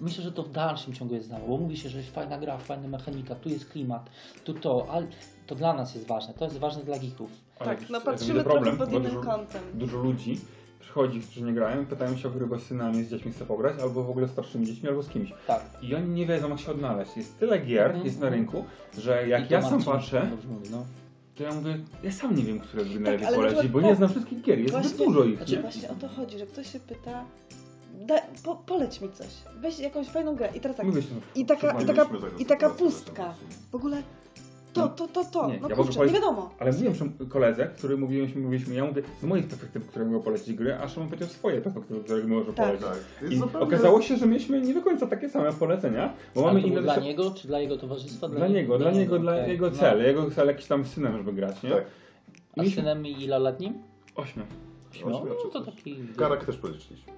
[0.00, 2.58] myślę, że to w dalszym ciągu jest znało, bo mówi się, że jest fajna gra,
[2.58, 4.10] fajna mechanika, tu jest klimat,
[4.44, 5.06] tu to, ale
[5.46, 7.30] to dla nas jest ważne, to jest ważne dla geeków.
[7.58, 9.62] Tak, no patrzymy trochę pod innym kątem.
[9.74, 10.40] dużo ludzi
[10.84, 13.80] przychodzi, którzy nie grają, pytają się o gry, bo z synami, z dziećmi chce pograć,
[13.82, 15.32] albo w ogóle starszymi dziećmi, albo z kimś.
[15.46, 15.62] Tak.
[15.82, 17.16] I oni nie wiedzą, jak się odnaleźć.
[17.16, 18.04] Jest tyle gier, Mhm.
[18.06, 18.64] jest na rynku,
[18.98, 20.84] że jak ja sam patrzę, mówi, no.
[21.34, 23.88] to ja mówię, ja sam nie wiem, które gry najlepiej ale na polecić, przykład bo
[23.88, 25.62] nie po- znam wszystkich gier, jest zbyt Właśnie- dużo ich, Znaczy nie?
[25.62, 27.24] właśnie o to chodzi, że ktoś się pyta,
[28.06, 28.14] da,
[28.44, 29.26] po, poleć mi coś,
[29.60, 31.02] weź jakąś fajną grę i teraz tak, Mówię
[31.34, 32.06] i taka, i taka,
[32.38, 33.34] i taka pustka,
[33.72, 34.02] w ogóle
[34.74, 36.50] to, to, to, to, Nie, no ja kurczę, nie wiadomo.
[36.58, 40.52] Ale mówiłem że koledze, który mówiliśmy, mówiliśmy, ja mówię z mojej perspektywy, które mogą polecić
[40.54, 42.66] gry, a Szymon powiedział swoje perspektywy, które może Tak.
[42.78, 42.86] polecić.
[43.20, 43.30] Tak.
[43.32, 46.66] I zupełnie- okazało się, że mieliśmy nie do końca takie same polecenia, bo mamy to
[46.68, 48.28] było inne dla niego, czy dla jego towarzystwa?
[48.28, 49.48] Dla niego, dla niego, dla okej.
[49.50, 49.76] jego No.
[49.76, 51.70] cel, jego cel jakiś tam synem, żeby grać, nie?
[51.70, 51.84] Tak.
[52.56, 53.74] A Mieliśmy- synem ilaloletnim?
[54.14, 54.42] Ośmiu.
[55.06, 55.74] No, Ośmiu, czy to coś.
[55.74, 55.96] taki...
[56.18, 57.12] Karak też policzyliśmy.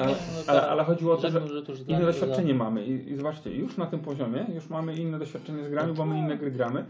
[0.00, 0.70] Ale, No, ale, tak.
[0.70, 4.00] ale chodziło o to, że inne niego doświadczenie mamy I, i zobaczcie, już na tym
[4.00, 6.84] poziomie, już mamy inne doświadczenie z grami, bo my inne gry gramy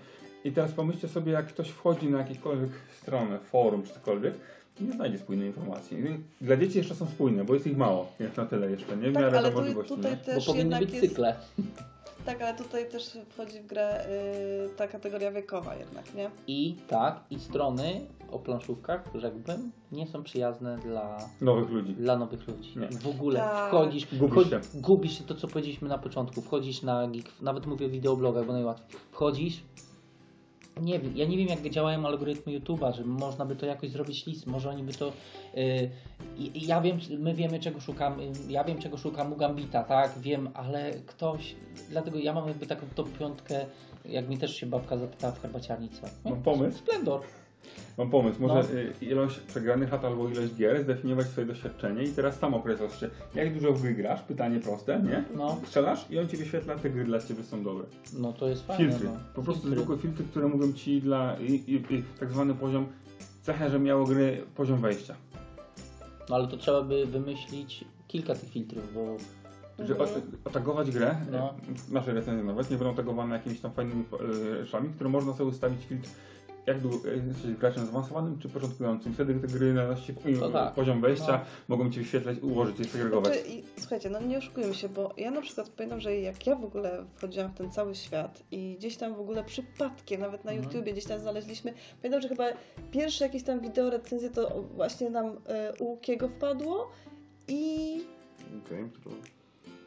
[0.45, 2.71] i teraz pomyślcie sobie, jak ktoś wchodzi na jakiekolwiek
[3.03, 4.35] stronę, forum czy cokolwiek,
[4.81, 5.97] nie znajdzie spójnej informacji.
[6.41, 9.11] Dla dzieci jeszcze są spójne, bo jest ich mało, jak na tyle jeszcze, nie?
[9.11, 10.17] W Tak, miarę ale do tu, możliwości, tutaj nie?
[10.17, 11.37] Bo też powinny jednak być jest, cykle.
[12.27, 14.07] Tak, ale tutaj też wchodzi w grę
[14.67, 16.31] y, ta kategoria wiekowa jednak, nie?
[16.47, 18.01] I tak, i strony
[18.31, 21.93] o planszówkach, rzekłbym, nie są przyjazne dla, Nowych ludzi.
[21.95, 22.79] dla nowych ludzi.
[22.79, 22.89] Nie.
[22.89, 23.69] W ogóle Tak.
[23.69, 24.61] wchodzisz, Gubisz wchodzi- się.
[24.75, 26.41] gubisz się to, co powiedzieliśmy na początku.
[26.43, 29.01] Wchodzisz na geek, nawet mówię o wideoblogach, bo najłatwiej.
[29.13, 29.63] Wchodzisz,
[30.81, 34.27] nie wiem, ja nie wiem jak działają algorytmy YouTube'a, że można by to jakoś zrobić
[34.27, 35.13] list, może oni by to...
[35.55, 35.91] Yy,
[36.55, 40.51] ja wiem, my wiemy czego szukam, y, ja wiem czego szukam u Gambita, tak, wiem,
[40.55, 41.57] ale ktoś,
[41.91, 43.67] dlatego ja mam jakby taką top piątkę,
[44.05, 46.31] jak mi też się babka zapytała w herbaciarni, co?
[46.31, 46.79] Mam pomysł.
[46.79, 47.21] Splendor.
[47.99, 48.79] Mam pomysł, może No.
[48.79, 53.11] y, ilość przegranych lat albo ilość gier, zdefiniować swoje doświadczenie i teraz sam określasz się,
[53.35, 55.25] jak dużo w gry grasz, pytanie proste, nie?
[55.37, 55.61] No.
[55.67, 57.85] Strzelasz i on ci wyświetla, te gry dla ciebie są dobre.
[58.19, 58.85] No to jest fajne.
[58.89, 59.09] Filtry.
[59.09, 59.17] No.
[59.35, 59.79] Po prostu Filtry.
[59.79, 62.87] zwykłe filtry, które mówią ci dla i, i, i, tak zwany poziom,
[63.43, 65.15] cechę, że miało gry poziom wejścia.
[66.29, 69.17] No ale to trzeba by wymyślić kilka tych filtrów, bo
[69.85, 69.95] Że
[70.45, 71.39] otagować grę, No.
[71.39, 71.55] no.
[71.91, 74.05] nasze recenzje nawet, nie będą tagowane jakimiś tam fajnymi
[74.61, 76.09] e, rzeczami, które można sobie ustawić filtr
[76.67, 79.15] jak długo e, jesteś graczem zaawansowanym czy początkującym.
[79.15, 79.83] Wtedy te gry na
[80.41, 80.75] To tak.
[80.75, 81.77] poziom wejścia No.
[81.77, 83.35] mogą ci wyświetlać, ułożyć i segregować.
[83.35, 86.57] Znaczy, i, słuchajcie, no nie oszukujmy się, bo ja na przykład pamiętam, że jak ja
[86.57, 90.53] w ogóle wchodziłam w ten cały świat i gdzieś tam w ogóle przypadkiem, nawet na
[90.53, 90.71] Mhm.
[90.73, 92.45] YouTubie gdzieś tam znaleźliśmy, pamiętam, że chyba
[92.91, 95.37] pierwsze jakieś tam wideo recenzje to właśnie nam
[95.79, 96.91] u Łukiego wpadło
[97.49, 98.01] i,
[98.67, 99.11] Okej, to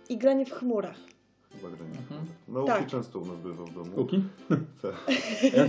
[0.10, 0.98] i granie w chmurach.
[1.52, 1.98] chyba granie.
[1.98, 2.26] Mhm.
[2.48, 2.88] No, Tak.
[2.88, 3.92] często u nas bywał w domu.
[3.98, 4.24] Łuki?
[4.82, 4.94] Tak.
[5.58, 5.64] Ja,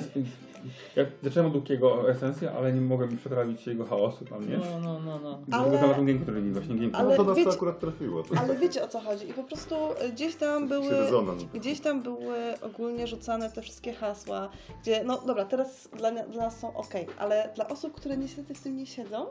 [0.97, 4.57] ja zacząłem od Łukiego esencję, ale nie mogłem przetrawić jego chaosu tam, nie?
[4.57, 5.59] no, no, no, no.
[5.59, 5.79] Ale-.
[5.79, 7.01] Znalazłem gameplay właśnie, gameplay.
[7.03, 8.23] Ale no to nas wiecie- to akurat trafiło.
[8.23, 9.31] To Ale wiecie o co chodzi.
[9.31, 10.91] I po prostu e, gdzieś tam były.
[10.91, 11.45] rezonans.
[11.55, 14.49] Gdzieś tam były ogólnie rzucane te wszystkie hasła,
[14.83, 18.61] gdzie, no dobra, teraz dla, dla nas są ok, ale dla osób, które niestety w
[18.61, 19.27] tym nie siedzą,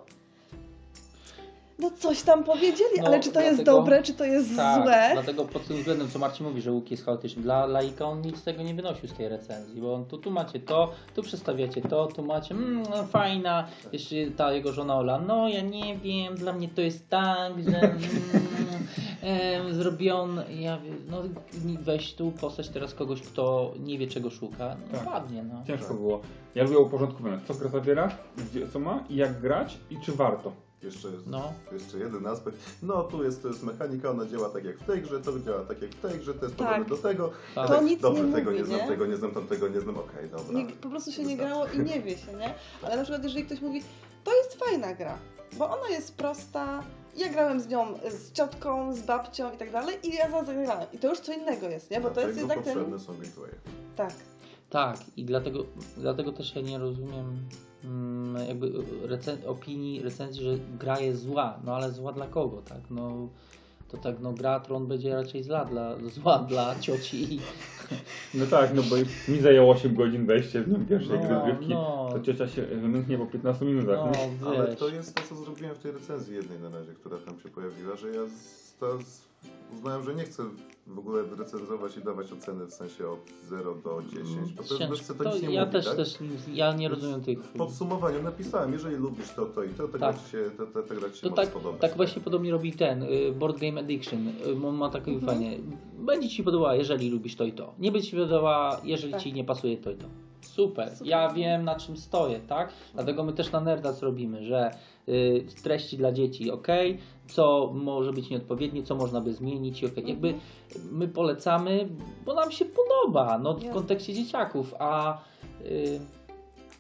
[1.80, 4.84] no coś tam powiedzieli, No, ale czy to jest dlatego- dobre, czy to jest Tak,
[4.84, 5.10] złe?
[5.14, 7.42] dlatego pod tym względem, co Marcin mówi, że łuk jest chaotyczny.
[7.44, 10.32] Dla laika on nic z tego nie wynosił z tej recenzji, bo on tu, tu
[10.32, 15.20] macie to, tu przedstawiacie to, tu macie, mm, no, fajna, jeszcze ta jego żona Ola,
[15.20, 17.98] no ja nie wiem, dla mnie to jest tak, że mm,
[19.22, 21.18] em, zrobiony, ja wiem, no
[21.80, 25.08] weź tu postać teraz kogoś, kto nie wie czego szuka, no Tak.
[25.08, 25.64] padnie, no.
[25.68, 26.22] Ciężko było.
[26.56, 28.12] Ja lubię uporządkowane, co gra zawiera,
[28.52, 30.52] gdzie, co ma i jak grać i czy warto.
[30.84, 31.54] Jeszcze, No.
[31.72, 32.58] jeszcze jeden aspekt.
[32.82, 35.64] No tu jest, to jest mechanika, ona działa tak jak w tej grze, to działa
[35.64, 36.68] tak jak w tej grze, to jest Tak.
[36.68, 37.32] podobne do tego.
[37.56, 37.68] Tak.
[37.68, 38.88] To nic Dobrze, nie tego mówi, nie znam, nie?
[38.88, 40.60] tego nie znam, tamtego nie znam, okej, dobra.
[40.60, 42.54] Nie, po prostu się nie grało i nie wie się, nie?
[42.82, 43.82] Ale na przykład jeżeli ktoś mówi,
[44.24, 45.18] to jest fajna gra,
[45.58, 46.84] bo ona jest prosta,
[47.18, 50.88] ja grałem z nią, z ciotką, z babcią i tak dalej i ja za zagrałem.
[50.94, 52.02] I to już co innego jest, nie?
[52.02, 53.00] Bo to jest jednak ten...
[53.00, 53.14] są.
[53.96, 54.14] Tak.
[54.70, 55.66] Tak, i dlatego,
[55.98, 57.38] dlatego też ja nie rozumiem
[58.48, 58.72] jakby
[59.08, 61.60] recen- opinii, recenzji, że gra jest zła.
[61.66, 62.80] No ale zła dla kogo, tak?
[62.90, 63.28] No
[63.92, 67.40] to tak, no gra Tron będzie raczej zła dla, zła dla cioci.
[68.34, 68.96] No tak, no bo
[69.34, 71.68] mi zajęło 8 godzin wejście w nią pierwszej No, rozgrywki.
[71.68, 72.10] no.
[72.12, 74.00] To ciocia się wymknie po 15 minutach.
[74.42, 74.48] No?
[74.50, 77.50] Ale to jest to, co zrobiłem w tej recenzji jednej na razie, która tam się
[77.50, 79.22] pojawiła, że ja z, to z,
[79.74, 80.44] uznałem, że nie chcę
[80.88, 83.20] w ogóle recenzować i dawać oceny w sensie od
[83.50, 85.96] 0 do 10, bo to, jest bez, to To nic nie ja mówi, też, tak?
[85.96, 86.18] też,
[86.54, 87.40] ja nie rozumiem tych...
[87.44, 90.00] W podsumowaniu napisałem, jeżeli lubisz to, to i to, to Tak.
[90.00, 92.74] gra ci się, to, to, to gra ci się To tak, tak właśnie podobnie robi
[92.74, 94.28] ten, y, Board Game Addiction.
[94.28, 95.32] Y, On ma takie Mhm.
[95.34, 95.58] fajnie.
[96.00, 97.74] będzie Ci się podobała, jeżeli lubisz to i to.
[97.80, 99.22] Nie będzie Ci podobała, jeżeli Tak.
[99.22, 100.06] Ci nie pasuje to i to.
[100.42, 100.92] Super.
[100.92, 101.08] Super.
[101.08, 102.70] Ja wiem na czym stoję, tak?
[102.94, 104.72] Dlatego my też na Nerdas robimy, że
[105.64, 106.68] treści dla dzieci, ok,
[107.28, 109.98] co może być nieodpowiednie, co można by zmienić, ok.
[110.08, 110.34] Jakby
[110.92, 111.90] my polecamy,
[112.26, 115.22] bo nam się podoba, no w kontekście dzieciaków, a
[115.66, 116.00] y,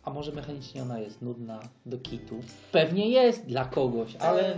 [0.03, 2.36] a może mechanicznie ona jest nudna do kitu?
[2.71, 4.55] Pewnie jest dla kogoś, ale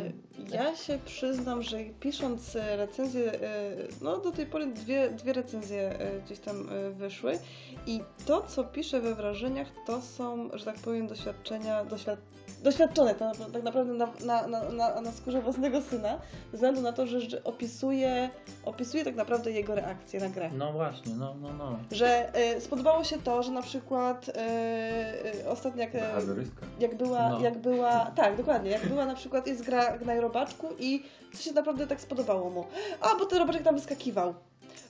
[0.54, 5.34] E, Ja się przyznam, że pisząc e, recenzję, e, no do tej pory dwie, dwie
[5.34, 7.40] recenzje gdzieś tam wyszły
[7.88, 12.20] i to, co piszę we wrażeniach, to są, że tak powiem, doświadczenia, doświad
[12.66, 16.18] doświadczone to tak naprawdę na, na, na, na, na skórze własnego syna,
[16.52, 18.30] ze względu na to, że, że opisuje,
[18.66, 20.50] opisuje tak naprawdę jego reakcję na grę.
[20.58, 21.78] no właśnie, no, no, no.
[21.92, 24.34] Że e, spodobało się to, że na przykład e,
[25.44, 26.66] e, ostatnio jak, Hazardystka.
[26.80, 27.40] jak była, No.
[27.40, 31.04] jak była, tak, dokładnie, jak była na przykład, jest gra na robaczku i
[31.34, 32.66] coś się naprawdę tak spodobało mu.
[33.02, 34.34] A, bo ten robaczek tam wyskakiwał.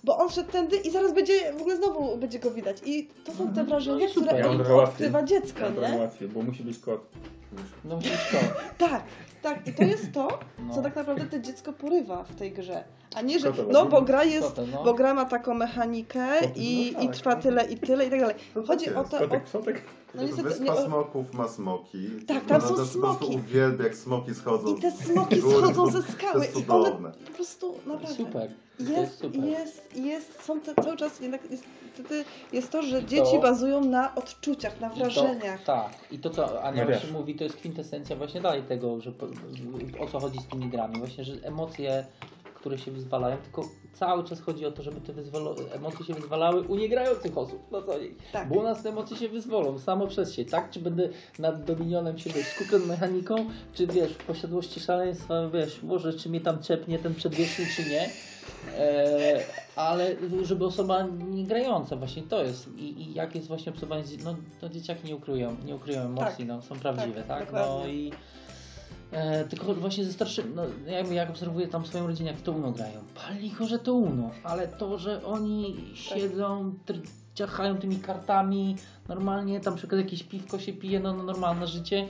[0.04, 2.78] Bo on szedł tędy i zaraz będzie, w ogóle znowu będzie go widać.
[2.86, 3.68] I to są te Mhm.
[3.68, 5.98] wrażenia, No które Ja odkrywa dziecko, Ja mam nie?
[5.98, 7.02] łatwiej, bo musi być kot.
[7.86, 8.38] No to.
[8.88, 9.04] Tak,
[9.42, 9.68] tak.
[9.68, 10.76] I to jest to, No.
[10.76, 12.84] co tak naprawdę to dziecko porywa w tej grze.
[13.16, 14.84] A nie, że no bo gra jest, no.
[14.84, 16.26] bo gra ma taką mechanikę
[16.56, 18.36] i, No i trwa tyle i tyle i tak dalej.
[18.56, 19.82] No tak Chodzi o to, o, Kotek,
[20.16, 22.10] no niestety, nie, Wyspa o, smoków ma smoki.
[22.28, 23.36] Tak, tam są smoki.
[23.36, 24.76] uwielbia, jak smoki schodzą.
[24.76, 27.12] i te smoki schodzą ze To skały jest i one cudowne.
[27.12, 28.16] po prostu naprawdę...
[28.16, 28.50] Super.
[28.80, 29.44] Jest Jest, super.
[29.44, 31.64] jest, jest, są te, cały czas jednak jest,
[32.00, 35.64] niestety jest to, że dzieci bazują na odczuciach, na I to- wrażeniach.
[35.64, 35.90] tak.
[36.12, 37.12] I to, co Ania też.
[37.12, 39.26] mówi, to jest kwintesencja właśnie dalej tego, że po,
[40.00, 41.00] o co chodzi z tymi grami.
[41.00, 42.06] Właśnie, że emocje,
[42.56, 46.62] które się wyzwalają, tylko cały czas chodzi o to, żeby te wyzwolo- emocje się wyzwalały
[46.62, 48.16] u niegrających osób na co dzień.
[48.32, 48.50] Tak.
[48.50, 50.70] Bo u nas te emocje się wyzwolą samo przez się, tak?
[50.72, 53.36] Czy będę nad Dominionem się wiesz, skupiony mechaniką,
[53.74, 58.10] czy wiesz, w posiadłości szaleństwa, wiesz, może czy mnie tam czepnie ten przedwieczny, czy nie.
[58.78, 59.44] E,
[59.76, 62.68] ale żeby osoba nie grająca, właśnie to jest.
[62.78, 66.48] I, i jak jest właśnie obserwowanie, no to dzieciaki nie ukryją, nie ukryją emocji, Tak.
[66.48, 67.54] no są prawdziwe, Tak, tak?
[67.54, 68.12] No i
[69.12, 72.52] e, tylko właśnie ze starszym, no jakby jak obserwuję tam swoją rodzinę, jak w to
[72.52, 73.00] UNO grają.
[73.16, 78.76] Pali że to UNO, ale to, że oni siedzą, tr- ciachają tymi kartami,
[79.08, 82.08] normalnie tam przykład jakieś piwko się pije, no, no normalne życie.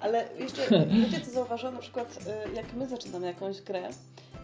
[0.00, 0.62] Ale jeszcze,
[1.10, 2.18] wiecie co zauważyłam, na przykład
[2.50, 3.88] y, jak my zaczynamy jakąś grę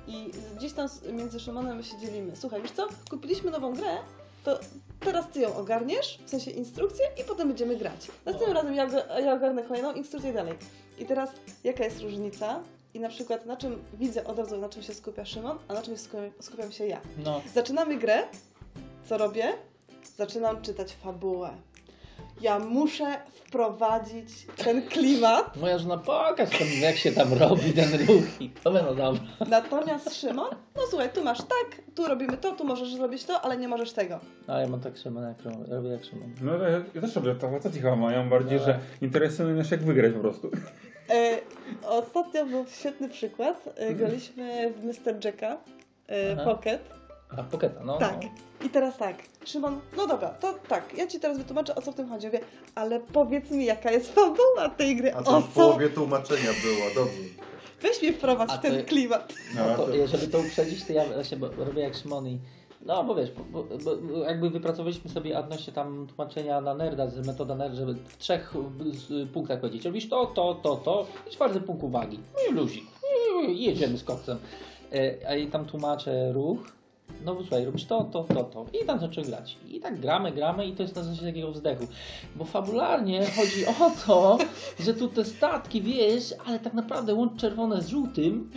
[0.09, 2.37] i gdzieś tam między Szymonem się dzielimy.
[2.37, 3.97] Słuchaj, wiesz co, kupiliśmy nową grę,
[4.45, 4.59] to
[5.01, 8.09] teraz ty ją ogarniesz, w sensie instrukcję i potem będziemy grać.
[8.25, 8.87] Następnym razem ja,
[9.21, 10.55] ja ogarnę kolejną instrukcję i dalej.
[10.99, 11.31] I teraz
[11.65, 12.61] jaka jest różnica?
[12.95, 15.83] I na przykład na czym widzę od razu, na czym się skupia Szymon, a na
[15.83, 17.01] czym skupiam, skupiam się ja.
[17.25, 18.23] No, Zaczynamy grę.
[19.09, 19.53] Co robię?
[20.17, 21.51] Zaczynam czytać fabułę.
[22.41, 25.57] Ja muszę wprowadzić ten klimat.
[25.57, 29.21] moja żona pokaż tam, jak się tam robi ten ruch i to będą dobre.
[29.49, 33.57] Natomiast Szymon, no słuchaj, tu masz tak, tu robimy to, tu możesz zrobić to, ale
[33.57, 34.21] nie możesz tego.
[34.47, 36.31] A ja mam tak Szymon, jak robię, robię jak Szymon.
[36.41, 38.65] No ja, ja też robię to, co ci chyba mają bardziej, No.
[38.65, 40.51] że interesuje nas jak wygrać po prostu.
[41.11, 41.39] E,
[41.89, 43.69] ostatnio był świetny przykład.
[43.77, 45.25] E, graliśmy w Mr.
[45.25, 45.57] Jacka
[46.07, 46.45] e.
[46.45, 46.98] Pocket.
[47.37, 47.99] A, poketa, no.
[47.99, 48.23] Tak.
[48.23, 48.67] no.
[48.67, 51.95] I teraz tak, Szymon, no dobra, to tak, ja ci teraz wytłumaczę o co w
[51.95, 52.27] tym chodzi.
[52.27, 52.41] Mówię,
[52.75, 55.61] ale powiedz mi jaka jest fabuła tej gry, A to o w co?
[55.61, 57.19] połowie tłumaczenia było, dobrze.
[57.83, 59.35] Weź mnie wprowadź A w ten to- klimat.
[59.57, 62.39] No, No to, to, żeby to uprzedzić, to ja właśnie bo, robię jak Szymon i
[62.87, 67.27] no bo wiesz, bo, bo, bo jakby wypracowaliśmy sobie odnośnie tam tłumaczenia na nerda, z
[67.27, 71.31] metoda nerd, żeby w trzech y, z- punktach powiedzieć, robisz to, to, to, to i
[71.31, 72.21] czwarty punkt uwagi.
[72.35, 72.85] No i luzik.
[73.49, 74.39] I jedziemy z koksem.
[74.93, 76.59] E, A i tam tłumaczę ruch,
[77.25, 79.57] no bo słuchaj, robisz to, to, to, to i tam zaczął grać.
[79.69, 81.87] I tak gramy, gramy i to jest na zasadzie takiego wzdechu.
[82.37, 84.39] Bo fabularnie chodzi o to,
[84.81, 88.51] że tu te statki, wiesz, ale tak naprawdę łącz czerwone z żółtym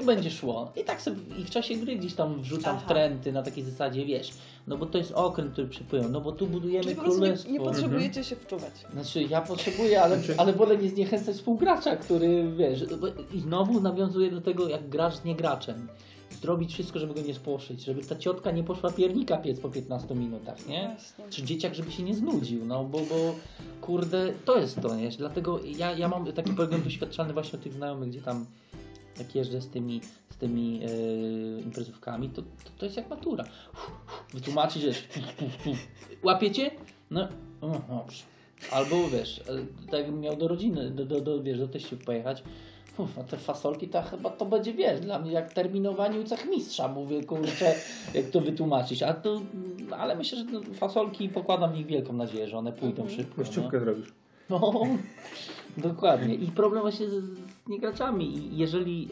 [0.00, 0.72] i będzie szło.
[0.76, 2.84] I tak sobie i w czasie gry gdzieś tam wrzucam Aha.
[2.84, 4.30] w trendy na takiej zasadzie, wiesz,
[4.66, 7.26] no bo to jest okręt, który przypływał, no bo tu budujemy Czyli po prostu nie,
[7.26, 7.50] królestwo.
[7.52, 8.72] nie potrzebujecie się wczuwać.
[8.92, 13.80] Znaczy ja potrzebuję, ale, Znaczy- ale wolę nie zniechęcać współgracza, który wiesz, bo- i znowu
[13.80, 15.88] nawiązuje do tego, jak grasz z niegraczem.
[16.30, 20.14] Zrobić wszystko, żeby go nie spłoszyć, żeby ta ciotka nie poszła piernika piec po 15
[20.14, 20.96] minutach, nie?
[20.96, 21.24] Właśnie.
[21.30, 23.34] Czy dzieciak, żeby się nie znudził, no bo, bo
[23.80, 25.10] kurde, to jest to, nie?
[25.10, 28.46] Dlatego ja, ja mam taki program doświadczalny właśnie o tych znajomych, gdzie tam
[29.18, 30.00] jak jeżdżę z tymi,
[30.30, 33.44] z tymi e, imprezówkami, to, to, to jest jak matura.
[34.34, 34.92] Wytłumaczyć, że
[36.22, 36.70] łapiecie?
[37.10, 37.28] No,
[37.60, 38.37] o, dobrze.
[38.70, 39.42] Albo wiesz, e,
[39.90, 42.42] tak miał do rodziny, do, do, do, wiesz, do teściów pojechać,
[43.20, 47.24] a te fasolki to chyba to będzie, wiesz, dla mnie jak terminowanie u cechmistrza, mówię,
[47.24, 47.74] kurczę,
[48.14, 49.40] jak to wytłumaczyć, a to,
[49.98, 53.18] ale myślę, że no, fasolki pokładam w nich wielką nadzieję, że one pójdą Mhm.
[53.18, 53.34] szybko.
[53.38, 53.44] No.
[53.44, 54.12] kościówkę zrobisz.
[54.50, 54.72] No,
[55.76, 56.34] dokładnie.
[56.34, 57.38] I problem właśnie z, z
[57.68, 58.36] niegraczami.
[58.36, 59.08] I jeżeli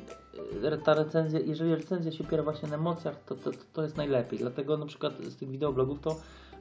[0.62, 4.38] e, ta recenzja, jeżeli recenzja się opiera właśnie na emocjach, to, to, to jest najlepiej.
[4.38, 6.16] Dlatego na przykład z tych wideoblogów to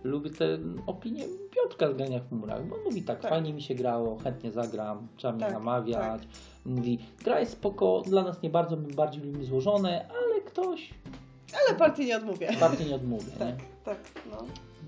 [0.06, 3.32] lubię te opinie Piotrka z grania w murach, bo on mówi tak, Tak.
[3.32, 6.22] fajnie mi się grało, chętnie zagram, trzeba mnie Tak, namawiać.
[6.66, 10.90] Mówi, gra jest spoko, dla nas nie bardzo, bardziej lubimy złożone, ale ktoś
[11.68, 12.50] Ale partii nie odmówię.
[12.60, 13.26] bardziej nie odmówi.
[13.40, 13.56] Tak, Nie?
[13.86, 13.98] tak,
[14.32, 14.38] no.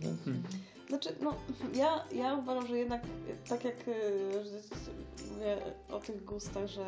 [0.02, 0.18] Więc,
[0.90, 1.34] Znaczy, no,
[1.76, 3.02] ja, ja uważam, że jednak,
[3.50, 4.52] tak jak y, że
[5.34, 5.58] mówię
[5.92, 6.86] o tych gustach, że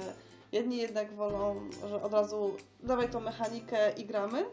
[0.51, 1.55] jedni jednak wolą,
[1.89, 2.51] że od razu
[2.83, 4.45] dawaj tą mechanikę i gramy,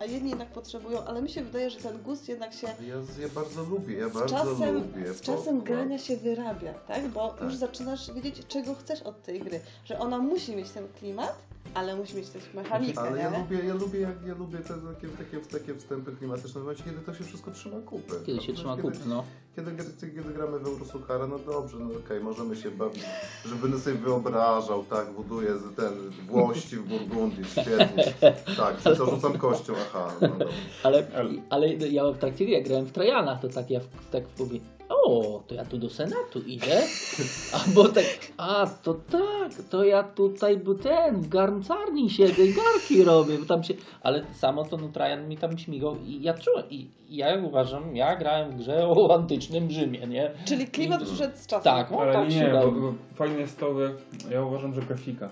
[0.00, 3.28] a jedni jednak potrzebują, ale mi się wydaje, że ten gust jednak się Ja, ja
[3.34, 5.14] bardzo lubię, ja bardzo czasem, lubię.
[5.14, 7.08] z czasem po- grania się wyrabia, tak?
[7.08, 7.40] Bo Tak.
[7.42, 9.60] już zaczynasz wiedzieć, czego chcesz od tej gry.
[9.84, 11.34] Że ona musi mieć ten klimat,
[11.74, 13.22] ale musi mieć też mechanikę, Ale nie?
[13.22, 16.84] ja lubię, ja lubię, jak ja lubię te takie, takie, takie wstępy klimatyczne w momencie,
[16.84, 18.14] kiedy to się wszystko trzyma kupy.
[18.26, 19.24] kiedy się trzyma kiedy, kup, no.
[19.56, 23.02] Kiedy, kiedy, kiedy gramy w Eurosuchara, no dobrze, no okej, możemy się bawić,
[23.46, 25.92] żeby sobie wyobrażał, tak, buduję ten
[26.26, 28.14] włości w Burgundii, świetnie,
[28.56, 30.28] tak, co rzucam kością, aha, no.
[30.82, 31.06] Ale,
[31.50, 34.60] Ale- ja w trakcie jak grałem w Trajanach, to tak ja w, tak mówię,
[35.04, 36.82] o, to ja tu do Senatu idę,
[37.52, 38.04] albo tak,
[38.36, 43.44] a to tak, to ja tutaj był ten, w garncarni siedzę i garki robię, bo
[43.46, 47.36] tam się, ale samo to no Trajan mi tam śmigał i ja czułem, i ja
[47.44, 50.30] uważam, ja grałem w grze o antycznym Rzymie, nie?
[50.44, 51.72] Czyli klimat przyszedł z czasem.
[51.72, 53.92] Tak, no Ale tak nie, bo, bo fajne jest to, że
[54.30, 55.28] ja uważam, że grafika.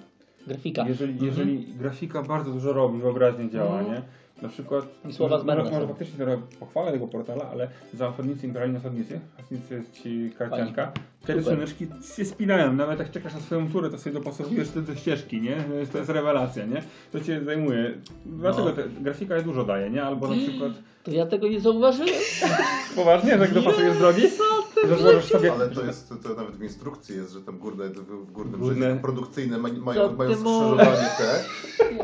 [0.47, 0.89] Grafika.
[0.89, 3.93] Jeżeli, jeżeli grafika bardzo dużo robi, wyobraźnie działa, Mhm.
[3.95, 4.03] nie?
[4.43, 8.09] Na przykład, I słowa może, zbędne może, może faktycznie trochę pochwalę tego portala, ale za
[8.09, 11.37] osadnicy, imperialni osadnicy, osadnicy ci karcianka, te Super.
[11.37, 11.87] rysuneczki
[12.17, 15.57] się spinają, nawet jak czekasz na swoją turę, to sobie dopasowujesz te, te ścieżki, nie?
[15.57, 16.83] To jest, to jest rewelacja, nie?
[17.13, 17.95] To cię zajmuje.
[18.27, 18.73] Dlatego No.
[18.73, 20.03] te, grafika dużo daje, nie?
[20.03, 20.73] Albo na przykład,
[21.05, 22.11] To ja tego nie zauważyłem.
[22.97, 24.23] poważnie, że jak dopasujesz drogi,
[25.23, 25.53] sobie...
[25.53, 29.01] Ale to jest, to nawet w instrukcji jest, że tam górne, w, w górnym Górne-
[29.01, 31.45] produkcyjne ma, mają, mają skrzyżowanie te.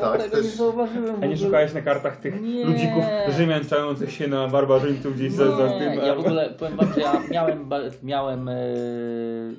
[0.00, 1.22] Tak, tego też- nie zauważyłem.
[1.22, 2.64] A nie szukałeś na kartach tych Nie.
[2.64, 3.04] ludzików
[3.36, 5.94] Rzymian czających się na barbarzyńców gdzieś za, za tym?
[5.94, 8.50] Ja w ogóle powiem wam, że ja miałem, ba- miałem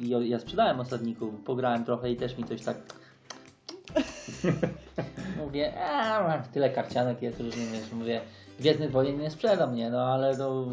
[0.09, 2.77] yy, i ja sprzedałem osadników, pograłem trochę i też mi coś tak
[5.45, 8.21] mówię, a mam tyle karcianek jest, rozumiesz, mówię,
[8.59, 10.65] Gwiezdnych Wojen nie sprzedam, nie, no ale to,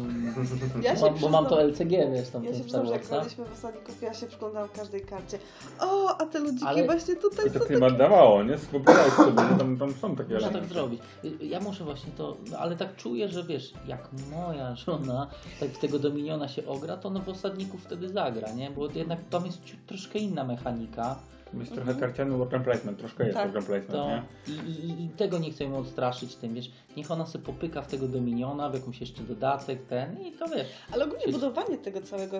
[0.81, 3.53] Ja mam, bo mam to LCG, wiesz, tam Ja się przyznam, że jak graliśmy w
[3.53, 5.37] osadników, ja się przyglądałam każdej karcie.
[5.79, 8.57] O, a te ludziki Ale- właśnie tutaj I to są chyba dawało, nie?
[8.57, 11.01] Wyobrażałeś sobie, tam, tam są takie Można tak zrobić.
[11.25, 15.27] Y, Ja muszę właśnie to, no, ale tak czuję, że wiesz, jak moja żona
[15.59, 18.71] tak w tego Dominiona się ogra, to no w osadników wtedy zagra, nie?
[18.71, 21.15] Bo jednak tam jest troszkę inna mechanika.
[21.59, 24.23] Jest trochę karciany worker placement, troszkę jest Tak, worker placement, To nie?
[24.69, 27.87] i, i, I tego nie chcę ją odstraszyć tym, wiesz, niech ona sobie popyka w
[27.87, 30.67] tego Dominiona, w jakąś jeszcze dodatek, ten i to wiesz.
[30.91, 32.39] Ale ogólnie Się- budowanie tego całego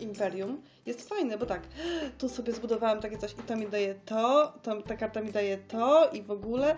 [0.00, 1.62] imperium jest fajne, bo tak,
[2.18, 5.58] tu sobie zbudowałam takie coś i to mi daje to, to ta karta mi daje
[5.58, 6.76] to i w ogóle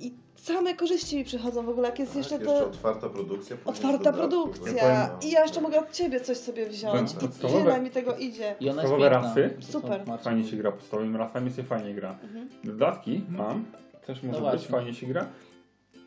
[0.00, 3.56] i same korzyści mi przychodzą w ogóle, jak jest Tak, jeszcze jeszcze to otwarta produkcja.
[3.64, 7.90] otwarta produkcja Ja i ja jeszcze mogę od ciebie coś sobie wziąć i tyle mi
[7.90, 8.54] tego idzie.
[8.60, 10.00] I ona jest Podstawowe są Super.
[10.22, 12.16] Fajnie się gra podstawowymi rasami, się fajnie gra.
[12.22, 12.48] Mhm.
[12.64, 13.64] Dodatki mam,
[14.06, 15.26] też może No być, fajnie się gra,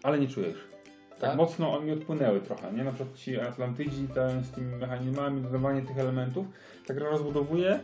[0.04, 0.58] ale nie czujesz.
[1.10, 1.38] Tak, Tak?
[1.38, 2.84] mocno oni odpłynęły trochę, nie?
[2.84, 6.46] Na przykład ci Atlantydzi ten, z tymi mechanizmami, dodawanie tych elementów,
[6.88, 7.80] ta gra rozbudowuje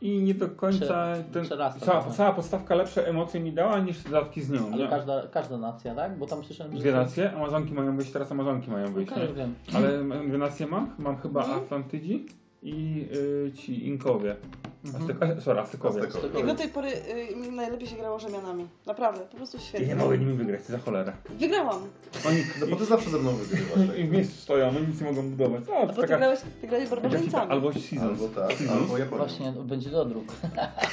[0.00, 2.10] i nie do końca Prze- ten, cała, trochę.
[2.16, 4.66] cała podstawka lepsze emocje mi dała niż dodatki z nią.
[4.72, 4.88] Ale nie?
[4.88, 6.18] każda, każda nacja, tak?
[6.18, 6.78] Bo tam słyszałem, że...
[6.78, 9.12] Dwie nacje, Amazonki mają wyjść, teraz Amazonki mają wyjść.
[9.12, 9.34] Okej, nie?
[9.34, 9.54] wiem.
[9.74, 11.58] Ale dwie nacje mam, mam chyba Mhm.
[11.58, 12.26] Atlantydzi
[12.62, 14.36] i y, ci Inkowie.
[14.84, 15.06] Mhm.
[15.18, 16.02] Aztek- sorry, Aztekowie.
[16.02, 16.38] Aztekowie.
[16.38, 16.88] Jak do tej pory
[17.32, 18.68] y, mi najlepiej się grało Rzymianami.
[18.86, 19.86] Naprawdę, po prostu Ja świetnie.
[19.86, 21.12] nie mogę nimi wygrać, za cholerę.
[21.30, 21.80] Wygrałam.
[22.28, 23.88] Oni No bo ty zawsze ze mną wygrywasz.
[23.88, 23.98] tak?
[23.98, 25.62] i w miejscu stoją, oni nic nie mogą budować.
[25.68, 27.50] O, A to bo ty taka grałeś, ty grałeś barbarzyńcami.
[27.52, 28.02] albo Seasons.
[28.02, 28.70] Albo tak, Seasons.
[28.82, 29.24] albo Japonia.
[29.24, 30.32] Właśnie, będzie dodruk.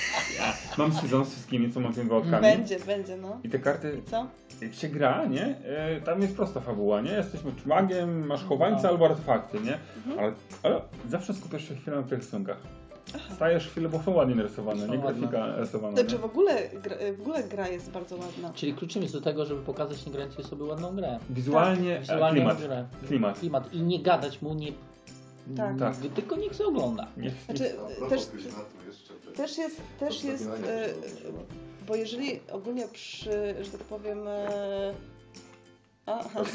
[0.78, 2.42] Mam Seasons z wszystkimi, co mam tymi wałkami.
[2.42, 3.40] Będzie, będzie, no.
[3.44, 4.28] I te karty, I co?
[4.62, 5.46] jak się gra, nie?
[5.66, 7.12] E, tam jest prosta fabuła, nie?
[7.12, 8.90] Jesteśmy magiem, masz chowańca No.
[8.90, 9.78] albo artefakty, nie?
[9.98, 10.20] Mhm.
[10.20, 10.34] Ale,
[10.64, 12.58] ale zawsze skupiasz się chwilę na tych rysunkach.
[13.36, 15.00] Stajesz chwilę, bo są ładnie narysowane, nie?
[15.00, 15.28] ładne.
[15.28, 15.98] Grafika rysowana.
[15.98, 16.22] Znaczy nie?
[16.22, 18.52] w ogóle, gra, w ogóle gra jest bardzo ładna.
[18.54, 21.20] Czyli kluczem jest do tego, żeby pokazać niegrającej sobie ładną grę.
[21.30, 22.62] Wizualnie, Tak, Wizualnie klimat.
[22.62, 22.86] grę.
[23.08, 23.40] Klimat.
[23.40, 23.74] Klimat.
[23.74, 24.72] I nie gadać mu, nie...
[25.58, 25.80] Tak.
[25.80, 25.96] Tak.
[26.16, 27.08] Tylko niech się ogląda.
[27.18, 28.44] Nie, Znaczy, propos też,
[29.26, 30.88] te- też jest, też jest, e,
[31.88, 33.32] bo jeżeli ogólnie przy,
[33.62, 34.94] że tak powiem, e,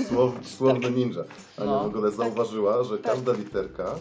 [0.08, 1.20] Słow, słowny ninja.
[1.58, 1.82] Ania No.
[1.82, 3.12] w ogóle zauważyła, że Tak.
[3.12, 3.94] każda literka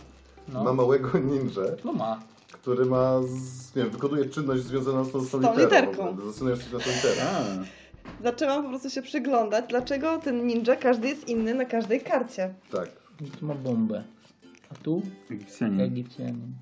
[0.47, 2.19] No, ma małego ninja, no ma.
[2.65, 5.57] Który ma, z, nie wiem, wykonuje czynność związaną z tą, z tą, literą.
[5.63, 6.17] literką.
[6.31, 7.21] Zaczynasz się na tą literę.
[7.29, 12.53] A, zaczęłam po prostu się przyglądać, dlaczego ten ninja każdy jest inny na każdej karcie.
[12.71, 12.89] Tak.
[13.39, 14.03] Tu ma bombę.
[14.71, 15.01] A tu?
[15.31, 15.81] Egipcjanin.
[15.81, 16.53] Egipcjanin.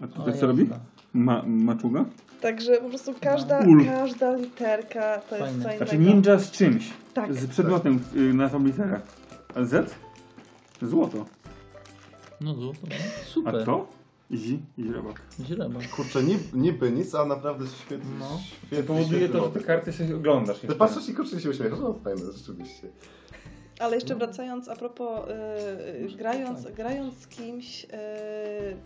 [0.00, 0.46] A tutaj co jasne.
[0.46, 0.68] robi?
[1.12, 2.04] Ma, maczuga?
[2.40, 3.84] Także po prostu każda, Ul.
[3.84, 5.62] każda literka to jest Fajne.
[5.62, 5.76] co innego.
[5.76, 6.90] Znaczy ninja z czymś.
[7.14, 7.34] Tak.
[7.34, 9.00] Z przedmiotem y, na tą literę.
[9.54, 9.94] A Z?
[10.82, 11.26] Złoto.
[12.40, 12.94] No złoto, no.
[13.22, 13.66] A super.
[14.30, 14.36] To?
[14.36, 15.22] Zi i źrebak.
[15.40, 15.90] Źrebak.
[15.90, 18.10] Kurczę, niby, niby nic, a naprawdę świetnie.
[18.18, 18.40] No.
[18.66, 20.58] świetnie Powoduje świetny to, że te karty sobie oglądasz.
[20.58, 22.88] Ty patrzysz i kurczę się uśmiechasz, no fajne, rzeczywiście.
[23.78, 25.20] Ale jeszcze wracając a propos
[26.12, 26.74] y, grając, tak.
[26.74, 27.88] grając z kimś y,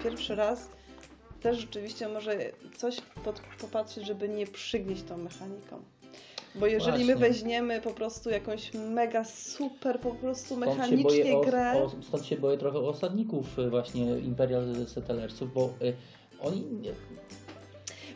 [0.02, 0.68] pierwszy raz,
[1.40, 2.38] też rzeczywiście może
[2.76, 5.82] coś pod, popatrzeć, żeby nie przygnieść tą mechaniką.
[6.54, 7.28] Bo jeżeli my Właśnie.
[7.28, 12.36] weźmiemy po prostu jakąś mega super po prostu Stąd mechanicznie o, grę, o, stąd się
[12.36, 15.94] boję trochę osadników y, właśnie Imperial Settlersów, bo y,
[16.40, 16.92] oni nie,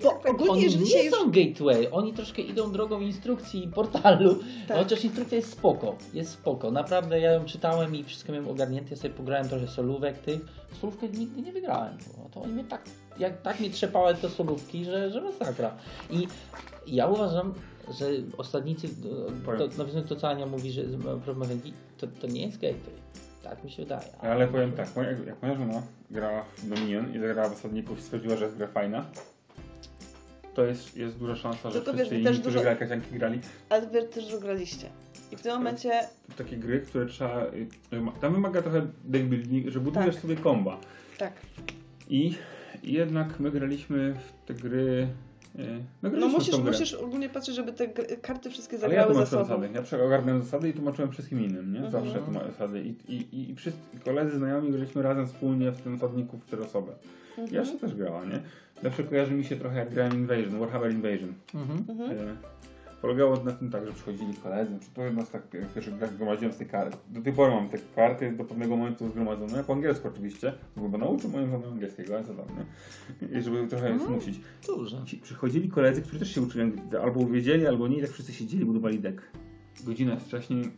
[0.03, 1.15] bo ogólnie oni jeżeli nie już...
[1.15, 4.39] są gateway, oni troszkę idą drogą instrukcji i portalu,
[4.69, 4.79] Tak.
[4.79, 8.97] chociaż instrukcja jest spoko, jest spoko, naprawdę ja ją czytałem i wszystko miałem ogarnięte, ja
[8.97, 10.41] sobie pograłem trochę solówek tych,
[10.81, 12.83] solówkę nigdy nie wygrałem, bo to oni mnie tak,
[13.19, 15.77] jak, tak mnie trzepały te solówki, że, że masakra.
[16.11, 16.27] I
[16.87, 17.55] ja uważam,
[17.91, 18.07] że
[18.39, 18.89] osadnicy,
[19.45, 19.59] Powiem.
[19.71, 20.83] to, nawiązując do co Ania mówi, że
[21.25, 22.95] problem mechaniki, to, to nie jest gateway,
[23.43, 24.17] tak mi się wydaje.
[24.21, 28.03] Ale powiem tak, moja, jak moja żona grała w Dominion i zagrała w osadników i
[28.03, 29.05] stwierdziła, że jest gra fajna,
[30.55, 33.41] to jest, jest duża szansa, że Tylko wszyscy wiesz, inni, którzy dużo- grali kasianki grali,
[33.69, 34.89] Ale wy też już graliście.
[35.33, 35.91] I w tym momencie
[36.39, 37.45] takie gry, które trzeba...
[37.47, 37.69] y,
[38.21, 40.23] Tam wymaga trochę deck building, że budujesz Tak.
[40.23, 40.79] sobie komba.
[41.19, 41.33] tak.
[42.11, 42.35] I
[42.83, 45.07] jednak my graliśmy w te gry...
[45.59, 49.31] y, No, No musisz, musisz ogólnie patrzeć, żeby te karty wszystkie Ale ja zagrały ze
[49.31, 49.45] sobą.
[49.45, 49.69] zasady.
[49.75, 51.79] Ja prze- ogarnąłem zasady i tłumaczyłem wszystkim innym, nie?
[51.85, 51.93] Mhm.
[52.05, 52.23] Zawsze
[52.53, 52.81] zasady.
[52.83, 56.65] I, i, i, i wszyscy koledzy, znajomi graliśmy razem wspólnie w tym osadniku w cztery
[56.65, 56.93] osoby.
[57.39, 57.55] Mhm.
[57.55, 58.41] Ja się też grała, nie?
[58.83, 61.33] Zawsze kojarzy mi się trochę jak grałem Invasion, Warhammer Invasion.
[61.55, 61.85] Mhm.
[61.89, 62.11] Mhm.
[62.11, 62.37] E,
[63.03, 66.53] polegało na tym tak, że przychodzili koledzy, czy to jedna z tak pierwszych grach zgromadziłem
[66.53, 66.97] z tej karty.
[67.11, 71.31] Do tej pory mam te karty do pewnego momentu zgromadzone, po angielsku oczywiście, bo nauczył
[71.31, 72.25] moją żonę angielskiego, ale
[73.33, 73.39] nie?
[73.39, 74.11] I żeby trochę Mhm.
[74.11, 74.41] zmusić.
[74.67, 75.03] Dobrze.
[75.07, 76.73] Ci przychodzili koledzy, którzy też się uczyli
[77.03, 79.23] albo wiedzieli, albo nie, i tak wszyscy siedzieli, budowali deck.
[79.85, 80.71] Godzinę wcześniej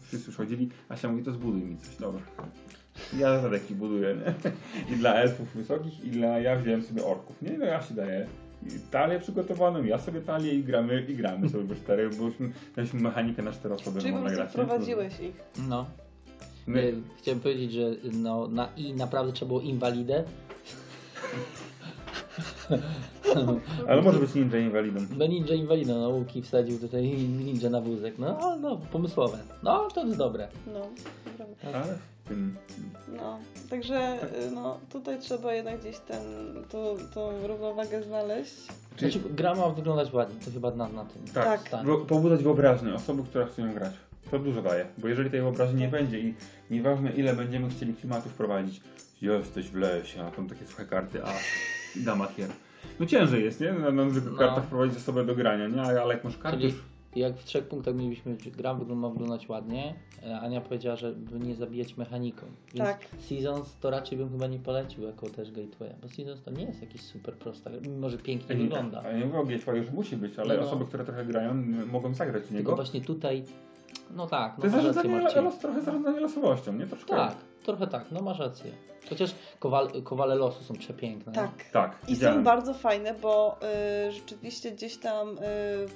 [0.00, 2.20] wszyscy przychodzili, Asia mówi, to zbuduj mi coś, dobra.
[3.18, 4.52] Ja za deki buduję, nie?
[4.94, 7.58] I dla elfów wysokich, i dla, ja wziąłem sobie orków, nie?
[7.58, 8.26] No ja się daję
[8.90, 12.34] talię przygotowaną, ja sobie talię i gramy, i gramy sobie we cztery, bo już
[12.76, 15.34] mieliśmy mechanikę na cztery osoby, Czyli po można prostu wprowadziłeś ich.
[15.68, 15.86] No.
[16.66, 20.24] My, E, Chciałem powiedzieć, że no, na i naprawdę trzeba było inwalidę.
[23.88, 25.00] ale może być ninja inwalidą.
[25.18, 28.18] No ninja inwalidą nauki wsadził tutaj ninja na wózek.
[28.18, 29.38] No, no, no pomysłowe.
[29.62, 30.48] No, to jest dobre.
[30.66, 30.80] No,
[31.38, 31.78] naprawdę.
[31.84, 32.56] Ale w tym...
[33.16, 33.38] no.
[33.70, 34.18] Także
[34.54, 36.22] no, tutaj trzeba jednak gdzieś ten,
[36.68, 38.54] tą, tą równowagę znaleźć.
[38.98, 41.22] Znaczy, gra ma wyglądać ładnie, to chyba na, na tym.
[41.34, 41.86] Tak, Tak.
[42.08, 43.92] pobudzać wyobraźnię osoby, która chce ją grać.
[44.30, 46.34] To dużo daje, bo jeżeli tej wyobraźni nie będzie i
[46.70, 48.80] nieważne ile będziemy chcieli klimatu wprowadzić,
[49.22, 51.32] jesteś w lesie, a tam takie suche karty, a
[51.96, 52.48] i damatier.
[53.00, 53.72] No ciężej jest, nie?
[53.72, 54.38] Na, na zwykłych No.
[54.38, 55.82] kartach wprowadzić osobę do grania, nie?
[55.82, 56.82] Ale jak masz karty Czyli już...
[57.16, 59.94] jak w trzech punktach mieliśmy, że gra wygląda- ma wyglądać ładnie,
[60.26, 62.46] e, Ania powiedziała, żeby nie zabijać mechaniką.
[62.74, 63.00] Więc Tak.
[63.20, 66.80] Seasons to raczej bym chyba nie polecił jako też gateway, bo Seasons to nie jest
[66.80, 69.02] jakiś super prosta, mimo że pięknie Nie, wygląda.
[69.02, 71.54] a nie mówię o gateway, że musi być, ale No, osoby, które trochę grają,
[71.92, 72.76] mogą zagrać w Tylko niego.
[72.76, 73.44] właśnie tutaj,
[74.16, 76.86] no tak, To no jest masz rację zarządzanie, los, trochę zarządzanie losowością, nie?
[76.86, 77.16] Troszkę.
[77.16, 78.70] Tak, trochę tak, no masz rację.
[79.10, 81.32] Chociaż kowal, kowale losu są przepiękne.
[81.32, 81.50] Tak.
[81.72, 82.38] Tak, I widziałem.
[82.38, 83.58] są bardzo fajne, bo
[84.08, 85.40] y, rzeczywiście gdzieś tam y,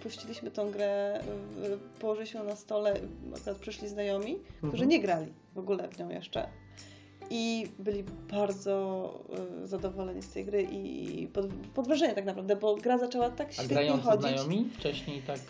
[0.02, 1.20] puściliśmy tą grę,
[1.64, 2.94] y, położyliśmy ją na stole,
[3.36, 4.88] akurat przyszli znajomi, którzy Mhm.
[4.90, 6.48] nie grali w ogóle w nią jeszcze.
[7.30, 9.14] I byli bardzo
[9.64, 13.48] y, zadowoleni z tej gry i pod, pod wrażeniem tak naprawdę, bo gra zaczęła tak
[13.48, 14.22] A świetnie grający chodzić.
[14.30, 15.40] znajomi wcześniej tak...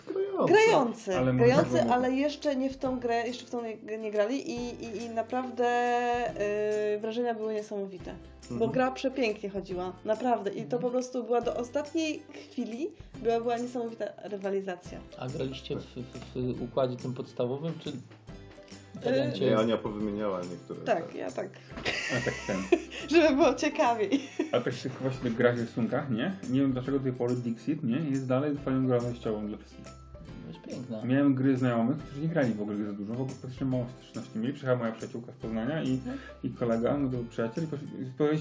[0.46, 0.52] Grający.
[0.52, 4.50] Grający, Ale grający, ale jeszcze nie w tą grę, jeszcze w tą nie, nie grali
[4.50, 5.66] i, i, i naprawdę
[6.94, 8.14] y, wrażenia były niesamowite.
[8.50, 8.70] Bo Mhm.
[8.72, 10.50] gra przepięknie chodziła, naprawdę.
[10.50, 12.90] I to po prostu była do ostatniej chwili,
[13.22, 14.98] była, była niesamowita rywalizacja.
[15.18, 15.84] A graliście w,
[16.34, 17.92] w, w układzie tym podstawowym, czy...
[19.04, 20.80] Yy, wariancie- Nie, Ania powymieniała niektóre.
[20.80, 21.48] Tak, ja tak,
[22.18, 22.56] A tak ten.
[23.10, 24.20] żeby było ciekawiej.
[24.52, 26.32] A tak w tych właśnie grach i rysunkach, nie?
[26.50, 27.96] Nie wiem dlaczego do tej pory Dixit, nie?
[28.10, 29.84] Jest dalej fajną grą wejściową dla wszystkich.
[30.48, 31.04] Jest piękna.
[31.04, 34.38] Miałem gry znajomych, którzy nie grali w ogóle za dużo, w ogóle praktycznie mało styczności
[34.38, 34.52] mieli.
[34.52, 36.00] Przyjechała moja przyjaciółka z Poznania i,
[36.44, 37.64] i kolega, no to przyjaciel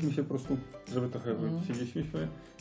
[0.10, 0.57] i się po prostu,
[0.94, 1.64] żeby trochę Mhm.
[1.68, 2.03] siedzieliśmy,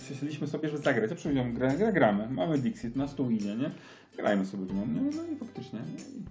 [0.09, 1.11] siedzieliśmy sobie, żeby zagrać.
[1.11, 3.71] Ja przyjąłem grę, grę gramy, mamy Dixit, na stół idzie, nie?
[4.17, 5.01] Grajmy sobie w nią, nie?
[5.17, 5.79] No i faktycznie.
[5.79, 6.25] Nie?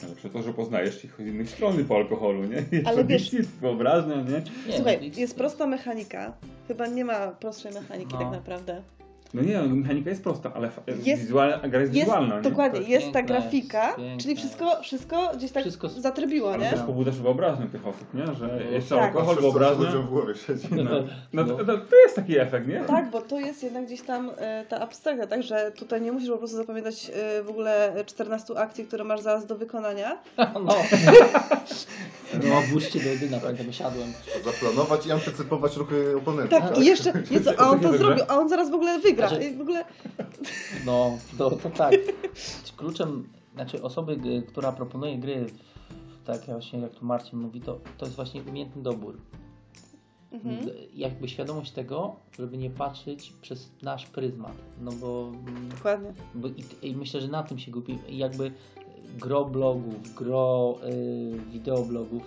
[0.00, 2.64] I- Najlepsze to, że poznajesz ich z innych strony po alkoholu, nie?
[2.84, 4.42] Ale wiesz- wyobraźnia, nie?
[4.68, 6.32] Nie, Słuchaj, no, jest prosta mechanika.
[6.68, 8.20] Chyba nie ma prostszej mechaniki No.
[8.20, 8.82] tak naprawdę.
[9.34, 10.70] No nie, no, mechanika jest prosta, ale
[11.04, 12.42] Jest- wizualna, gra jest, Jest, wizualna, nie?
[12.42, 16.70] dokładnie, jest ta grafika, piękne czyli wszystko, wszystko gdzieś tak Wszystko zatrybiło, Ale nie?
[16.70, 18.26] też pobudzasz wyobraźnię tych osób, nie?
[18.34, 18.98] Że No, jest tak.
[18.98, 19.86] alkohol, co wyobraźnia.
[19.86, 20.68] ludziom w głowie siedzi.
[20.70, 21.00] No, no,
[21.32, 21.44] No.
[21.44, 22.80] to, to, to jest taki efekt, nie?
[22.80, 26.30] Tak, bo to jest jednak gdzieś tam e, ta abstrakcja, tak, że tutaj nie musisz
[26.30, 30.18] po prostu zapamiętać e, w ogóle 14 akcji, które masz zaraz do wykonania.
[30.66, 30.74] No.
[32.48, 34.12] No, włóżcie do jedyna, pamiętam, wysiadłem.
[34.44, 36.60] Zaplanować i antycypować ruchy oponenta.
[36.60, 39.19] Tak, i jeszcze, nieco, a on to zrobił, a on zaraz w ogóle wygra.
[39.28, 39.84] Znaczy- I w ogóle,
[40.86, 41.94] No, to, to tak.
[42.76, 44.16] Kluczem, znaczy osoby,
[44.48, 45.46] która proponuje gry,
[46.24, 49.16] tak właśnie jak tu Marcin mówi, to, to jest właśnie umiejętny dobór.
[50.32, 50.58] mhm.
[50.94, 54.52] Jakby świadomość tego, żeby nie patrzeć przez nasz pryzmat.
[54.80, 55.32] No bo,
[55.76, 56.12] dokładnie.
[56.34, 57.98] bo i, i myślę, że na tym się gubi.
[58.08, 58.52] I Jakby
[59.18, 62.22] gro blogów, gro y, wideoblogów,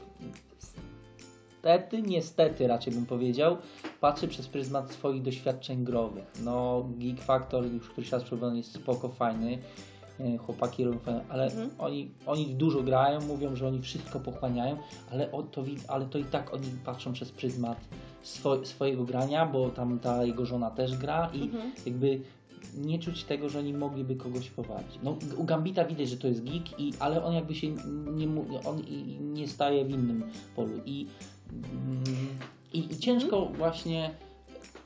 [1.63, 3.57] niestety, niestety raczej bym powiedział,
[4.01, 6.25] patrzy przez pryzmat swoich doświadczeń growych.
[6.43, 9.57] No, Geek Factor już któryś raz próbowany jest spoko, fajny.
[10.19, 11.69] y, Chłopaki robią fajne, ale Mhm.
[11.79, 14.77] oni, oni dużo grają, mówią, że oni wszystko pochłaniają,
[15.11, 17.77] ale, o, to, ale to i tak oni patrzą przez pryzmat
[18.21, 21.71] swo, swojego grania, bo tam ta jego żona też gra i Mhm.
[21.85, 22.21] jakby
[22.77, 24.99] nie czuć tego, że oni mogliby kogoś powalić.
[25.03, 27.67] No, u Gambita widać, że to jest geek, i, ale on jakby się
[28.13, 28.27] nie,
[28.65, 28.81] on
[29.33, 30.23] nie staje w innym
[30.55, 30.79] polu.
[30.85, 31.07] I,
[32.73, 34.11] i, i ciężko właśnie,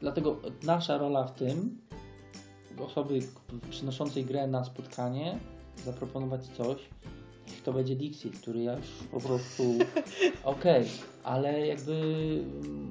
[0.01, 1.77] dlatego nasza rola w tym,
[2.79, 3.19] osoby
[3.69, 5.39] przynoszącej grę na spotkanie,
[5.85, 6.77] zaproponować coś,
[7.65, 9.63] to będzie Dixit, który ja już po prostu
[10.43, 10.85] okej,
[11.23, 11.93] ale jakby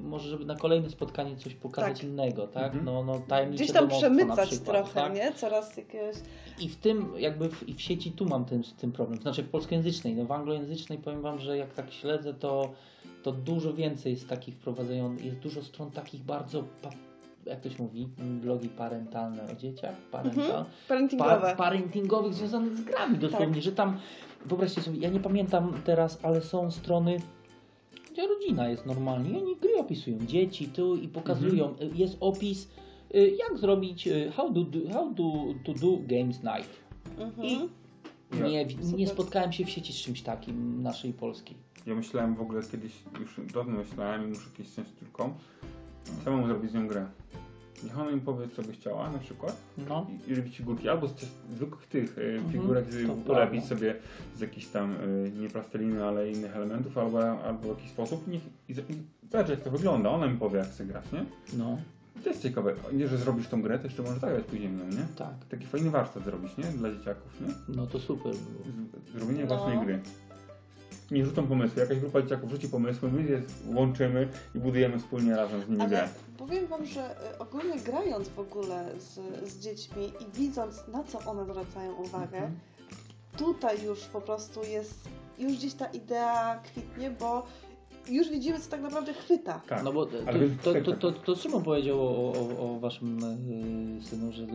[0.05, 2.09] może żeby na kolejne spotkanie coś pokazać Tak.
[2.09, 2.65] innego, tak?
[2.65, 2.85] Mhm.
[2.85, 5.15] No, no tajemnicze Gdzieś tam przemycać przykład, trochę, tak?
[5.15, 5.33] nie?
[5.33, 6.17] Coraz jakiegoś...
[6.61, 9.21] I w tym, jakby w, i w sieci tu mam ten, ten problem.
[9.21, 12.73] Znaczy w polskojęzycznej, no w anglojęzycznej powiem Wam, że jak tak śledzę, to,
[13.23, 16.91] to dużo więcej jest takich wprowadzają, jest dużo stron takich bardzo, pa,
[17.47, 20.65] jak to się mówi, blogi parentalne o dzieciach, parental, Mhm.
[20.89, 21.41] Parentingowe.
[21.41, 23.63] par, parentingowych związanych z grami dosłownie, Tak.
[23.63, 23.99] że tam,
[24.49, 27.17] wyobraźcie sobie, ja nie pamiętam teraz, ale są strony,
[28.13, 31.91] gdzie rodzina jest normalnie i oni gry opisują, dzieci tu i pokazują, Mhm.
[31.93, 32.69] y, jest opis,
[33.15, 35.33] y, jak zrobić, y, how, do, do, how do,
[35.65, 36.71] to do games night.
[37.19, 37.49] Mhm.
[37.49, 37.69] I
[38.51, 38.67] nie,
[38.97, 41.57] nie spotkałem się w sieci z czymś takim naszej polskiej.
[41.87, 45.35] Ja myślałem w ogóle kiedyś, już dawno myślałem muszę kiedyś z córką,
[46.25, 47.07] samemu zrobić z nią grę.
[47.85, 49.57] Niech ona mi powie, co by chciała na przykład
[49.89, 53.33] No, i, i robić figurki, albo z tych zwykłych tych Mhm, figurek prawda.
[53.33, 53.95] ulepić sobie
[54.37, 54.95] z jakichś tam,
[55.27, 58.29] e, nie plasteliny, ale innych elementów, albo, albo w jakiś sposób.
[58.29, 61.25] Niech, i, i zobacz jak to wygląda, ona mi powie jak chce grać, nie?
[61.59, 61.79] no,
[62.23, 62.75] To jest ciekawe.
[62.93, 65.07] Nie, że zrobisz tą grę, to jeszcze możesz zagrać później nią, nie?
[65.17, 65.35] tak.
[65.51, 66.65] Taki fajny warsztat zrobić, nie?
[66.65, 67.55] Dla dzieciaków, nie?
[67.77, 68.65] No to super było.
[69.17, 69.57] Zrobienie No.
[69.57, 70.01] własnej gry.
[71.11, 71.83] Nie rzucą pomysły.
[71.83, 73.43] Jakaś grupa dzieciaków rzuci pomysły, my je
[73.75, 75.99] łączymy i budujemy wspólnie razem z nimi grę.
[76.01, 76.09] Ale
[76.39, 79.15] powiem Wam, że y, ogólnie grając w ogóle z,
[79.51, 82.59] z dziećmi i widząc na co one zwracają uwagę, Mhm.
[83.39, 85.09] tutaj już po prostu jest,
[85.39, 87.47] już gdzieś ta idea kwitnie, bo
[88.09, 89.61] już widzimy co tak naprawdę chwyta.
[89.69, 89.85] Tak.
[89.85, 90.13] No bo to,
[90.63, 90.99] to, to, tak.
[91.01, 93.19] to, to Szymon powiedział o, o, o waszym
[93.99, 94.47] y, synu, że,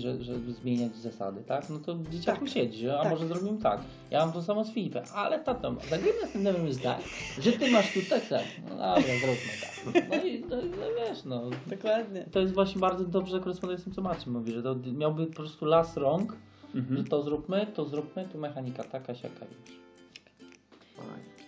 [0.00, 1.70] że, żeby zmieniać zasady, tak?
[1.70, 2.48] No to dzieciaku Tak.
[2.48, 3.12] siedzi, że, a Tak.
[3.12, 3.80] może zrobimy tak.
[4.10, 7.00] Ja mam to samo z Filipem, ale tato, zagrajmy następnym tak,
[7.40, 8.44] że ty masz tu tak, tak.
[8.64, 10.08] No dobra, zróbmy tak.
[10.10, 11.42] No i no, no wiesz, no.
[11.66, 12.24] Dokładnie.
[12.32, 15.34] To jest właśnie bardzo dobrze koresponduje z tym, co Marcin mówi, że to miałby po
[15.34, 16.36] prostu las rąk,
[16.74, 17.04] że Mhm.
[17.06, 19.76] to zróbmy, to zróbmy, tu mechanika taka, siaka już.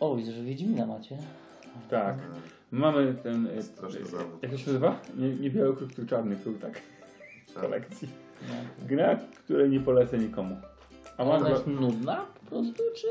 [0.00, 1.18] O, widzę, że Wiedźmina macie.
[1.90, 2.16] Tak.
[2.72, 3.46] Mamy ten.
[3.58, 4.42] e, Straszny zawód.
[4.42, 5.00] Jak to się nazywa?
[5.16, 6.80] Nie, nie biały kruk, tylko czarny kruk, tak?
[7.46, 7.62] W Tak.
[7.62, 8.08] kolekcji.
[8.48, 8.54] No.
[8.86, 10.56] Gra, której nie polecę nikomu.
[11.18, 13.06] A Ona mam jest nudna po prostu, czy...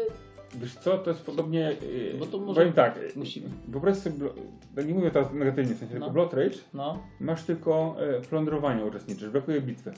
[0.60, 1.76] Wiesz co, to jest podobnie.
[2.14, 3.00] Bo Bo to to może- Powiem tak.
[3.16, 4.16] musi- Wyobraź sobie.
[4.16, 4.34] blo-
[4.76, 6.00] tak Nie mówię teraz negatywnie, w sensie No.
[6.00, 6.58] tylko Blood Rage.
[6.74, 9.92] No, Masz tylko e, plądrowanie uczestniczysz, brakuje bitwy.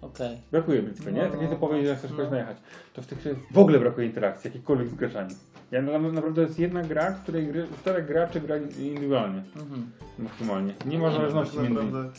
[0.00, 0.38] okej.
[0.52, 1.18] Brakuje bitwy, nie?
[1.22, 2.16] No, Tak no, jak ty powiesz, że chcesz no.
[2.16, 2.56] kogoś najechać.
[2.94, 3.18] To w tych
[3.50, 5.30] w ogóle brakuje interakcji, jakichkolwiek z graczami.
[5.72, 9.90] Ja na, naprawdę jest jedna gra, w której gry, czterech graczy gra indywidualnie, Mhm.
[10.18, 10.74] maksymalnie.
[10.86, 11.84] Nie ma Tak zależności między nimi.
[11.84, 12.18] naprawdę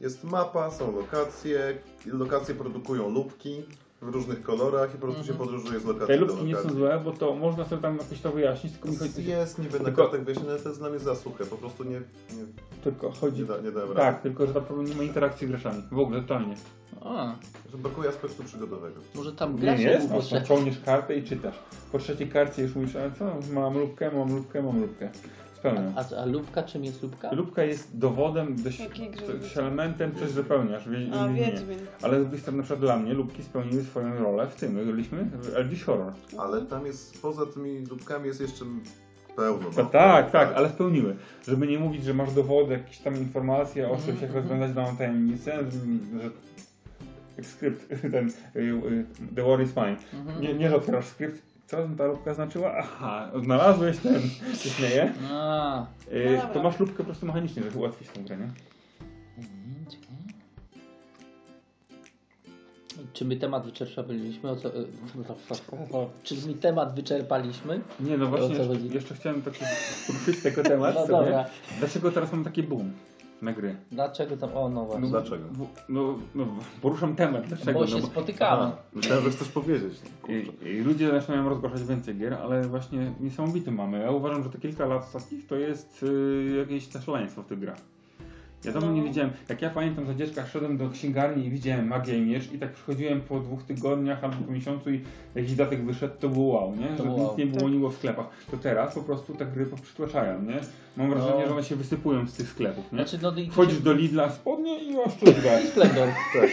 [0.00, 1.74] jest mapa, są lokacje,
[2.06, 3.62] lokacje produkują lubki
[4.02, 5.48] w różnych kolorach i po prostu się Mhm.
[5.48, 8.20] podróżuje z lokacji Te do lubki nie są złe, bo to można sobie tam jakoś
[8.20, 10.90] to wyjaśnić, tylko mi chodzi, Jest niby na Tylko- kartach wyjaśnione, ale to jest dla
[10.90, 12.44] mnie za suche, po prostu nie, nie,
[12.84, 13.40] tylko chodzi...
[13.40, 14.00] nie, da, nie dałem rady.
[14.00, 15.82] Tak, tylko że tam nie ma interakcji z graczami.
[15.92, 16.54] W ogóle, totalnie.
[17.00, 17.34] A,
[17.72, 19.00] Że brakuje aspektu przygodowego.
[19.14, 20.46] może tam Nie, gracze jest, potrzebny.
[20.48, 21.54] ciągniesz kartę i czytasz.
[21.92, 25.10] Po trzeciej karcie już mówisz, ale co, mam lubkę, mam lubkę, mam lubkę.
[25.60, 25.92] Spełniam.
[25.96, 27.32] A, a lubka czym jest lubka?
[27.32, 28.82] Lubka jest dowodem, dość,
[29.42, 30.88] coś elementem, coś wypełniasz.
[30.88, 31.44] Wie, A, nie.
[31.44, 31.78] Wiedźmin.
[32.02, 34.72] Ale z drugiej strony, na przykład dla mnie, lubki spełniły swoją rolę w tym.
[34.72, 36.12] My graliśmy w Elvish Horror.
[36.38, 38.64] Ale tam jest, poza tymi lubkami jest jeszcze
[39.36, 39.70] Pełno.
[39.76, 39.84] No.
[39.84, 41.16] tak, tak, ale spełniły.
[41.48, 44.34] Żeby nie mówić, że masz dowody, jakieś tam informacje o czymś, jak Mhm.
[44.34, 45.58] rozwiązać daną tajemnicę,
[46.22, 46.30] że
[47.44, 49.04] skrypt, ten y, y,
[49.36, 49.96] The War is Fine.
[50.20, 50.40] Mhm.
[50.40, 52.74] Nie, nie że otwierasz skrypt, co ta lubka znaczyła?
[52.78, 54.20] Aha, odnalazłeś ten,
[54.56, 55.04] się śmieje.
[55.04, 56.46] Y, No dobra.
[56.54, 58.48] to masz lubkę po prostu mechanicznie, żeby ułatwić tą grę, nie?
[59.90, 60.10] Czekaj.
[63.12, 64.50] Czy my temat wyczerpaliśmy?
[64.50, 64.84] O co, e,
[66.22, 67.80] czy my temat wyczerpaliśmy?
[68.00, 68.94] Nie, no właśnie, O co jeszcze, chodzi?
[68.94, 69.64] jeszcze chciałem taki
[70.06, 71.44] poruszyć tego temat No dobra.
[71.78, 72.92] Dlaczego teraz mam taki boom
[73.42, 73.76] na gry?
[73.90, 74.50] Dlaczego tam?
[74.54, 75.08] O, no właśnie.
[75.08, 75.44] Dlaczego?
[75.58, 76.46] No, no, no
[76.82, 77.72] poruszam temat, dlaczego?
[77.72, 78.62] Bo no, się spotykamy.
[78.62, 80.00] Aha, myślałem, że chcesz powiedzieć.
[80.22, 80.34] No.
[80.34, 83.98] I, I ludzie zaczynają rozgłaszać więcej gier, ale właśnie niesamowity mamy.
[83.98, 87.58] Ja uważam, że te kilka lat ostatnich to jest y, jakieś też szaleństwo w tych
[87.58, 87.78] grach.
[88.64, 88.94] Ja dawno No.
[88.94, 92.52] nie widziałem, jak ja pamiętam za dziecka szedłem do księgarni i widziałem Magię i Miecz
[92.52, 95.00] i tak przychodziłem po dwóch tygodniach albo po miesiącu i
[95.34, 96.96] jakiś datek wyszedł, to było wow, nie?
[96.96, 97.38] Że było nic wow.
[97.38, 97.70] nie było Tak.
[97.72, 98.26] niło w sklepach.
[98.50, 100.60] To teraz po prostu te gry przytłaczają, nie?
[100.96, 101.46] Mam wrażenie, No.
[101.46, 102.98] że one się wysypują z tych sklepów, nie?
[102.98, 105.64] Znaczy, no, i- Wchodzisz do Lidla spodnie i oszczędzasz.
[105.64, 106.08] I Splendor.
[106.32, 106.50] Tak.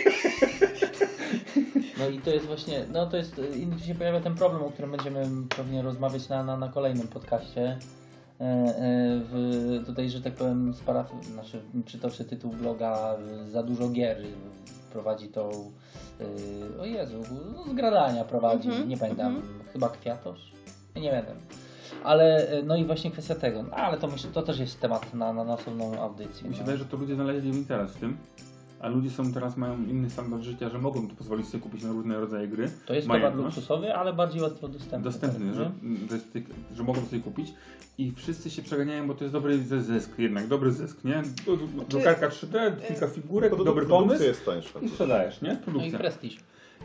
[2.00, 4.70] No i to jest właśnie, no to jest, i tu się pojawia ten problem, o
[4.72, 5.26] którym będziemy
[5.58, 7.78] pewnie rozmawiać na, na, na kolejnym podcaście.
[8.42, 8.74] E, e,
[9.20, 13.16] W, tutaj, że tak powiem, sparaf, znaczy, przytoczę tytuł bloga
[13.48, 14.18] Za dużo gier
[14.92, 15.50] prowadzi tą,
[16.20, 17.24] e, o Jezu,
[17.56, 19.54] no, z gradania prowadzi, Mhm, nie pamiętam, mhm.
[19.74, 20.52] chyba Kwiatosz?
[20.96, 21.26] Nie wiem.
[22.04, 25.34] Ale, no i właśnie kwestia tego, no, ale to myślę, to też jest temat na,
[25.34, 26.50] na, na osobną audycję.
[26.50, 26.66] Mi się no.
[26.66, 28.18] wydaje, że to ludzie znaleźli interes w tym,
[28.80, 31.92] a ludzie są teraz mają inny standard życia, że mogą to pozwolić sobie kupić na
[31.92, 32.70] różne rodzaje gry.
[32.86, 33.56] To jest towar Majętność.
[33.56, 35.00] luksusowy, ale bardziej łatwo dostępny.
[35.04, 35.72] Dostępny, tak, że,
[36.16, 37.54] jest tyk- że mogą sobie kupić
[37.98, 41.24] i wszyscy się przeganiają, bo to jest dobry zysk jednak, dobry zysk, nie?
[41.90, 44.80] Drukarka 3D, kilka figurek, Produ- dobry produkcja pomysł jest tańsza.
[44.80, 45.50] i sprzedajesz, nie?
[45.50, 46.00] No i Produkcja.
[46.00, 46.38] prestiż.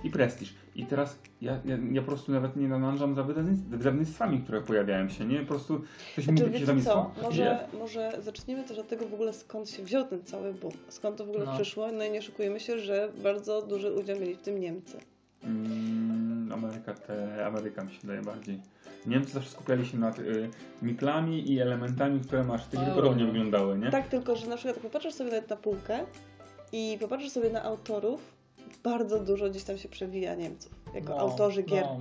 [0.04, 0.54] I prestiż.
[0.76, 5.08] I teraz ja, ja, ja po prostu nawet nie nanążam za wydawnictw- wydawnictwami, które pojawiają
[5.08, 5.40] się, nie?
[5.40, 5.80] Po prostu
[6.12, 9.32] ktoś mi Czy mówi, wiecie wydawnictwo, co, może, może zacznijmy też od tego w ogóle
[9.32, 10.72] skąd się wziął ten cały boom.
[10.88, 11.54] Skąd to w ogóle No.
[11.54, 11.92] przyszło?
[11.92, 14.98] No i nie szukujmy się, że bardzo duży udział mieli w tym Niemcy.
[15.44, 18.60] Mm, Ameryka, te, Ameryka mi się wydaje bardziej.
[19.06, 20.50] Niemcy zawsze skupiali się nad y,
[20.82, 23.90] miplami i elementami, które masz, te gry podobnie wyglądały, nie?
[23.90, 25.98] Tak, tylko że na przykład jak popatrzysz sobie nawet na półkę
[26.72, 28.20] i popatrzysz sobie na autorów,
[28.78, 31.84] bardzo dużo gdzieś tam się przewija Niemców, jako No, autorzy gier.
[31.84, 32.00] No.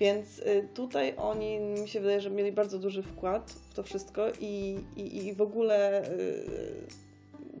[0.00, 4.26] Więc y, tutaj oni, mi się wydaje, że mieli bardzo duży wkład w to wszystko
[4.40, 6.86] i, i, i w ogóle y,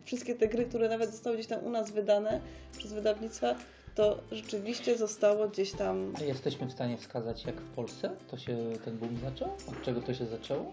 [0.04, 2.40] wszystkie te gry, które nawet zostały gdzieś tam u nas wydane
[2.78, 3.54] przez wydawnictwa,
[3.94, 6.12] to rzeczywiście zostało gdzieś tam.
[6.26, 9.48] Jesteśmy w stanie wskazać, jak w Polsce to się ten boom zaczął?
[9.48, 10.72] Od czego to się zaczęło?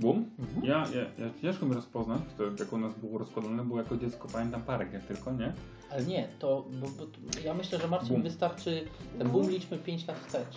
[0.00, 0.24] Boom?
[0.38, 0.64] Mhm.
[0.66, 4.28] Ja, ja, ja ciężko mi rozpoznać, to jak u nas było rozkładane, bo jako dziecko
[4.32, 5.52] pamiętam parę gier tylko, nie?
[5.92, 7.06] Ale nie, to bo, bo,
[7.44, 8.22] ja myślę, że Marcin Boom.
[8.22, 8.84] wystarczy
[9.18, 9.32] ten No.
[9.32, 10.56] boom liczmy 5 lat wstecz.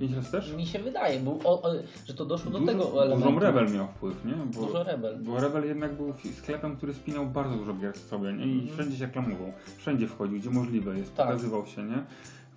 [0.00, 0.52] Pięć lat też?
[0.52, 1.72] Mi się wydaje, bo, o, o,
[2.06, 3.28] że to doszło do Dużo, tego elementu.
[3.34, 4.32] dużo Rebel miał wpływ, nie?
[4.32, 5.18] Bo, Dużo Rebel.
[5.22, 8.46] bo Rebel jednak był sklepem, który spinał bardzo dużo gier z sobie, nie?
[8.46, 8.72] I Mhm.
[8.74, 9.52] wszędzie się reklamował.
[9.76, 11.26] Wszędzie wchodził, gdzie możliwe jest, Tak.
[11.26, 12.04] pokazywał się, nie?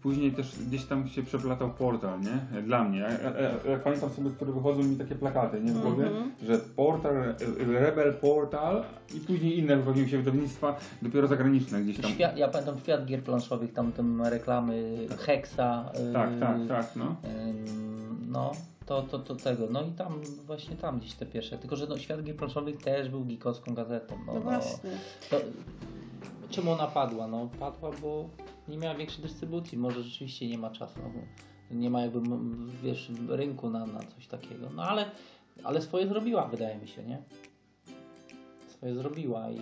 [0.03, 2.61] Później też gdzieś tam się przeplatał portal, nie?
[2.61, 2.99] Dla mnie.
[2.99, 5.71] Ja, ja, ja, pamiętam sobie, które wychodzą mi takie plakaty, nie?
[5.71, 6.31] W głowie, Mhm.
[6.47, 7.35] że portal,
[7.67, 8.83] Rebel Portal
[9.15, 12.11] i później inne wychodziły się wydawnictwa, dopiero zagraniczne gdzieś tam.
[12.11, 15.55] Świat, ja pamiętam świat gier planszowych, tam, reklamy Hexa.
[16.13, 17.15] Tak, y, tak, tak, no.
[17.49, 17.65] ym,
[18.31, 18.51] No,
[18.85, 19.67] to, to, to tego.
[19.71, 20.13] No i tam,
[20.45, 21.57] właśnie tam gdzieś te pierwsze.
[21.57, 24.15] Tylko, że no, świat gier planszowych też był gikowską gazetą.
[24.27, 24.89] No, No no, właśnie.
[25.29, 25.37] to,
[26.49, 27.27] czemu ona padła?
[27.27, 28.29] No, padła, bo
[28.67, 29.77] nie miała większej dystrybucji.
[29.77, 30.99] Może rzeczywiście nie ma czasu.
[31.03, 31.11] No,
[31.71, 32.19] nie ma jakby,
[32.83, 34.69] wiesz, rynku na, na coś takiego.
[34.75, 35.11] No ale,
[35.63, 37.21] ale swoje zrobiła, wydaje mi się, nie?
[38.67, 39.59] Swoje zrobiła i...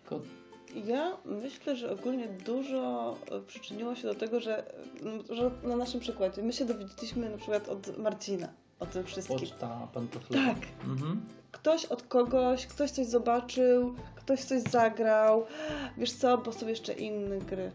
[0.00, 0.20] Tylko
[0.86, 4.74] Ja myślę, że ogólnie dużo e, przyczyniło się do tego, że,
[5.30, 9.38] że na naszym przykładzie my się dowiedzieliśmy na przykład od Marcina o tym wszystkim.
[9.38, 10.58] Poczta, pan Tak.
[10.84, 11.20] Mhm.
[11.54, 15.46] Ktoś od kogoś, ktoś coś zobaczył, ktoś coś zagrał.
[15.98, 17.70] Wiesz co, bo są jeszcze inne gry.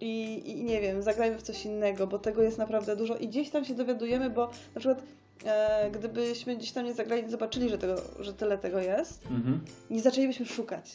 [0.00, 3.16] I, I nie wiem, zagrajmy w coś innego, bo tego jest naprawdę dużo.
[3.16, 5.02] I gdzieś tam się dowiadujemy, bo na przykład
[5.44, 9.60] e, gdybyśmy gdzieś tam nie zagrali, nie zobaczyli, że, tego, że tyle tego jest, Mhm.
[9.90, 10.94] nie zaczęlibyśmy szukać.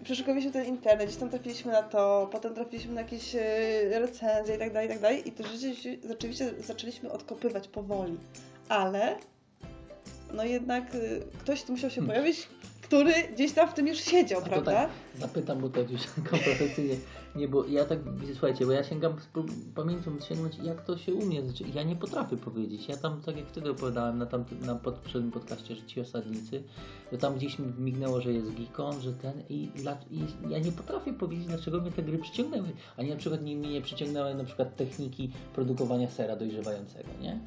[0.00, 3.40] I Przeszukaliśmy ten internet, gdzieś tam trafiliśmy na to, potem trafiliśmy na jakieś e,
[4.00, 5.28] recenzje i tak dalej, i tak dalej.
[5.28, 8.16] I to rzeczywiście, rzeczywiście zaczęliśmy odkopywać powoli.
[8.68, 9.16] Ale
[10.34, 12.16] no jednak y, ktoś tu musiał się Hmm.
[12.16, 12.48] pojawić,
[12.82, 14.72] który gdzieś tam w tym już siedział, A prawda?
[14.72, 16.00] tak zapytam, bo to już
[16.30, 16.96] kompetencyjnie
[17.36, 17.98] nie, bo ja tak,
[18.32, 21.96] słuchajcie, bo ja sięgam, spró- pamiętam sięgnąć, jak to się u mnie, znaczy, ja nie
[21.96, 25.82] potrafię powiedzieć, ja tam, tak jak wtedy opowiadałem na tamtym, na pod, poprzednim podcaście, że
[25.86, 26.62] ci osadnicy,
[27.12, 29.54] że tam gdzieś mi mignęło, że jest Geekon, że ten i,
[30.10, 33.68] i ja nie potrafię powiedzieć, dlaczego mnie te gry przyciągnęły, ani na przykład nie, mnie
[33.70, 37.38] nie przyciągnęły na przykład techniki produkowania sera dojrzewającego, nie?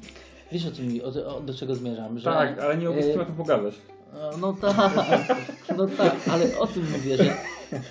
[0.52, 2.24] Wiesz o czym, mi- o, o, do czego zmierzam, że...
[2.24, 3.74] Tak, ale nie mogę z e, kim o tym pogadać.
[4.40, 5.36] no tak,
[5.78, 7.34] no tak, ale o tym mówię, że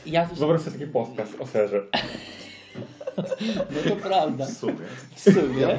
[0.05, 1.81] ja Wyobraź sobie taki podcast o serze.
[3.47, 4.45] No to prawda.
[4.45, 4.73] W sumie.
[5.15, 5.61] W sumie.
[5.61, 5.77] Ja.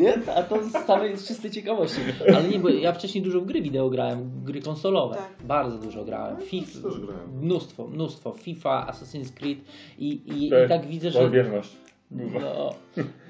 [0.00, 0.32] Nie?
[0.36, 2.00] A to z samej z czystej ciekawości.
[2.28, 5.16] Ale nie, bo ja wcześniej dużo w gry wideo grałem, gry konsolowe.
[5.16, 5.46] Tak.
[5.46, 6.36] Bardzo dużo grałem.
[6.40, 7.38] No, FIFA, grałem.
[7.42, 8.32] mnóstwo, mnóstwo.
[8.32, 9.58] FIFA, Assassin's Creed
[9.98, 11.30] i, i, i To jest tak widzę, że...
[12.14, 12.74] No,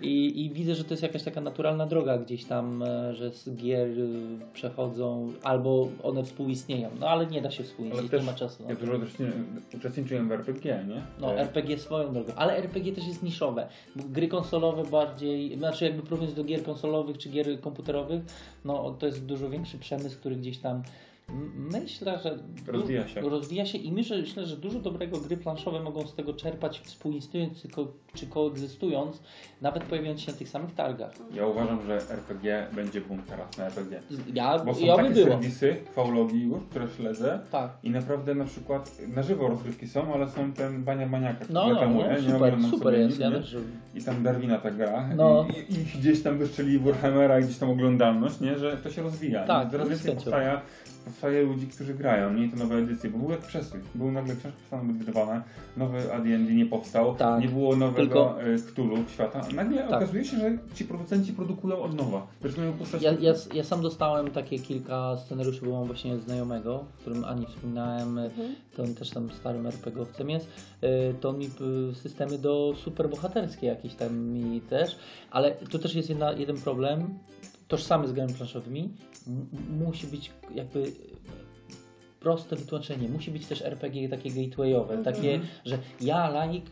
[0.03, 3.57] i, I widzę, że to jest jakaś taka naturalna droga gdzieś tam, e, że z
[3.57, 6.91] gier y, przechodzą, albo one współistnieją.
[7.01, 8.65] No ale nie da się współistnieć, nie ma czasu.
[8.69, 9.33] ja dużo też nie,
[9.75, 11.03] uczestniczyłem w RPG, nie?
[11.21, 13.69] No, E, RPG swoją drogą, ale RPG też jest niszowe.
[13.97, 18.23] Gry konsolowe bardziej, znaczy jakby porównując do gier konsolowych czy gier komputerowych,
[18.65, 20.83] no to jest dużo większy przemysł, który gdzieś tam
[21.57, 23.21] myślę, że Rozwija się.
[23.21, 27.69] rozwija się i myślę, że dużo dobrego gry planszowe mogą z tego czerpać współistniejąc czy,
[27.69, 29.23] ko, czy koegzystując,
[29.61, 31.13] nawet pojawiając się na tych samych targach.
[31.35, 34.01] Ja uważam, że RPG będzie boom teraz na RPG.
[34.35, 35.27] Ja, Bo są ja by takie było.
[35.27, 37.71] serwisy faulogii już, które śledzę Tak.
[37.83, 41.75] i naprawdę na przykład na żywo rozgrywki są, ale są ten Bania Maniaka, No, no,
[41.75, 43.09] no nie super, oglądam super jest.
[43.11, 43.37] nigdy, Ja nie?
[43.37, 43.57] też,
[43.95, 45.09] I tam Darwina tak gra.
[45.17, 45.47] No.
[45.69, 48.59] I, i, I gdzieś tam wyszczeli Warhammera i gdzieś tam oglądalność, nie?
[48.59, 49.45] Że to się rozwija.
[49.47, 49.71] Tak, nie?
[49.73, 50.61] Coraz z więcej powstaje,
[51.05, 52.49] powstaje ludzi, którzy grają, nie?
[52.51, 53.81] To nowe edycje, bo był jak przestój.
[53.95, 55.43] Był nagle książka przestała być wydawana,
[55.77, 57.41] nowy AD&D nie powstał, Tak.
[57.43, 58.67] nie było nowego Tylko- Tylko...
[58.73, 59.41] Cthulhu świata.
[59.51, 59.93] A nagle Tak.
[59.93, 62.27] okazuje się, że ci producenci produkują od nowa.
[62.43, 63.03] Zaczynają postać...
[63.03, 67.47] Ja, ja, ja sam dostałem takie kilka scenariuszy, bo mam właśnie znajomego, o którym Ani
[67.47, 68.55] wspominałem, Mhm.
[68.77, 70.47] to on też tam starym RPG-owcem jest,
[70.85, 71.51] y, to on mi
[72.03, 74.99] systemy do superbohaterskie jakieś tam mi też,
[75.31, 77.19] ale tu też jest jedna, jeden problem,
[77.69, 78.89] tożsamy z grami planszowymi,
[79.85, 80.93] musi być jakby
[82.21, 85.15] proste wytłumaczenie, musi być też RPG takie gatewayowe, Mhm.
[85.17, 86.65] takie, że ja laik,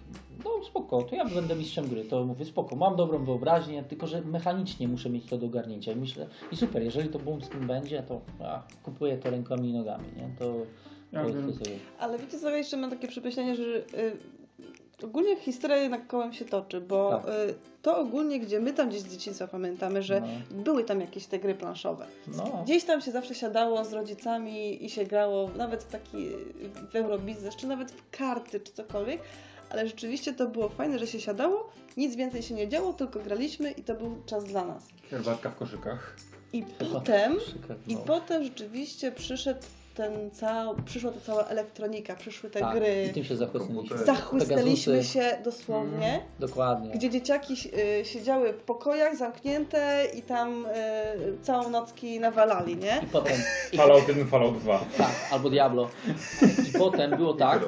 [0.44, 4.20] no spoko, to ja będę mistrzem gry, to mówię spoko, mam dobrą wyobraźnię, tylko że
[4.23, 5.93] mechanicznie muszę mieć to do ogarnięcia.
[5.93, 9.69] I myślę, i super, jeżeli to boom z tym będzie, to a, kupuję to rękami
[9.70, 10.36] i nogami, nie?
[10.39, 10.55] To,
[11.12, 11.47] Ja to, wiem.
[11.52, 11.77] to sobie.
[11.98, 13.82] Ale wiecie co, ja jeszcze mam takie przypuszczenie, że y,
[15.13, 17.29] ogólnie historia jednak kołem się toczy, bo Tak.
[17.29, 20.27] y, to ogólnie, gdzie my tam gdzieś z dzieciństwa pamiętamy, że No.
[20.63, 22.07] były tam jakieś te gry planszowe.
[22.37, 22.63] No.
[22.65, 26.29] Gdzieś tam się zawsze siadało z rodzicami i się grało nawet w taki
[26.93, 29.21] w Eurobiznes, czy nawet w karty, czy cokolwiek.
[29.71, 33.71] Ale rzeczywiście to było fajne, że się siadało, nic więcej się nie działo, tylko graliśmy
[33.71, 34.89] i to był czas dla nas.
[35.11, 36.17] Herbatka w koszykach.
[36.53, 36.63] I
[36.93, 37.37] potem,
[37.89, 38.01] i no.
[38.01, 39.61] potem rzeczywiście przyszedł
[39.94, 43.06] ten cał, przyszła ta cała elektronika, przyszły te tak, gry.
[43.10, 43.98] I tym się zachłysnęliśmy.
[43.98, 46.90] Zachłysnęliśmy się dosłownie, Mm, dokładnie.
[46.90, 47.55] gdzie dzieciaki
[48.01, 50.69] y, siedziały w pokojach zamknięte i tam y,
[51.43, 53.01] całą nocki nawalali, nie?
[53.02, 53.36] I potem,
[53.73, 54.85] i, Fallout 1, Fallout 2.
[54.98, 55.89] tak, albo Diablo.
[56.69, 57.62] I potem było tak.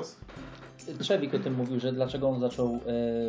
[1.01, 2.78] Trzewik o tym mówił, że dlaczego on zaczął e,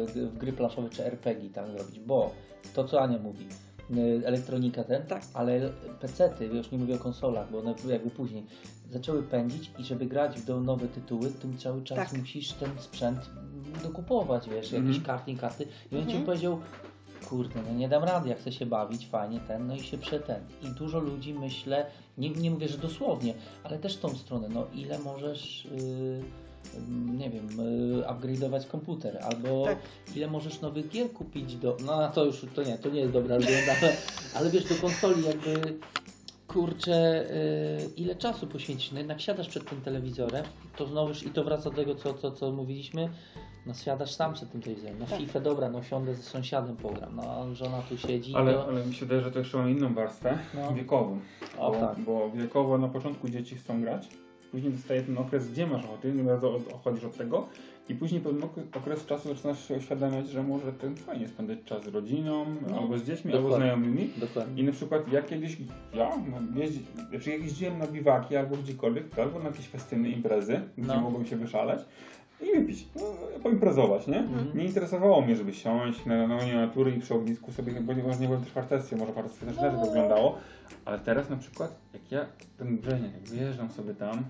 [0.06, 2.32] w gry planszowe czy RPG tam robić, bo
[2.74, 3.46] to co Ania mówi,
[3.92, 5.22] e, elektronika ten, Tak.
[5.34, 5.70] ale
[6.02, 8.46] pecety, już nie mówię o konsolach, bo one jakby później,
[8.96, 12.14] zaczęły pędzić i żeby grać w nowe tytuły, to cały czas Tak.
[12.20, 13.20] musisz ten sprzęt
[13.84, 15.02] dokupować, wiesz, jakieś Mhm.
[15.04, 16.26] karty, karty i on ci Mhm.
[16.26, 16.60] powiedział
[17.30, 20.42] kurde, no nie dam rady, jak chcę się bawić, fajnie ten, no i się przeten.
[20.64, 21.86] I dużo ludzi myślę,
[22.18, 26.22] nie, nie mówię, że dosłownie, ale też tą stronę, no ile możesz, yy,
[27.18, 27.48] nie wiem,
[27.92, 29.78] yy, upgrade'ować komputer, albo Tak.
[30.16, 33.36] ile możesz nowych gier kupić do, no to już, to nie, to nie jest dobra
[33.40, 33.96] argument, ale,
[34.36, 35.78] ale wiesz, do konsoli jakby,
[36.60, 37.26] kurczę,
[37.80, 40.46] yy, ile czasu poświęcić, no jednak siadasz przed tym telewizorem,
[40.78, 43.10] to znowuż, i to wraca do tego, co, co, co mówiliśmy,
[43.66, 45.20] no siadasz sam przed tym telewizorem, na Tak.
[45.20, 48.86] FIFA, dobra, no siądę ze sąsiadem pogram, no a żona tu siedzi, Ale, to, ale
[48.86, 50.74] mi się wydaje, że to jeszcze mamy inną warstwę, No.
[50.74, 51.20] wiekową.
[51.58, 54.08] o bo, tak, bo wiekowo na początku dzieci chcą grać,
[54.52, 57.48] później dostaje ten okres, gdzie masz ochoty, nie bardzo od- odchodzisz od tego
[57.90, 61.84] i później pewien ok- okres czasu zaczynasz się uświadamiać, że może ten fajnie spędzać czas
[61.84, 64.10] z rodziną, No, albo z dziećmi, albo znajomymi.
[64.18, 64.62] dokładnie.
[64.62, 65.58] I na przykład ja kiedyś,
[65.94, 70.10] ja, no, jeździ, znaczy jak jeździłem na biwaki albo gdziekolwiek, to albo na jakieś festyny,
[70.10, 71.02] imprezy, gdzie No.
[71.02, 71.80] mogłem się wyszaleć
[72.42, 73.02] i wypić, no,
[73.44, 74.20] poimprezować, nie?
[74.20, 74.58] Mhm.
[74.58, 78.42] Nie interesowało mnie, żeby siąść na na natury i przy ognisku sobie, ponieważ nie byłem
[78.44, 79.64] też w harcerstwie, może w harcerstwie też No.
[79.64, 80.38] lepiej wyglądało,
[80.86, 82.26] ale teraz na przykład, jak ja
[82.58, 84.24] ten brzeniak, jak wyjeżdżam sobie tam,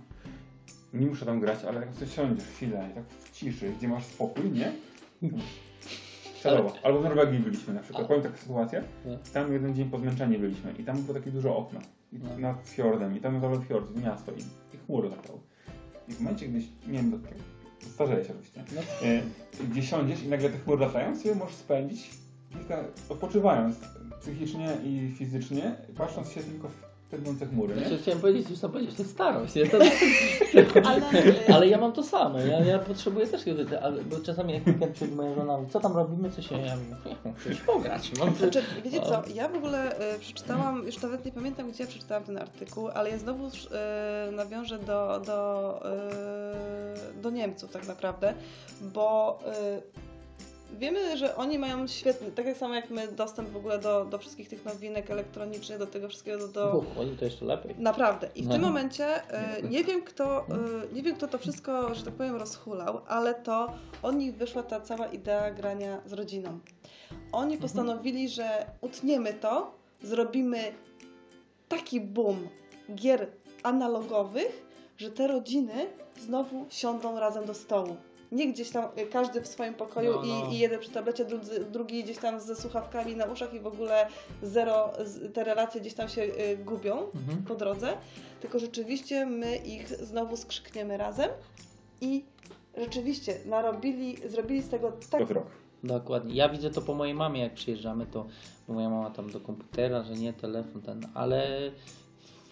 [0.95, 4.05] nie muszę tam grać, ale jak sobie siądziesz chwilę i tak w ciszy, gdzie masz
[4.05, 4.71] spokój, nie?
[6.33, 6.73] Przykładowo.
[6.83, 8.07] Albo w Norwegii byliśmy na przykład.
[8.07, 8.83] Powiem taką sytuację.
[9.33, 11.79] Tam jeden dzień po zmęczeniu byliśmy i tam było takie duże okno.
[12.13, 12.37] I No.
[12.39, 13.17] nad fiordem.
[13.17, 14.39] I tam jest fiord, miasto i,
[14.75, 15.39] i chmury latały.
[16.07, 17.41] I w momencie, gdyś, nie wiem, do tego,
[17.93, 18.81] starzeję się oczywiście, No.
[19.07, 19.21] e,
[19.69, 22.09] gdzie siądziesz i nagle te chmury latają, sobie możesz spędzić
[22.53, 23.75] kilka, odpoczywając
[24.21, 27.81] psychicznie i fizycznie, patrząc się tylko w pędzące chmury, nie?
[27.81, 29.55] Znaczy, chciałem powiedzieć, już to powiedzieć, to jest starość.
[29.55, 29.65] Nie?
[29.67, 29.77] To,
[30.89, 31.01] Ale,
[31.53, 32.39] ale ja mam to samo.
[32.39, 35.93] Ja, ja potrzebuję też kiedy, ale bo czasami jak weekend moja żona, mówi, co tam
[35.95, 36.57] robimy, co się...
[36.57, 38.11] Ja mówię, "Ja muszę iść pograć.
[38.19, 39.05] Mam Znaczy, wiecie No.
[39.05, 42.87] co, ja w ogóle e, przeczytałam, już nawet nie pamiętam gdzie ja przeczytałam ten artykuł,
[42.93, 48.33] ale ja znowu e, nawiążę do, do, e, do Niemców tak naprawdę,
[48.81, 49.39] bo
[50.73, 54.17] wiemy, że oni mają świetny, tak jak samo jak my, dostęp w ogóle do, do
[54.17, 57.75] wszystkich tych nowinek elektronicznych, do tego wszystkiego, do, do, Uch, oni to jeszcze lepiej.
[57.77, 58.29] Naprawdę.
[58.35, 58.53] I w No.
[58.53, 60.47] tym momencie e, nie wiem, kto, e,
[60.93, 63.73] nie wiem, kto to wszystko, że tak powiem, rozhulał, ale to
[64.03, 66.59] od nich wyszła ta cała idea grania z rodziną.
[67.31, 70.71] Oni postanowili, że utniemy to, zrobimy
[71.69, 72.47] taki boom
[72.95, 73.27] gier
[73.63, 74.65] analogowych,
[74.97, 75.87] że te rodziny
[76.21, 77.95] znowu siądą razem do stołu.
[78.35, 80.49] Nie gdzieś tam y, każdy w swoim pokoju No, no.
[80.49, 83.67] I, i jeden przy tablecie, drugi, drugi gdzieś tam ze słuchawkami na uszach i w
[83.67, 84.07] ogóle
[84.43, 84.93] zero,
[85.33, 87.43] te relacje gdzieś tam się y, gubią Mhm.
[87.47, 87.97] po drodze,
[88.41, 91.29] tylko rzeczywiście my ich znowu skrzykniemy razem
[92.01, 92.25] i
[92.77, 95.21] rzeczywiście narobili, zrobili z tego tak...
[95.83, 96.35] Dokładnie.
[96.35, 98.25] Ja widzę to po mojej mamie, jak przyjeżdżamy, to
[98.67, 101.47] moja mama tam do komputera, że nie, telefon ten, ale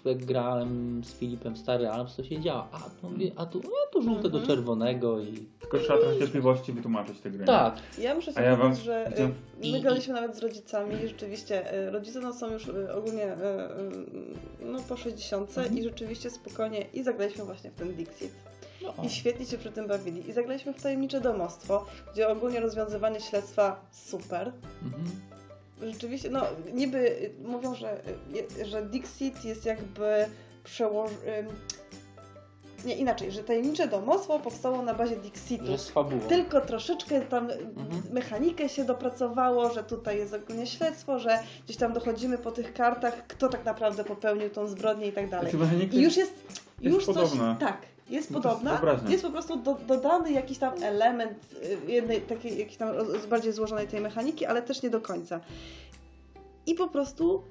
[0.05, 2.67] jak grałem z Filipem Stary Alps, to się działo.
[2.71, 4.47] A tu, mówię, a tu, a tu żółte do Mhm.
[4.47, 7.45] czerwonego i Tylko trzeba trochę cierpliwości wytłumaczyć te gry.
[7.45, 7.75] tak.
[7.97, 8.85] Ja muszę się A ja wam przyznać,
[9.17, 9.25] że
[9.63, 13.23] y, my graliśmy nawet z rodzicami i rzeczywiście y, rodzice no, są już y, ogólnie
[13.33, 15.77] y, y, no, po 60 Mhm.
[15.77, 18.31] i rzeczywiście spokojnie i zagraliśmy właśnie w ten Dixit.
[18.83, 20.29] No, I świetnie się przy tym bawili.
[20.29, 24.51] I zagraliśmy w tajemnicze domostwo, gdzie ogólnie rozwiązywanie śledztwa super.
[24.83, 25.03] mhm.
[25.91, 26.41] Rzeczywiście, no
[26.73, 28.01] niby y, mówią, że,
[28.61, 30.25] y, że Dixit jest jakby
[30.63, 31.11] przełoż...
[31.39, 31.47] ym,
[32.85, 35.65] Nie, inaczej, że tajemnicze domostwo powstało na bazie Dixitu.
[35.65, 36.21] Że jest fabuła.
[36.29, 38.01] Tylko troszeczkę tam y, Mhm.
[38.11, 43.27] mechanikę się dopracowało, że tutaj jest ogólnie śledztwo, że gdzieś tam dochodzimy po tych kartach,
[43.27, 45.51] kto tak naprawdę popełnił tą zbrodnię i tak dalej.
[45.51, 46.33] Znaczy, I już jest,
[46.81, 47.55] jest już coś, podobna.
[47.59, 47.77] tak,
[48.09, 49.09] jest No jest podobna, wyobraźnia.
[49.09, 51.37] jest po prostu do, dodany jakiś tam element
[51.87, 52.89] y, jednej takiej, jakiejś tam
[53.29, 55.39] bardziej złożonej tej mechaniki, ale też nie do końca.
[56.65, 57.43] I po prostu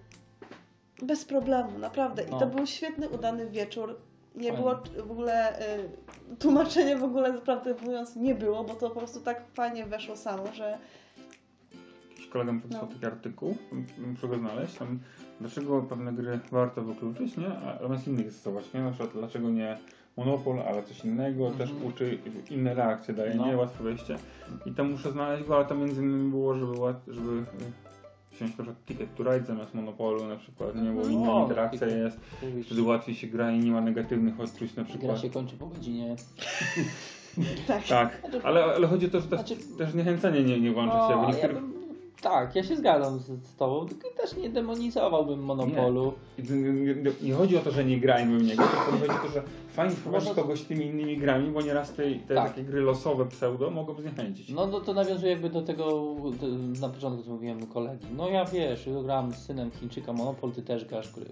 [1.02, 2.22] bez problemu, naprawdę.
[2.22, 2.38] I No.
[2.40, 3.96] to był świetny, udany wieczór.
[4.34, 4.56] Nie Fajnie.
[4.58, 9.20] było w ogóle y, tłumaczenia w ogóle, prawdę mówiąc, nie było, bo to po prostu
[9.20, 10.78] tak fajnie weszło samo, że
[12.10, 12.92] Jakiś kolega mi podesłał No.
[12.94, 13.56] taki artykuł,
[13.98, 14.98] muszę go znaleźć, tam
[15.40, 17.46] dlaczego pewne gry warto wykluczyć, nie?
[17.48, 18.80] A zamiast innych stosować, nie?
[18.80, 19.78] Na przykład dlaczego nie
[20.16, 21.58] Monopol, ale coś innego, Mhm.
[21.68, 22.18] też uczy,
[22.50, 23.46] inne reakcje daje, No.
[23.46, 23.56] nie?
[23.56, 24.16] Łatwe wejście.
[24.66, 26.74] I tam muszę znaleźć go, ale tam między innymi było, żeby,
[27.08, 27.44] żeby
[28.32, 30.82] wziąć na przykład Ticket to Ride zamiast Monopolu na przykład, nie?
[30.90, 31.12] Bo Mhm.
[31.12, 32.02] inna O, interakcja Ticket.
[32.04, 35.20] jest, Mówisz, wtedy łatwiej się gra i nie ma negatywnych odczuć na Gra przykład.
[35.20, 36.16] się kończy po godzinie.
[37.68, 37.86] tak.
[37.88, 40.98] Tak, ale, ale chodzi o to, że też, Znaczy- też niechęcenie nie, nie włączy się,
[41.14, 41.56] bo No, ja niektórych...
[41.60, 41.72] bym,
[42.22, 46.12] tak, ja się zgadzam z, z tobą, tylko też nie demonizowałbym Monopolu.
[46.36, 49.26] To Nie, nie, nie chodzi o to, że nie grajmy w niego, tylko chodzi o
[49.26, 49.42] to, że
[49.72, 52.48] fajnie wprowadzić Może- kogoś tymi innymi grami, bo nieraz te, te Tak.
[52.48, 54.48] takie gry losowe pseudo mogą zniechęcić.
[54.48, 55.84] No, no to nawiązuje jakby do tego,
[56.40, 56.46] do,
[56.80, 58.06] na początku co mówiłem kolegi.
[58.16, 61.26] No ja wiesz, grałem z synem Chińczyka Monopol, ty też grasz, który...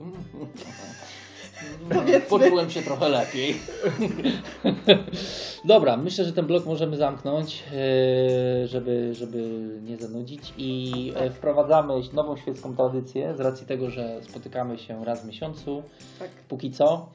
[1.89, 2.21] Powiedzmy.
[2.21, 3.57] Poczułem się trochę lepiej.
[5.65, 9.39] Dobra, myślę, że ten blok możemy zamknąć, e, żeby, żeby
[9.83, 15.23] nie zanudzić i e, wprowadzamy nową świecką tradycję z racji tego, że spotykamy się raz
[15.23, 15.83] w miesiącu.
[16.19, 16.31] tak.
[16.49, 17.09] Póki co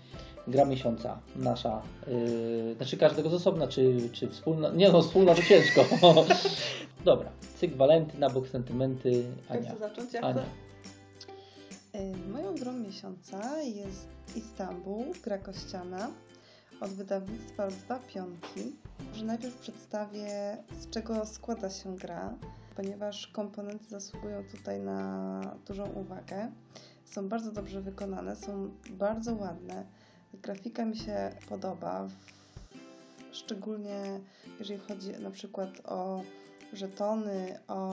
[0.47, 5.41] gra miesiąca nasza, yy, znaczy każdego z osobna, czy, czy wspólna, nie no wspólna to
[5.41, 5.85] ciężko.
[7.05, 9.75] Dobra, cykl Walentyna, bok sentymenty, Ania.
[9.75, 10.13] Zacząć?
[10.13, 10.43] Jak Ania.
[11.95, 16.11] Y, Moją grą miesiąca jest Istanbul, gra kościana
[16.81, 18.75] od wydawnictwa Dwa Pionki.
[19.09, 22.33] Może najpierw przedstawię, z czego składa się gra,
[22.75, 26.51] ponieważ komponenty zasługują tutaj na dużą uwagę.
[27.05, 29.85] Są bardzo dobrze wykonane, są bardzo ładne.
[30.33, 32.07] Grafika mi się podoba,
[33.31, 34.19] szczególnie
[34.59, 36.21] jeżeli chodzi na przykład o
[36.73, 37.91] żetony, o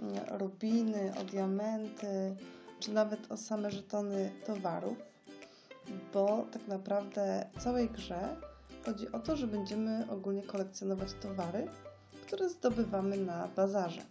[0.00, 2.36] mm, rubiny, o diamenty,
[2.84, 4.98] czy nawet o same żetony towarów,
[6.14, 8.36] bo tak naprawdę w całej grze
[8.84, 11.66] chodzi o to, że będziemy ogólnie kolekcjonować towary,
[12.26, 14.02] które zdobywamy na bazarze.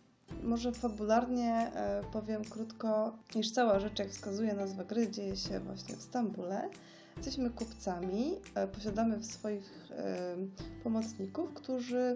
[0.43, 5.95] Może fabularnie e, powiem krótko, iż cała rzecz, jak wskazuje nazwa gry, dzieje się właśnie
[5.95, 6.69] w Stambule,
[7.17, 10.35] Jesteśmy kupcami, e, posiadamy w swoich e,
[10.83, 12.15] pomocników, którzy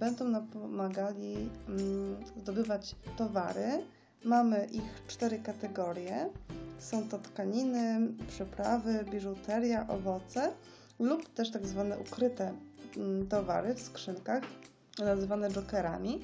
[0.00, 3.82] będą nam pomagali mm, zdobywać towary.
[4.26, 6.30] Mamy ich cztery kategorie.
[6.78, 10.52] Są to tkaniny, przyprawy, biżuteria, owoce
[10.98, 12.52] lub też tak zwane ukryte
[12.96, 14.42] mm, towary w skrzynkach,
[14.98, 16.20] nazywane jokerami.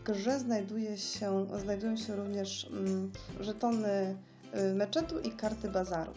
[0.00, 4.16] W grze znajduje się, znajdują się również mm, żetony
[4.54, 6.12] y, meczetu i karty bazaru.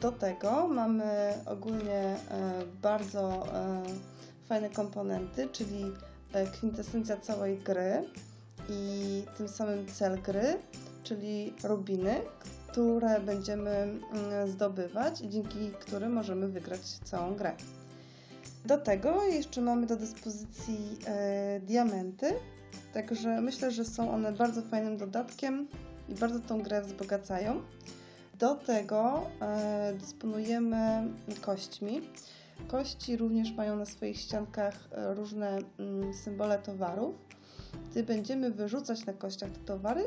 [0.00, 2.16] Do tego mamy ogólnie e,
[2.82, 3.82] bardzo e,
[4.48, 5.92] fajne komponenty, czyli
[6.32, 8.04] e, kwintesencja całej gry
[8.68, 10.58] i tym samym cel gry,
[11.02, 12.20] czyli rubiny,
[12.68, 17.52] które będziemy mm, zdobywać i dzięki którym możemy wygrać całą grę.
[18.64, 22.34] Do tego jeszcze mamy do dyspozycji e, diamenty,
[22.94, 25.68] także myślę, że są one bardzo fajnym dodatkiem
[26.08, 27.62] i bardzo tą grę wzbogacają.
[28.38, 31.08] Do tego e, dysponujemy
[31.40, 32.00] kośćmi.
[32.68, 37.14] Kości również mają na swoich ściankach e, różne mm, symbole towarów.
[37.90, 40.04] Gdy będziemy wyrzucać na kościach te towary,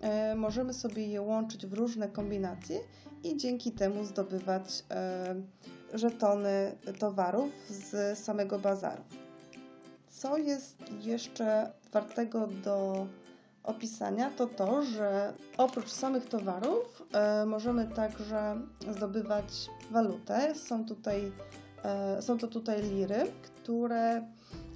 [0.00, 2.80] e, możemy sobie je łączyć w różne kombinacje
[3.24, 5.34] i dzięki temu zdobywać e,
[5.94, 9.02] żetony towarów z samego bazaru.
[10.08, 13.06] Co jest jeszcze wartego do
[13.66, 18.56] opisania, to to, że oprócz samych towarów e, możemy także
[18.96, 20.54] zdobywać walutę.
[20.54, 21.32] Są, tutaj,
[21.84, 24.26] e, są to tutaj liry, które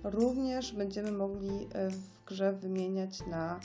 [0.05, 1.91] również będziemy mogli e,
[2.31, 3.61] grze wymieniać na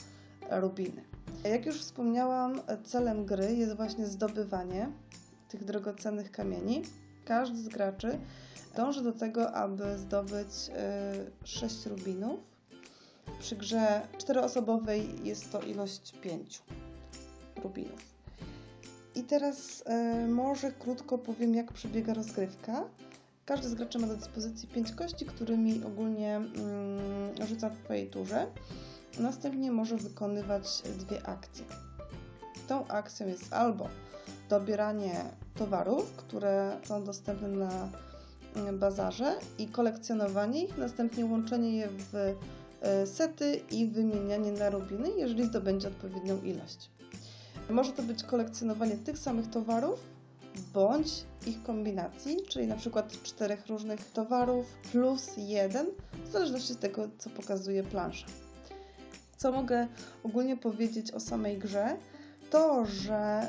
[0.50, 1.02] rubiny.
[1.44, 4.88] Jak już wspomniałam, celem gry jest właśnie zdobywanie
[5.48, 6.82] tych drogocennych kamieni.
[7.24, 8.18] Każdy z graczy
[8.76, 10.70] dąży do tego, aby zdobyć
[11.44, 12.40] 6 rubinów.
[13.40, 16.62] Przy grze czteroosobowej jest to ilość 5
[17.62, 18.16] rubinów.
[19.14, 22.84] I teraz e, może krótko powiem, jak przebiega rozgrywka.
[23.46, 28.46] Każdy z graczy ma do dyspozycji 5 kości, którymi ogólnie mm, rzuca w swojej turze.
[29.18, 31.64] Następnie może wykonywać dwie akcje.
[32.68, 33.88] Tą akcją jest albo
[34.48, 35.24] dobieranie
[35.54, 37.88] towarów, które są dostępne na
[38.56, 42.14] mm, bazarze i kolekcjonowanie ich, następnie łączenie je w
[42.80, 46.90] e, sety i wymienianie na rubiny, jeżeli zdobędzie odpowiednią ilość.
[47.70, 50.15] Może to być kolekcjonowanie tych samych towarów,
[50.74, 55.86] bądź ich kombinacji, czyli na przykład czterech różnych towarów plus jeden,
[56.24, 58.26] w zależności od tego, co pokazuje plansza.
[59.36, 59.86] Co mogę
[60.24, 61.96] ogólnie powiedzieć o samej grze,
[62.50, 63.48] to, że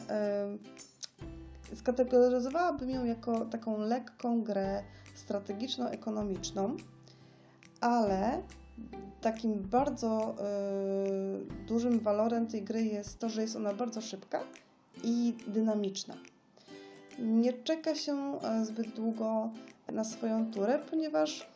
[1.71, 4.83] yy, skategoryzowałabym ją jako taką lekką grę
[5.15, 6.77] strategiczno-ekonomiczną,
[7.81, 8.41] ale
[9.21, 10.35] takim bardzo
[11.49, 14.43] yy, dużym walorem tej gry jest to, że jest ona bardzo szybka
[15.03, 16.17] i dynamiczna.
[17.19, 19.49] Nie czeka się zbyt długo
[19.91, 21.47] na swoją turę, ponieważ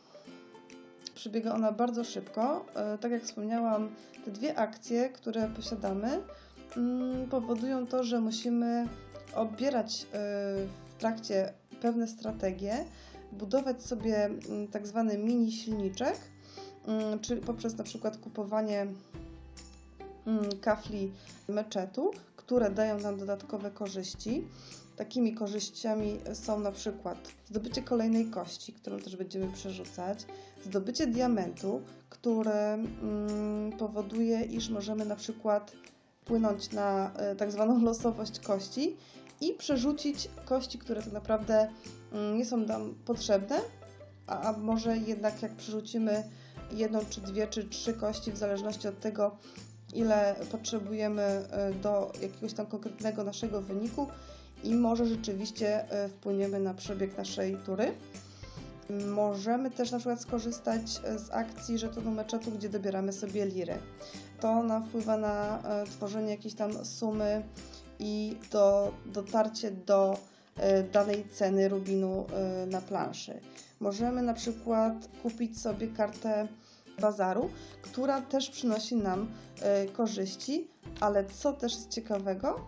[1.14, 2.64] przebiega ona bardzo szybko.
[3.00, 3.90] Tak jak wspomniałam,
[4.24, 6.20] te dwie akcje, które posiadamy,
[6.76, 8.88] mm, powodują to, że musimy
[9.34, 12.84] obierać w trakcie pewne strategie,
[13.32, 16.16] budować sobie mm, tak zwany mini silniczek,
[16.86, 18.86] mm, czyli poprzez na przykład kupowanie
[20.60, 21.12] kafli
[21.48, 24.44] meczetu, które dają nam dodatkowe korzyści.
[24.96, 30.26] Takimi korzyściami są na przykład zdobycie kolejnej kości, którą też będziemy przerzucać,
[30.64, 35.72] zdobycie diamentu, które mm, powoduje, iż możemy na przykład
[36.24, 38.96] płynąć na y, tak zwaną losowość kości
[39.40, 41.68] i przerzucić kości, które tak naprawdę
[42.12, 43.60] mm, nie są nam potrzebne,
[44.26, 46.24] a, a może jednak jak przerzucimy
[46.72, 49.36] jedną, czy dwie, czy trzy kości, w zależności od tego,
[49.94, 51.48] ile potrzebujemy
[51.82, 54.06] do jakiegoś tam konkretnego naszego wyniku,
[54.64, 57.92] i może rzeczywiście e, wpłyniemy na przebieg naszej tury.
[59.06, 63.74] Możemy też na przykład skorzystać e, z akcji żetonu meczetu, gdzie dobieramy sobie liry.
[64.40, 67.42] To nam wpływa na e, tworzenie jakiejś tam sumy
[67.98, 70.18] i do, dotarcie do
[70.92, 72.26] danej ceny rubinu
[72.66, 73.40] na planszy.
[73.80, 76.48] Możemy na przykład kupić sobie kartę
[77.00, 77.50] bazaru,
[77.82, 79.28] która też przynosi nam
[79.92, 80.68] korzyści,
[81.00, 82.60] ale co też jest ciekawego,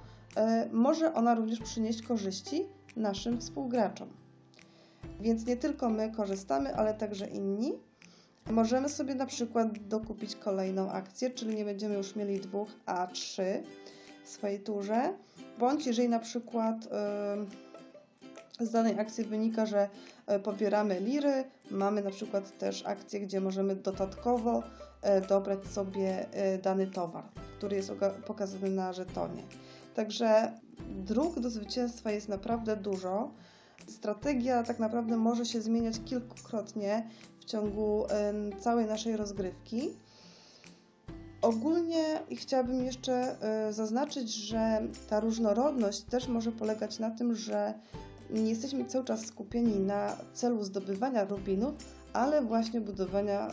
[0.72, 2.66] może ona również przynieść korzyści
[2.96, 4.08] naszym współgraczom.
[5.20, 7.72] Więc nie tylko my korzystamy, ale także inni.
[8.50, 13.62] Możemy sobie na przykład dokupić kolejną akcję, czyli nie będziemy już mieli dwóch, a trzy
[14.24, 15.12] w swojej turze.
[15.58, 16.76] Bądź jeżeli na przykład
[18.60, 19.88] yy, z danej akcji wynika, że
[20.26, 24.62] e, pobieramy liry, mamy na przykład też akcję, gdzie możemy dodatkowo
[25.28, 26.26] dobrać sobie
[26.62, 27.24] dany towar,
[27.58, 27.92] który jest
[28.26, 29.42] pokazany na żetonie.
[29.94, 30.52] Także
[30.88, 33.30] dróg do zwycięstwa jest naprawdę dużo.
[33.88, 37.08] Strategia tak naprawdę może się zmieniać kilkukrotnie
[37.40, 38.04] w ciągu
[38.60, 39.90] całej naszej rozgrywki.
[41.42, 47.74] Ogólnie chciałabym jeszcze e, zaznaczyć, że ta różnorodność też może polegać na tym, że
[48.30, 51.74] nie jesteśmy cały czas skupieni na celu zdobywania rubinów,
[52.14, 53.52] ale właśnie budowania e,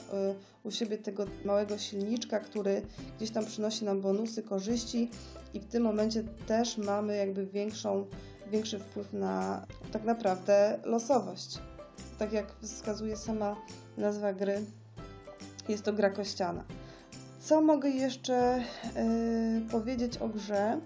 [0.63, 2.81] u siebie tego małego silniczka, który
[3.17, 5.09] gdzieś tam przynosi nam bonusy, korzyści
[5.53, 8.05] i w tym momencie też mamy jakby większą,
[8.51, 11.59] większy wpływ na tak naprawdę losowość.
[12.19, 13.55] Tak jak wskazuje sama
[13.97, 14.65] nazwa gry,
[15.69, 16.63] jest to gra kościana.
[17.39, 18.63] Co mogę jeszcze
[18.97, 20.79] y, powiedzieć o grze?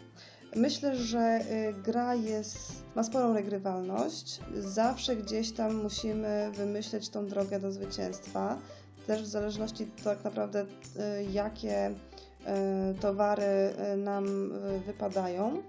[0.55, 2.57] Myślę, że y, gra jest,
[2.95, 4.39] ma sporą regrywalność.
[4.59, 8.57] Zawsze gdzieś tam musimy wymyśleć tą drogę do zwycięstwa.
[9.07, 10.67] Też w zależności tak naprawdę y,
[11.31, 11.93] jakie y,
[13.01, 14.53] towary nam
[14.85, 15.61] wypadają.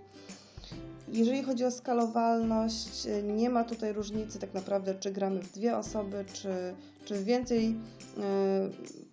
[1.08, 6.24] Jeżeli chodzi o skalowalność, nie ma tutaj różnicy tak naprawdę, czy gramy w dwie osoby,
[6.32, 7.76] czy, czy więcej.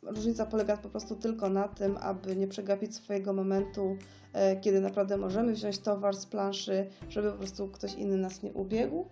[0.06, 3.98] Różnica polega po prostu tylko na tym, aby nie przegapić swojego momentu,
[4.34, 8.54] e, kiedy naprawdę możemy wziąć towar z planszy, żeby po prostu ktoś inny nas nie
[8.54, 9.06] ubiegł.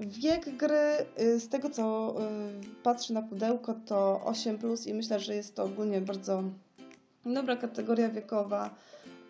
[0.00, 5.34] Wiek gry, y, z tego co y, patrzę na pudełko, to 8 i myślę, że
[5.34, 6.42] jest to ogólnie bardzo
[7.26, 8.74] dobra kategoria wiekowa,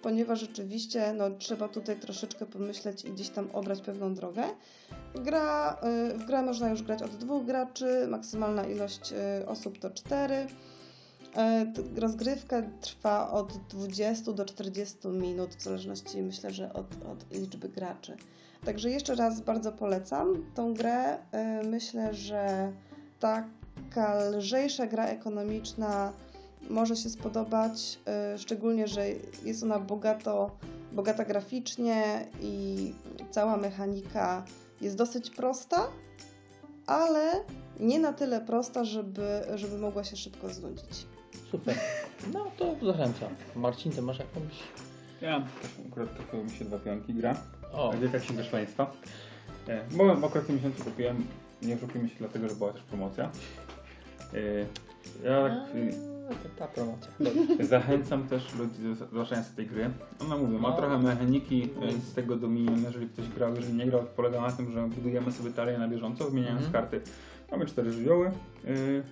[0.03, 4.43] ponieważ rzeczywiście no, trzeba tutaj troszeczkę pomyśleć i gdzieś tam obrać pewną drogę.
[5.15, 5.79] Gra,
[6.13, 10.47] y, w grę można już grać od dwóch graczy, maksymalna ilość y, osób to 4.
[11.97, 18.17] Rozgrywka trwa od 20 do 40 minut, w zależności myślę, że od, od liczby graczy.
[18.65, 21.15] Także jeszcze raz bardzo polecam tą grę.
[21.15, 22.73] Y, Myślę, że
[23.21, 26.13] taka lżejsza gra ekonomiczna
[26.71, 27.99] może się spodobać,
[28.35, 29.07] y, szczególnie, że
[29.45, 30.57] jest ona bogato,
[30.93, 32.77] bogata graficznie i
[33.31, 34.45] cała mechanika
[34.81, 35.87] jest dosyć prosta,
[36.87, 37.33] ale
[37.81, 41.07] nie na tyle prosta, żeby, żeby mogła się szybko znudzić.
[41.51, 41.77] Super.
[42.33, 43.29] No to zachęcam.
[43.57, 44.53] Marcin, ty masz jakąś...
[45.21, 45.47] Ja
[45.91, 47.37] akurat trafiły mi się dwa pionki gra.
[47.73, 48.93] O, Wielka Księga Szaleństwa.
[49.69, 51.27] E, Bo akurat w tym miesiącu kupiłem,
[51.63, 53.31] nie oszukujmy się dlatego, że była też promocja.
[54.35, 54.39] E,
[55.25, 56.12] Ja tak A, to
[56.59, 57.09] ta promocja.
[57.61, 59.91] zachęcam też ludzi do zobaczenia tej gry.
[60.21, 60.77] Ona mówię, ma No.
[60.77, 64.73] trochę mechaniki e, z tego Dominion, jeżeli ktoś grał, jeżeli nie grał, polega na tym,
[64.73, 66.73] że budujemy sobie talię na bieżąco, wymieniając Mhm.
[66.73, 67.01] karty.
[67.51, 68.27] Mamy cztery żywioły,
[68.65, 69.03] y, y,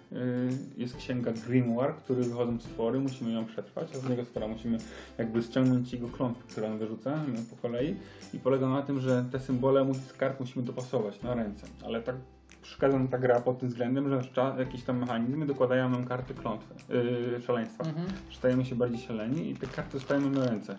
[0.77, 4.79] jest księga Grimoire, który wychodzą stwory, musimy ją przetrwać, a z niego stwora musimy
[5.19, 7.21] jakby ściągnąć jego klątwę, które on wyrzuca
[7.51, 7.97] po kolei
[8.35, 12.17] i polega na tym, że te symbole z kart musimy dopasować na ręce, ale tak
[12.63, 14.23] przeszkadza nam ta gra pod tym względem, że
[14.59, 17.85] jakieś tam mechanizmy dokładają nam karty klątwy, yy, szaleństwa.
[17.85, 18.07] Mhm.
[18.31, 20.77] Stajemy się bardziej szaleni i te karty zostają nam na ręce.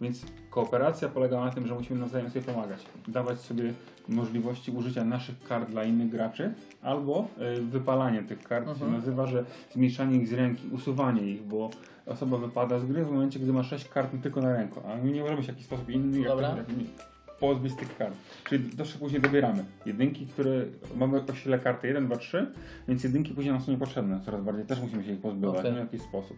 [0.00, 2.86] Więc kooperacja polega na tym, że musimy nawzajem sobie pomagać.
[3.08, 3.72] Dawać sobie
[4.08, 7.28] możliwości użycia naszych kart dla innych graczy, albo
[7.58, 8.90] y, wypalanie tych kart Mhm.
[8.90, 11.70] się nazywa, że zmniejszanie ich z ręki, usuwanie ich, bo
[12.06, 15.12] osoba wypada z gry w momencie, gdy ma 6 kart tylko na ręku, a my
[15.12, 16.66] nie możemy się w jakiś sposób inny jak, jak,
[17.42, 18.14] pozbyć tych kart.
[18.44, 19.64] Czyli też później dobieramy.
[19.86, 20.64] Jedynki, które
[20.96, 22.46] mamy o sile karty 1, 2, 3,
[22.88, 24.20] więc jedynki później nam są niepotrzebne.
[24.24, 25.72] Coraz bardziej też musimy się ich pozbywać Okej.
[25.72, 26.36] nie, w jakiś sposób.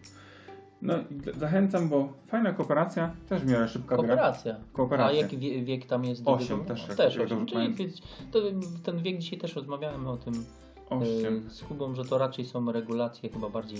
[0.81, 4.07] No i zachęcam, bo fajna kooperacja, też w miarę szybka gra.
[4.07, 4.55] Kooperacja.
[4.73, 5.19] Kooperacja.
[5.19, 6.21] A jaki wie, wiek tam jest?
[6.25, 6.69] Osiem drugiego?
[6.75, 7.37] też, jak- też jak osiem.
[7.39, 7.85] dobrze Czyli pamiętam.
[7.87, 8.01] wiedz-
[8.31, 8.39] to,
[8.83, 10.33] ten wiek dzisiaj też rozmawiałem o tym
[10.89, 11.43] Osiem.
[11.47, 13.79] e, z Kubą, że to raczej są regulacje chyba bardziej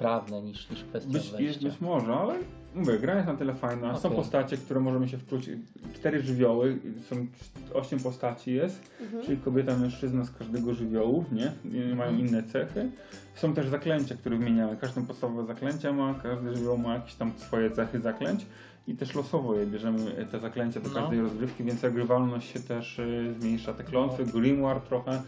[0.00, 1.68] prawne niż, niż kwestia Być, jest wejścia.
[1.68, 2.34] być może, ale
[2.74, 3.98] mówię, gra jest na tyle fajna.
[3.98, 4.18] Są Okej.
[4.20, 5.50] postacie, które możemy się wczuć.
[5.94, 6.78] Cztery żywioły,
[7.10, 7.26] są
[7.74, 9.24] osiem postaci jest, Mhm.
[9.24, 11.52] czyli kobieta, mężczyzna z każdego żywiołu, nie?
[11.94, 12.18] mają Mhm.
[12.28, 12.90] inne cechy.
[13.34, 14.76] Są też zaklęcia, które wymieniamy.
[14.76, 18.46] Każde podstawowe zaklęcia ma, każdy żywioł ma jakieś tam swoje cechy zaklęć.
[18.86, 20.94] I też losowo je bierzemy e, te zaklęcia do No.
[20.94, 23.72] każdej rozgrywki, więc regrywalność się też y, zmniejsza.
[23.74, 25.22] Te klątwy, grimoire trochę.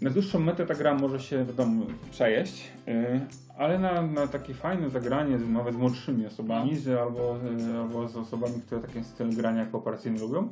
[0.00, 3.20] Na dłuższą metę ta gra może się, wiadomo, przejeść, y,
[3.58, 8.16] ale na, na takie fajne zagranie, nawet z młodszymi osobami, z, albo, y, albo z
[8.16, 10.48] osobami, które taki styl grania kooperacyjny lubią,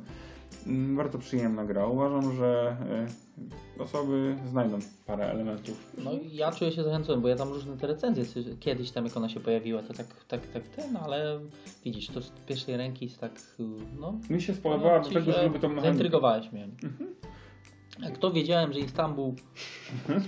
[0.67, 1.87] mm, bardzo przyjemna gra.
[1.87, 2.77] Uważam, że
[3.79, 5.93] y, osoby znajdą parę elementów.
[6.03, 9.17] No i ja czuję się zachęcony, bo ja tam różne te recenzje, kiedyś tam jak
[9.17, 11.39] ona się pojawiła, to tak, tak, tak ten, ale
[11.85, 13.31] widzisz, to z pierwszej ręki jest tak,
[13.99, 14.13] no...
[14.29, 15.87] Mi się spodobała no, do ci, tego, że lubię tą mechanikę.
[15.87, 16.63] Zaintrygowałeś mnie.
[16.63, 17.15] Mhm.
[18.03, 19.33] Jak to wiedziałem, że Istanbul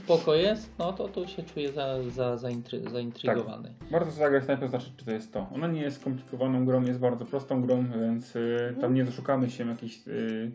[0.03, 3.73] spoko jest, no to tu się czuję za, za, zaintry, zaintrygowany.
[3.91, 5.47] Warto zagrać najpierw zobaczyć, czy to jest to.
[5.55, 9.69] Ona nie jest skomplikowaną grą, jest bardzo prostą grą, więc y, tam nie doszukamy się
[9.69, 10.51] jakichś y,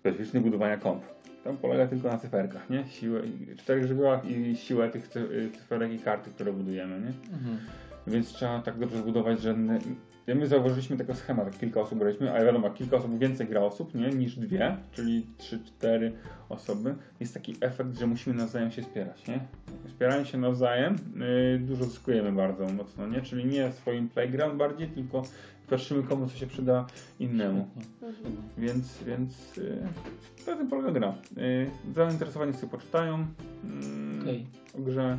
[0.00, 1.02] specyficznych budowania komp.
[1.44, 2.84] Tam polega tylko na cyferkach, nie?
[2.88, 3.20] Siłę,
[3.58, 7.36] czterech żywiołach i siłę tych y, cyferek i karty, które budujemy, nie?
[7.36, 7.58] Mhm.
[8.06, 9.54] Więc trzeba tak dobrze zbudować, że
[10.26, 13.60] Ja my zauważyliśmy taki schemat, jak kilka osób graliśmy, ale wiadomo, kilka osób więcej gra
[13.60, 16.12] osób, nie, niż dwie, czyli trzy, cztery
[16.48, 19.40] osoby, jest taki efekt, że musimy nawzajem się wspierać, nie?
[19.88, 23.20] Wspierając się nawzajem, yy, dużo zyskujemy bardzo mocno, nie?
[23.20, 25.22] Czyli nie swoim playground bardziej, tylko
[25.70, 26.86] patrzymy komu co się przyda
[27.20, 27.68] innemu.
[28.02, 28.36] Mhm.
[28.58, 29.86] Więc, więc yy,
[30.46, 31.14] na tym polega gra.
[31.36, 34.46] Yy, zainteresowani sobie poczytają yy, Okej.
[34.78, 35.18] o grze.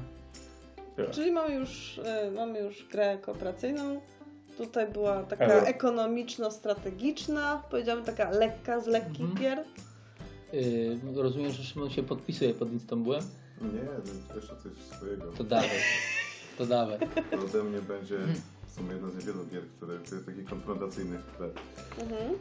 [0.95, 1.09] Tyle.
[1.09, 4.01] Czyli mamy już, e, mamy już grę kooperacyjną.
[4.57, 5.65] Tutaj była taka Euro.
[5.67, 9.37] ekonomiczno-strategiczna, powiedziałabym taka lekka, z lekkich Mhm.
[9.39, 9.63] gier.
[10.53, 13.23] Yy, rozumiem, że Szymon się podpisuje pod Istanbulem?
[13.61, 13.79] Nie,
[14.29, 15.31] to jeszcze coś swojego.
[15.31, 15.69] To dawaj.
[16.57, 16.99] To dawaj.
[17.31, 18.17] To ode mnie będzie
[18.67, 21.49] w sumie jedna z niewielu gier, które, takich konfrontacyjnych, które,
[22.01, 22.33] Mhm.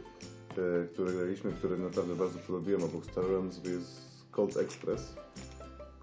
[0.83, 4.01] e, które graliśmy, które naprawdę bardzo polubiłem obok Star Realms, to jest
[4.31, 5.15] Cold Express,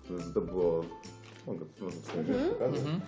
[0.03, 0.85] które zdobyło...
[1.47, 2.49] Mogę, mogę w sumie Mhm.
[2.49, 2.79] pokazać.
[2.79, 3.01] Mhm.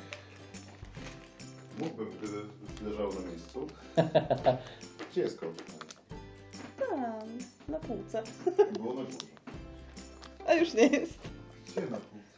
[1.80, 2.42] Mógłbym, gdyby
[2.90, 3.68] leżało na miejscu.
[5.12, 5.64] Gdzie jest Cold?
[6.80, 7.02] Tam,
[7.70, 8.24] na półce.
[8.80, 9.18] Było na górze.
[10.48, 11.20] A już nie jest.
[11.68, 12.30] Gdzie na półce?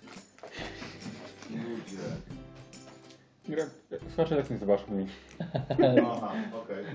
[1.50, 2.04] Ludzie.
[3.50, 3.66] Gra,
[4.08, 5.08] słuchacze tak nie zobaczmy jej.
[6.02, 6.86] Aha, okej.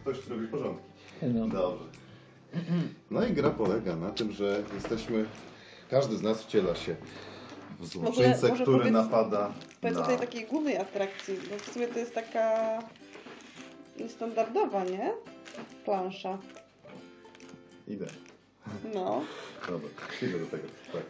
[0.00, 0.84] Ktoś robi porządki.
[1.22, 1.48] No.
[1.48, 1.84] Dobrze.
[3.10, 5.24] No i gra polega na tym, że jesteśmy.
[5.90, 6.96] Każdy z nas wciela się
[7.82, 10.06] złoczyńcę, który powiedz- napada Powiedz na.
[10.06, 12.78] tej takiej głównej atrakcji, bo w sumie to jest taka
[14.00, 15.12] niestandardowa, nie?
[15.84, 16.38] Plansza.
[17.88, 18.06] Idę.
[18.94, 19.22] No.
[19.68, 19.88] Dobra,
[20.22, 20.64] idę do tego.
[20.92, 21.02] Tak.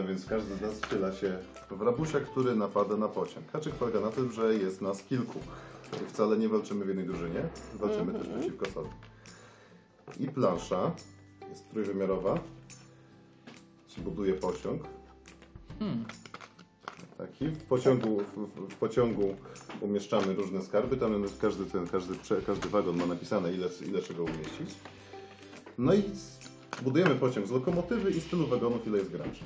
[0.00, 1.38] A więc każdy z nas wciela się
[1.70, 3.52] w rabusia, który napada na pociąg.
[3.52, 5.38] Haczyk polega na tym, że jest nas kilku.
[6.08, 7.40] Wcale nie walczymy w jednej drużynie,
[7.74, 8.40] walczymy też Mhm.
[8.40, 8.88] przeciwko sobie.
[10.20, 10.92] I plansza
[11.50, 12.38] jest trójwymiarowa.
[13.88, 14.82] Się buduje pociąg.
[15.80, 16.04] Hmm.
[17.18, 17.46] Taki.
[17.48, 19.34] W pociągu, w, w, pociągu
[19.80, 20.96] umieszczamy różne skarby.
[20.96, 22.14] Tam każdy, ten, każdy,
[22.46, 24.74] każdy wagon ma napisane, ile, ile czego umieścić.
[25.78, 26.02] No i
[26.82, 29.40] budujemy pociąg z lokomotywy i z tylu wagonów, ile jest graczy.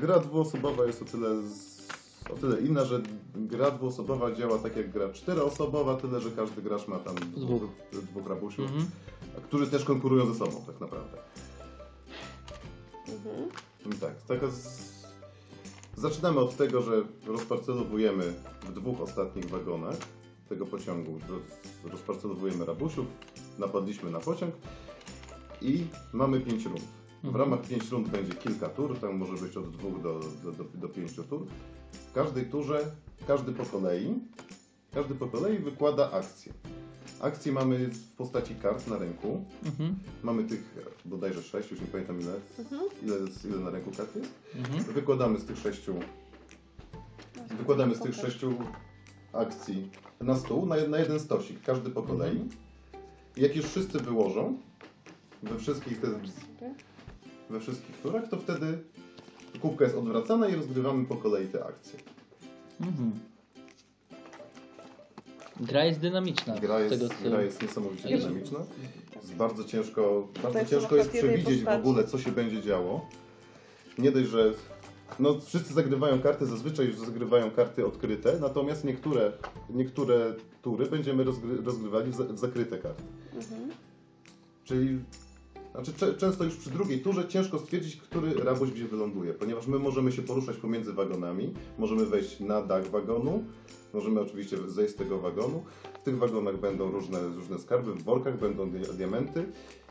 [0.00, 1.86] Gra dwuosobowa jest o tyle, z,
[2.30, 3.02] o tyle inna, że
[3.34, 8.26] gra dwuosobowa działa tak jak gra czteroosobowa, tyle że każdy gracz ma tam dwóch, Dwóch.
[8.28, 8.90] rabusiów, Mhm.
[9.44, 11.18] którzy też konkurują ze sobą tak naprawdę.
[13.08, 13.50] Mhm.
[14.00, 14.91] Tak, taka z...
[15.96, 19.96] Zaczynamy od tego, że rozparcelowujemy w dwóch ostatnich wagonach
[20.48, 21.18] tego pociągu.
[21.28, 23.06] Roz- Rozparcelowujemy rabusiów,
[23.58, 24.54] napadliśmy na pociąg
[25.62, 26.80] i mamy pięć rund.
[27.22, 27.36] W Mhm.
[27.44, 30.88] ramach pięć rund będzie kilka tur, tam może być od dwóch do, do, do, do
[30.88, 31.46] pięciu tur.
[31.92, 32.84] W każdej turze,
[33.26, 34.14] każdy po kolei,
[34.94, 36.52] każdy po kolei wykłada akcję.
[37.20, 39.44] Akcje mamy w postaci kart na ręku.
[39.64, 39.98] Mhm.
[40.22, 40.74] Mamy tych
[41.04, 42.82] bodajże sześć, już nie pamiętam ile, Mhm.
[43.02, 44.30] ile, ile na ręku kart jest.
[44.56, 44.84] Mhm.
[44.84, 45.94] Wykładamy z tych sześciu,
[47.58, 48.54] wykładamy z tych sześciu
[49.32, 52.40] akcji na stół, na, na jeden stosik, każdy po kolei.
[53.36, 54.56] I jak już wszyscy wyłożą
[55.42, 56.08] we wszystkich, te,
[57.50, 58.78] we wszystkich turach, to wtedy
[59.60, 61.98] kubka jest odwracana i rozgrywamy po kolei te akcje.
[62.80, 63.12] Mhm.
[65.60, 66.58] Gra jest dynamiczna.
[66.60, 67.30] Gra jest, tego, co...
[67.30, 68.58] gra jest niesamowicie Jest- dynamiczna.
[69.16, 73.06] Jest bardzo ciężko, bardzo są ciężko jest przewidzieć w ogóle, co się będzie działo.
[73.98, 74.52] Nie dość, że
[75.18, 79.32] no, wszyscy zagrywają karty, zazwyczaj już zagrywają karty odkryte, natomiast niektóre,
[79.70, 83.02] niektóre tury będziemy rozgry, rozgrywali w, za, w zakryte karty.
[83.34, 83.70] Mhm.
[84.64, 84.98] Czyli
[85.72, 90.12] znaczy, często już przy drugiej turze ciężko stwierdzić, który rabuś gdzie wyląduje, ponieważ my możemy
[90.12, 93.44] się poruszać pomiędzy wagonami, możemy wejść na dach wagonu,
[93.94, 95.62] możemy oczywiście zejść z tego wagonu.
[96.00, 99.44] W tych wagonach będą różne, różne skarby, w workach będą di- diamenty.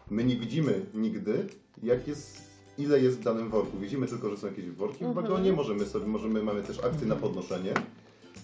[0.09, 1.47] My nie widzimy nigdy,
[1.83, 2.41] jak jest,
[2.77, 3.77] ile jest w danym worku.
[3.77, 5.25] Widzimy tylko, że są jakieś worki w Mhm.
[5.27, 7.73] wagonie, możemy sobie, możemy, mamy też akcje na podnoszenie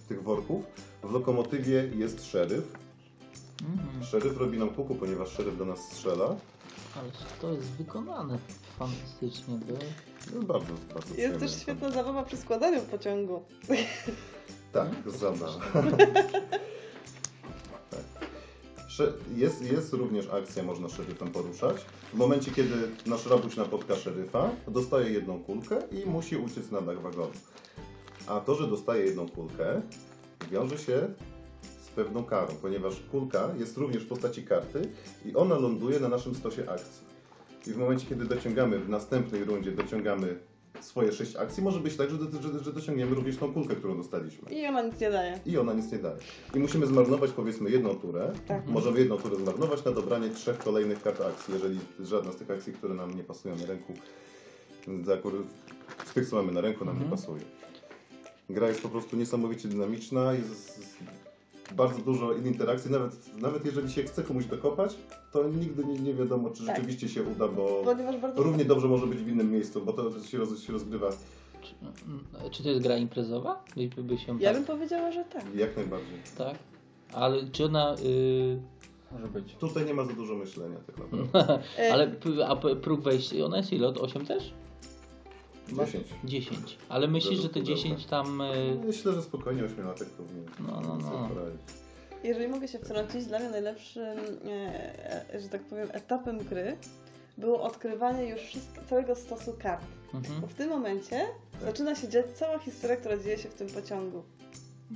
[0.09, 0.63] tych worków.
[1.03, 2.63] W lokomotywie jest szeryf.
[3.69, 4.03] Mhm.
[4.03, 6.35] Szeryf robi nam kuku, ponieważ szeryf do nas strzela.
[6.95, 7.11] Ale
[7.41, 8.37] to jest wykonane
[8.79, 9.59] fantastycznie.
[9.67, 9.73] Bo...
[10.35, 13.41] No, bardzo, bardzo Jest też świetna zabawa przy składaniu pociągu.
[14.71, 15.59] Tak, zabawa.
[17.91, 18.03] tak.
[18.89, 21.77] Sze- Jest, jest również akcja, można szeryfem poruszać.
[22.13, 22.73] W momencie, kiedy
[23.05, 27.31] nasz rabuś napotka szeryfa, dostaje jedną kulkę i musi uciec na dach wagonu.
[28.27, 29.81] A to, że dostaje jedną kulkę,
[30.51, 31.07] wiąże się
[31.61, 34.81] z pewną karą, ponieważ kulka jest również w postaci karty
[35.25, 37.07] i ona ląduje na naszym stosie akcji.
[37.67, 40.39] I w momencie, kiedy dociągamy w następnej rundzie, dociągamy
[40.81, 44.51] swoje sześć akcji, może być tak, że, że, że dociągniemy również tą kulkę, którą dostaliśmy.
[44.51, 45.39] I ona nic nie daje.
[45.45, 46.17] I ona nic nie daje.
[46.55, 48.31] I musimy zmarnować powiedzmy jedną turę.
[48.47, 48.67] Tak.
[48.67, 52.73] Możemy jedną turę zmarnować na dobranie trzech kolejnych kart akcji, jeżeli żadna z tych akcji,
[52.73, 53.93] które nam nie pasują na ręku,
[55.05, 55.41] z, akurat
[56.05, 57.21] z tych, co mamy na ręku, nam nie Mhm.
[57.21, 57.41] pasuje.
[58.49, 60.79] Gra jest po prostu niesamowicie dynamiczna, jest
[61.77, 64.95] bardzo dużo interakcji, nawet, nawet jeżeli się chce komuś dokopać,
[65.31, 66.75] to nigdy nie, nie wiadomo, czy Tak.
[66.75, 67.83] rzeczywiście się uda, bo
[68.21, 71.09] bardzo równie dobrze może być w innym miejscu, bo to się, roz, się rozgrywa
[71.61, 71.73] Czy,
[72.07, 73.63] mm, czy to jest gra imprezowa?
[73.75, 75.55] By, by się Ja tak, bym powiedziała, że tak.
[75.55, 76.17] jak najbardziej.
[76.37, 76.55] tak?
[77.13, 77.95] Ale czy ona...
[78.05, 78.61] Y,
[79.11, 79.55] Może być.
[79.55, 81.59] Tutaj nie ma za dużo myślenia tak naprawdę.
[81.79, 83.87] E, ale p- a próg wejścia, ona jest ile?
[83.87, 84.53] Od 8 też?
[85.73, 86.07] 10.
[86.23, 86.77] 10.
[86.89, 87.81] Ale myślisz, że te Pudełka.
[87.81, 88.41] 10 tam...
[88.41, 91.29] Y, Myślę, że spokojnie ośmiolatek powinien No, no, no.
[92.23, 96.77] Jeżeli mogę się wtrącić, dla mnie najlepszym, e, e, że tak powiem, etapem gry
[97.37, 99.85] było odkrywanie już wszystko, całego stosu kart.
[100.13, 100.41] mhm.
[100.41, 101.25] Bo w tym momencie
[101.61, 104.23] zaczyna się dziać cała historia, która dzieje się w tym pociągu.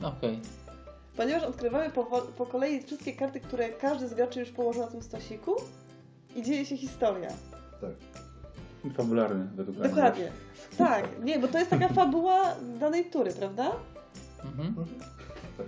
[0.03, 0.39] Okej.
[1.17, 2.03] Ponieważ odkrywamy po,
[2.37, 5.55] po kolei wszystkie karty, które każdy z graczy już położył na tym stosiku
[6.35, 7.29] i dzieje się historia.
[7.81, 8.21] Tak.
[8.89, 9.89] Fabularny według mnie.
[9.89, 10.31] Dokładnie.
[10.77, 13.71] Tak, nie, bo to jest taka fabuła danej tury, prawda?
[14.45, 14.75] Mhm.
[15.57, 15.67] Tak.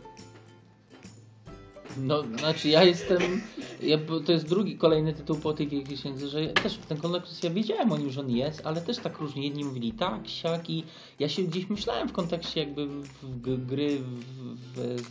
[1.97, 3.41] No, znaczy ja jestem,
[3.81, 6.97] ja, to jest drugi, kolejny tytuł po tych jakichś księdze, że ja też w ten
[6.97, 10.27] Colossus ja wiedziałem o nim, że on jest, ale też tak różnie jedni mówili tak,
[10.27, 10.83] siak i
[11.19, 14.39] ja się gdzieś myślałem w kontekście jakby w g- gry w,
[14.75, 15.03] w,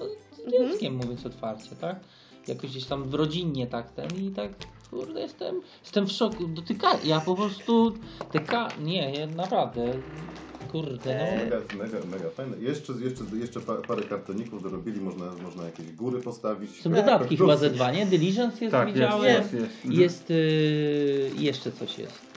[0.00, 2.00] no, z dzieckiem mówiąc otwarcie, tak?
[2.48, 4.50] Jakoś gdzieś tam w rodzinnie tak ten i tak
[4.90, 7.94] kurde jestem, jestem w szoku, dotyka, ja po prostu
[8.32, 9.92] te ka, nie, ja naprawdę,
[10.72, 11.44] kurde no.
[11.44, 12.56] Mega, mega, mega fajne.
[12.58, 16.80] Jeszcze, jeszcze, jeszcze pa- parę kartoników dorobili, można, można jakieś góry postawić.
[16.82, 18.06] Są dodatki chyba ze dwa, nie?
[18.06, 19.24] Diligence jest, Tak, jest, widziałem.
[19.24, 19.84] jest, jest.
[19.84, 22.29] Jest y, jeszcze coś jest.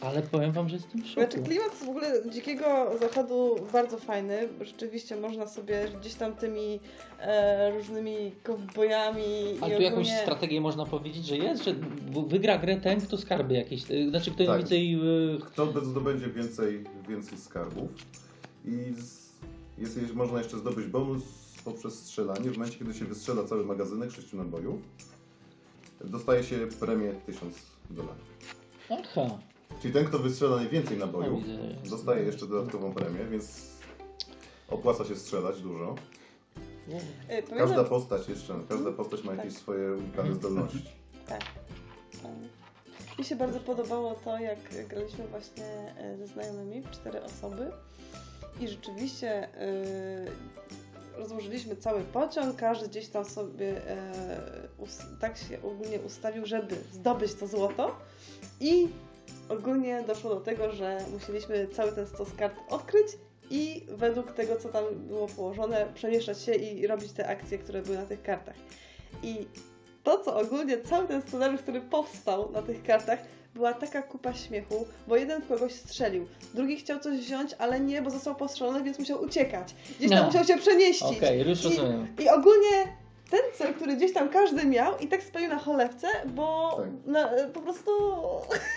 [0.00, 1.44] Ale powiem wam, że jestem w Znaczy szoku.
[1.48, 4.48] klimat w ogóle dzikiego zachodu bardzo fajny.
[4.60, 6.80] Rzeczywiście można sobie gdzieś tam tymi
[7.20, 9.24] e, różnymi kowbojami
[9.60, 10.18] Ale i tu jakąś ogólnie...
[10.22, 11.74] strategię można powiedzieć, że jest, że
[12.28, 13.90] wygra grę ten, kto skarby jakieś.
[13.90, 14.58] y, Znaczy kto Tak.
[14.58, 14.94] więcej.
[15.34, 17.90] y, Kto zdobędzie więcej, więcej skarbów
[18.64, 19.26] i z,
[19.78, 21.22] jest, jest, można jeszcze zdobyć bonus
[21.64, 22.50] poprzez strzelanie.
[22.50, 24.80] W momencie, kiedy się wystrzela cały magazynek 6 nabojów,
[26.04, 27.54] dostaje się premię 1000
[27.90, 28.24] dolarów.
[28.90, 29.38] Aha.
[29.82, 31.42] Czyli ten, kto wystrzela najwięcej nabojów,
[31.90, 33.60] dostaje jeszcze dodatkową premię, więc
[34.68, 35.94] opłaca się strzelać dużo.
[37.28, 40.82] E, Każda postać jeszcze, każda postać ma jakieś swoje unikalne zdolności.
[41.28, 41.40] tak.
[43.18, 44.58] Mi się bardzo podobało to, jak
[44.88, 45.64] graliśmy właśnie
[45.98, 47.70] e, ze znajomymi w cztery osoby.
[48.60, 49.84] I rzeczywiście e,
[51.16, 53.74] rozłożyliśmy cały pociąg, każdy gdzieś tam sobie
[54.78, 57.96] us- tak się ogólnie ustawił, żeby zdobyć to złoto.
[58.60, 58.88] I
[59.48, 63.06] ogólnie doszło do tego, że musieliśmy cały ten stos kart odkryć
[63.50, 67.96] i według tego, co tam było położone, przemieszczać się i robić te akcje, które były
[67.96, 68.56] na tych kartach.
[69.22, 69.46] I
[70.04, 73.18] to, co ogólnie cały ten scenariusz, który powstał na tych kartach,
[73.54, 78.10] była taka kupa śmiechu, bo jeden kogoś strzelił, drugi chciał coś wziąć, ale nie, bo
[78.10, 79.74] został postrzelony, więc musiał uciekać.
[79.98, 80.26] Gdzieś tam No.
[80.26, 81.18] musiał się przenieścić.
[81.18, 82.06] Okej, już I- rozumiem.
[82.24, 82.96] I ogólnie
[83.30, 87.12] ten cel, który gdzieś tam każdy miał i tak spalił na cholewce, bo Tak.
[87.12, 87.90] na, po prostu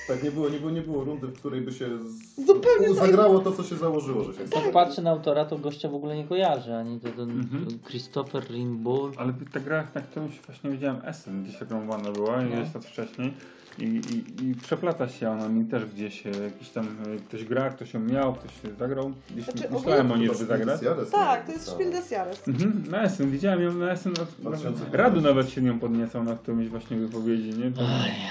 [0.08, 2.46] Tak, nie było, nie było, nie było rundy, w której by się z...
[2.46, 2.96] Zupełnie tak.
[3.08, 4.74] zagrało to, co się założyło, że się Jak zagrało.
[4.74, 7.80] patrzę na autora, to gościa w ogóle nie kojarzę, ani to ten Mhm.
[7.88, 9.14] Christopher Rimbaud.
[9.18, 12.56] Ale ta gra, na którymś właśnie widziałem Essen, gdzieś reklamowana była, No.
[12.56, 13.34] ileś lat wcześniej.
[13.78, 17.70] I, i, I przeplata się ona mi też gdzieś, e, jakiś tam e, ktoś gra,
[17.70, 19.12] ktoś ją miał, ktoś zagrał.
[19.30, 20.82] Gdzieś Znaczy, myślałem o niej, żeby zagrać.
[21.12, 21.68] Tak, to jest.
[21.68, 22.48] Spiel des Jahres.
[22.48, 24.86] Mhm, na Essen, widziałem ją na Essen, od, 2000.
[24.92, 27.72] Radu nawet się nią podniecał na którymś właśnie wypowiedzi, nie?
[27.72, 28.30] To, Maria.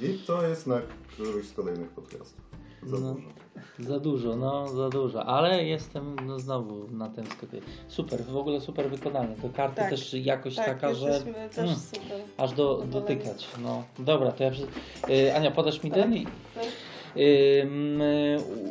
[0.00, 0.80] I to jest na
[1.12, 2.46] którymś z kolejnych podcastów.
[2.82, 3.14] Za No.
[3.14, 3.26] dużo.
[3.78, 7.60] Za dużo, no za dużo, ale jestem no, znowu na tym sklepie.
[7.88, 9.34] Super, w ogóle super wykonanie.
[9.42, 9.90] To karty Tak.
[9.90, 11.20] też jakość Tak, taka, że
[11.54, 11.76] też Mm.
[11.76, 12.20] super.
[12.36, 13.46] aż do, dotykać.
[13.62, 14.66] No dobra, to ja przy...
[15.10, 15.98] y, Ania, podasz mi Tak.
[16.00, 16.14] ten?
[16.16, 16.24] I-
[16.54, 16.64] Tak.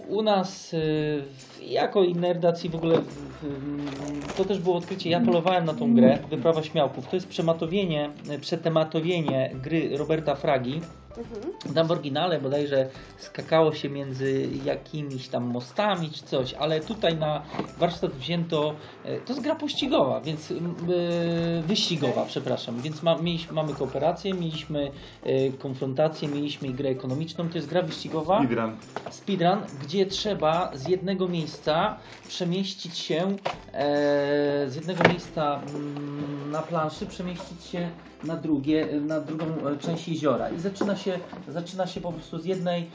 [0.10, 1.23] U nas y,
[1.61, 3.02] jako i nerdacji w ogóle
[4.38, 5.10] to też było odkrycie.
[5.10, 7.07] Ja polowałem na tą grę Wyprawa Śmiałków.
[7.07, 10.82] To jest przematowienie, y, przetematowienie gry Roberta Fragi.
[11.18, 11.74] Mhm.
[11.76, 17.42] Tam w oryginale bodajże skakało się między jakimiś tam mostami czy coś, ale tutaj na
[17.78, 18.76] warsztat wzięto,
[19.06, 20.56] e, to jest gra pościgowa, więc e,
[21.62, 24.92] wyścigowa, przepraszam, więc ma, mieliśmy, mamy kooperację, mieliśmy
[25.24, 28.78] e, konfrontację, mieliśmy i grę ekonomiczną, to jest gra wyścigowa Speedrun.
[29.12, 31.98] speedrun, gdzie trzeba z jednego miejsca
[32.28, 33.36] przemieścić się
[34.68, 37.90] z jednego miejsca mm, na planszy, przemieścić się
[38.26, 40.49] na drugie, na drugą e, część jeziora.
[40.49, 41.19] I zaczyna się
[41.49, 42.88] zaczyna się po prostu z jednej, e,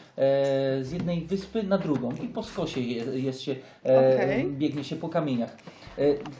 [0.84, 4.46] z jednej wyspy na drugą i po skosie je, jest się, e, Okej.
[4.52, 5.56] biegnie się po kamieniach.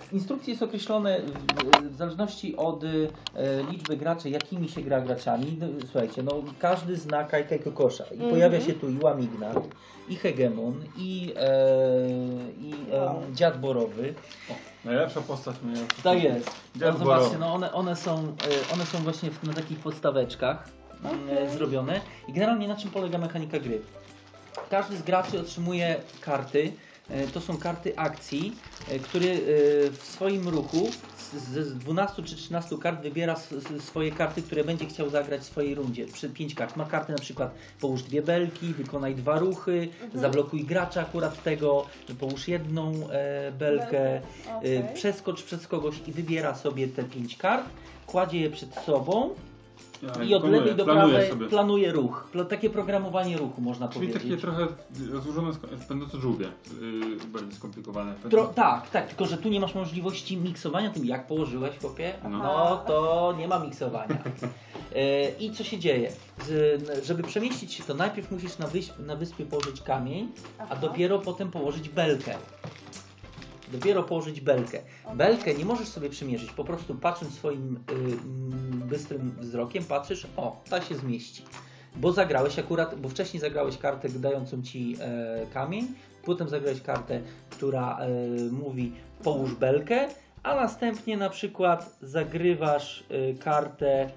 [0.08, 1.20] W instrukcji jest określone
[1.90, 2.84] w, zależności od
[3.70, 5.58] liczby graczy, jakimi się gra graczami.
[5.84, 8.30] Słuchajcie, no każdy zna Kajka i Kokosza i Mhm.
[8.30, 9.56] pojawia się tu i Łamignat,
[10.08, 11.48] i Hegemon, i, e,
[12.60, 13.22] i e, Wow.
[13.34, 14.14] Dziad Borowy.
[14.84, 15.86] Najlepsza postać moja.
[16.02, 16.50] Tak jest.
[16.80, 18.18] No, zobaczcie, no one, one, są,
[18.70, 20.68] e, one są właśnie w, na takich podstaweczkach
[21.04, 21.38] Okej.
[21.38, 22.00] e, zrobione.
[22.28, 23.80] I generalnie na czym polega mechanika gry?
[24.70, 26.72] Każdy z graczy otrzymuje karty.
[27.10, 28.56] E, To są karty akcji,
[28.88, 29.36] e, który e,
[29.90, 33.36] w swoim ruchu z- z z 12 czy 13 kart wybiera
[33.80, 36.06] swoje karty, które będzie chciał zagrać w swojej rundzie.
[36.06, 36.76] Przy 5 kart.
[36.76, 41.86] Ma karty na przykład połóż dwie belki, wykonaj dwa ruchy, zablokuj gracza akurat tego,
[42.18, 42.92] połóż jedną
[43.58, 44.20] belkę,
[44.58, 44.76] Okej.
[44.76, 47.64] Y, przeskocz przez kogoś i wybiera sobie te pięć kart,
[48.06, 49.30] kładzie je przed sobą
[50.02, 51.46] i od planuję- lewej do prawej sobie.
[51.46, 52.28] planuje ruch.
[52.34, 54.22] Pla- takie programowanie ruchu można Czyli powiedzieć.
[54.22, 54.66] takie trochę
[55.12, 56.46] rozłożone, sk- będące żółwie.
[56.80, 58.14] Yy, bardziej skomplikowane.
[58.30, 62.28] Tro, tak, tak, tylko że tu nie masz możliwości miksowania tym, jak położyłeś chłopie, No.
[62.30, 64.18] no to nie ma miksowania.
[64.94, 66.12] E, I co się dzieje?
[66.46, 70.28] Z, żeby przemieścić się, to najpierw musisz na, wyśp, na wyspie położyć kamień,
[70.58, 70.76] a Aha.
[70.76, 72.34] dopiero potem położyć belkę.
[73.72, 74.78] Dopiero położyć belkę.
[75.14, 80.62] Belkę nie możesz sobie przymierzyć, po prostu patrząc swoim y, mm, bystrym wzrokiem, patrzysz, o,
[80.70, 81.42] ta się zmieści.
[81.96, 85.86] Bo zagrałeś akurat, bo wcześniej zagrałeś kartę dającą ci e, kamień,
[86.24, 87.20] potem zagrałeś kartę,
[87.50, 88.08] która e,
[88.52, 88.92] mówi
[89.22, 90.08] połóż belkę,
[90.42, 94.10] a następnie na przykład zagrywasz e, kartę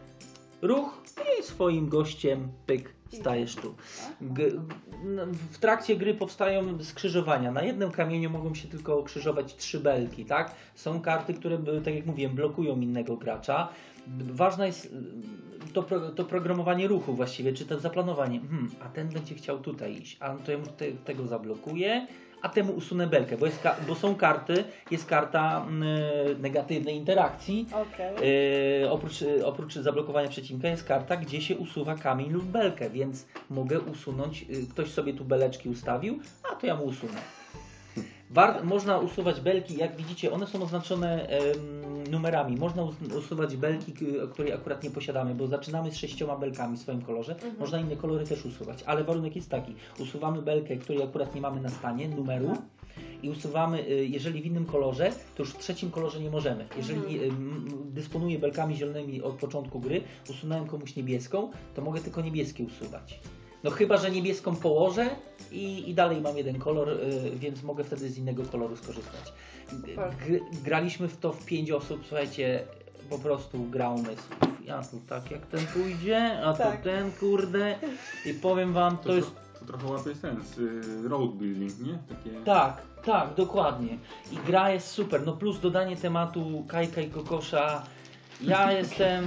[0.61, 1.03] ruch
[1.39, 3.75] i swoim gościem pyk stajesz tu.
[4.21, 4.51] G-
[5.03, 7.51] n- w trakcie gry powstają skrzyżowania.
[7.51, 10.51] Na jednym kamieniu mogą się tylko krzyżować trzy belki, tak?
[10.75, 13.69] Są karty, które, tak jak mówiłem, blokują innego gracza.
[14.19, 14.89] Ważne jest y,
[15.73, 18.39] to, pro, to programowanie ruchu właściwie, czy to zaplanowanie.
[18.39, 22.07] Hmm, a ten będzie chciał tutaj iść, a to ja mu te, tego zablokuję,
[22.43, 25.65] a temu usunę belkę, bo, jest bo są karty, jest karta
[26.31, 28.15] y, negatywnej interakcji, Okej.
[28.81, 33.25] Yy, oprócz, yy, oprócz zablokowania przeciwnika jest karta, gdzie się usuwa kamień lub belkę, więc
[33.49, 36.19] mogę usunąć, yy, ktoś sobie tu beleczki ustawił,
[36.51, 37.42] a to ja mu usunę.
[38.63, 42.57] Można usuwać belki, jak widzicie, one są oznaczone em, numerami.
[42.57, 43.93] Można us- usuwać belki,
[44.31, 47.35] której akurat nie posiadamy, bo zaczynamy z sześcioma belkami w swoim kolorze.
[47.59, 51.61] Można inne kolory też usuwać, ale warunek jest taki: usuwamy belkę, której akurat nie mamy
[51.61, 52.57] na stanie, numeru.
[53.23, 56.65] I usuwamy, y, jeżeli w innym kolorze, to już w trzecim kolorze nie możemy.
[56.77, 62.21] Jeżeli y, m, dysponuję belkami zielonymi od początku gry, usunąłem komuś niebieską, to mogę tylko
[62.21, 63.19] niebieskie usuwać.
[63.63, 65.09] No chyba, że niebieską położę
[65.51, 69.33] i, i dalej mam jeden kolor, y, więc mogę wtedy z innego koloru skorzystać.
[70.27, 72.63] G- graliśmy w to w pięć osób, słuchajcie,
[73.09, 74.23] po prostu gra umysł.
[74.65, 76.77] Ja tu tak jak ten pójdzie, a Tak.
[76.77, 77.75] to ten kurde
[78.25, 80.57] i powiem wam, to, To, jest to, to trochę łapie sens.
[80.57, 81.97] Yy, road building, nie?
[82.09, 82.45] Takie...
[82.45, 83.97] tak, tak, dokładnie.
[84.31, 85.25] I gra jest super.
[85.25, 87.83] No plus dodanie tematu Kajka i Kokosza.
[88.41, 89.25] Ja jestem,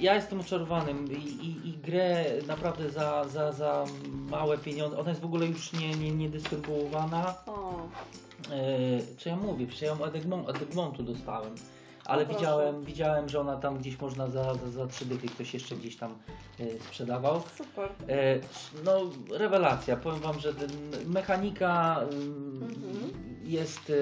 [0.00, 3.84] ja jestem oczarowany i, i, i grę naprawdę za, za, za
[4.30, 4.98] małe pieniądze.
[4.98, 7.34] Ona jest w ogóle już nie, nie, nie dystrybuowana.
[7.46, 7.80] O,
[8.50, 9.66] E, co ja mówię?
[9.66, 11.54] Przecież ja ją od Egmont- od Egmontu dostałem.
[12.04, 12.38] Ale O, proszę.
[12.40, 15.96] widziałem, widziałem, że ona tam gdzieś można za, za, za trzy dychy ktoś jeszcze gdzieś
[15.96, 16.14] tam
[16.60, 17.42] e, sprzedawał.
[17.58, 17.88] super.
[18.08, 18.38] E,
[18.84, 19.00] no,
[19.38, 19.96] rewelacja.
[19.96, 20.52] Powiem Wam, że
[21.06, 23.10] mechanika mm, Mhm.
[23.44, 23.92] jest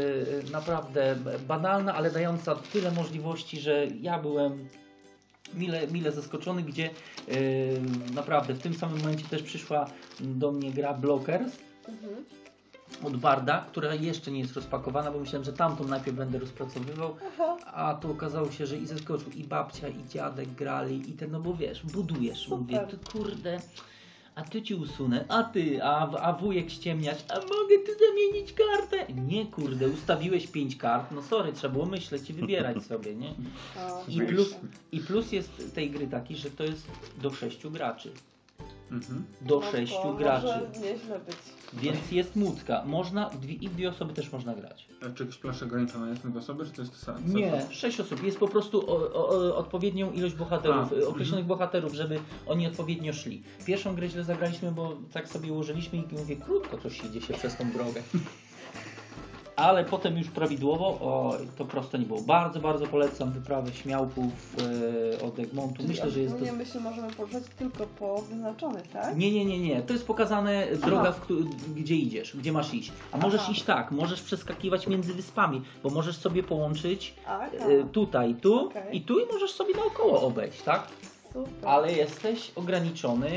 [0.52, 1.16] naprawdę
[1.48, 4.68] banalna, ale dająca tyle możliwości, że ja byłem
[5.54, 6.90] mile, mile zaskoczony, gdzie
[7.28, 7.32] e,
[8.14, 9.86] naprawdę w tym samym momencie też przyszła
[10.20, 11.52] do mnie gra Blockers
[11.88, 12.24] Mhm.
[13.04, 17.56] od Barda, która jeszcze nie jest rozpakowana, bo myślałem, że tamtą najpierw będę rozpracowywał, Aha.
[17.66, 21.40] a tu okazało się, że i zeskoczył i babcia, i dziadek grali, i ten, no
[21.40, 22.58] bo wiesz, budujesz, Super.
[22.58, 23.60] mówię, to kurde,
[24.38, 29.12] a tu ci usunę, a ty, a, a wujek ściemniać, a mogę tu zamienić kartę?
[29.12, 33.34] Nie kurde, ustawiłeś pięć kart, no sorry, trzeba było myśleć i wybierać sobie, nie?
[34.08, 34.56] I plus,
[34.92, 36.86] I plus jest tej gry taki, że to jest
[37.22, 38.12] do sześciu graczy.
[38.90, 39.24] Mhm.
[39.40, 40.46] Do no to sześciu graczy.
[40.46, 41.36] Może nieźle być.
[41.72, 42.82] Więc jest mutka.
[42.86, 44.88] Można, dwie, i dwie osoby też można grać.
[45.06, 47.18] A czy plansza ograniczona jest na dwie osoby, czy to jest to samo?
[47.26, 48.22] Nie, sześć osób.
[48.22, 51.46] Jest po prostu o, o, o, odpowiednią ilość bohaterów, A, y, określonych mhm.
[51.46, 53.42] bohaterów, żeby oni odpowiednio szli.
[53.66, 57.56] Pierwszą grę źle zagraliśmy, bo tak sobie ułożyliśmy i mówię, krótko coś idzie się przez
[57.56, 58.02] tą drogę.
[59.58, 62.20] Ale potem już prawidłowo, oj, to prosto nie było.
[62.20, 64.56] Bardzo, bardzo polecam wyprawę śmiałków
[65.20, 65.82] e, od Egmontu.
[65.88, 66.40] Myślę, że jest.
[66.40, 69.16] Nie my się możemy poruszać tylko po wyznaczonych, tak?
[69.16, 69.82] Nie, nie, nie, nie.
[69.82, 71.26] To jest pokazane droga, w,
[71.74, 72.92] gdzie idziesz, gdzie masz iść.
[73.12, 73.52] A możesz Aha.
[73.52, 77.46] iść tak, możesz przeskakiwać między wyspami, bo możesz sobie połączyć Aha.
[77.52, 78.96] e, tutaj, tu Okej.
[78.96, 80.88] i tu i możesz sobie naokoło obejść, tak?
[81.32, 81.68] Super.
[81.68, 83.28] ale jesteś ograniczony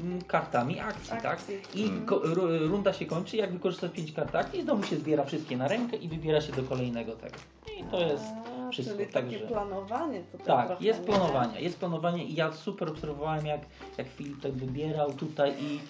[0.00, 1.24] ym, kartami akcji, tak?
[1.26, 1.58] Akcji.
[1.74, 2.06] I Mm.
[2.06, 5.68] ko- ru- runda się kończy, jak wykorzystasz 5 kart akcji, znowu się zbiera wszystkie na
[5.68, 7.36] rękę i wybiera się do kolejnego tego.
[7.80, 8.24] I to jest
[8.66, 11.06] A, wszystko, Czyli także- takie planowanie tutaj Tak, trochę, jest nie?
[11.06, 13.60] planowanie, jest planowanie i ja super obserwowałem jak,
[13.98, 15.80] jak Filip tak wybierał tutaj i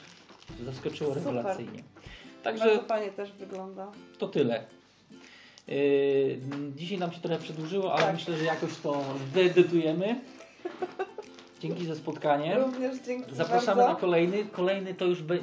[0.65, 1.35] zaskoczyło Super.
[1.35, 1.83] rewelacyjnie.
[2.43, 3.93] Także Bardzo fajnie też wygląda.
[4.19, 4.65] to tyle.
[5.69, 6.39] Yy,
[6.77, 8.15] dzisiaj nam się trochę przedłużyło, ale Tak.
[8.15, 9.03] myślę, że jakoś to
[9.35, 10.21] wyedytujemy.
[11.61, 12.55] Dzięki za spotkanie.
[12.59, 13.95] Również dzięki Zapraszamy bardzo.
[13.95, 14.45] na kolejny.
[14.45, 15.39] Kolejny to już be,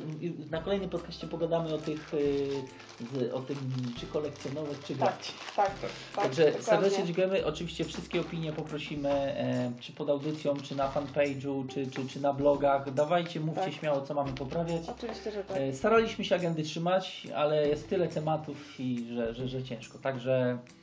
[0.52, 2.12] na kolejnym podcaście pogadamy o tych,
[3.14, 3.58] z, o tym
[4.00, 5.32] czy kolekcjonować, czy Tak, grać.
[5.56, 5.90] tak, tak.
[6.24, 6.64] Także dokładnie.
[6.66, 7.46] serdecznie dziękujemy.
[7.46, 12.34] Oczywiście wszystkie opinie poprosimy, e, czy pod audycją, czy na fanpage'u, czy, czy, czy na
[12.34, 12.94] blogach.
[12.94, 13.74] Dawajcie, mówcie Tak.
[13.74, 14.82] śmiało, co mamy poprawiać.
[14.98, 15.58] Oczywiście, że tak.
[15.58, 19.98] E, staraliśmy się agendy trzymać, ale jest tyle tematów, i że, że, że ciężko.
[20.00, 20.58] Także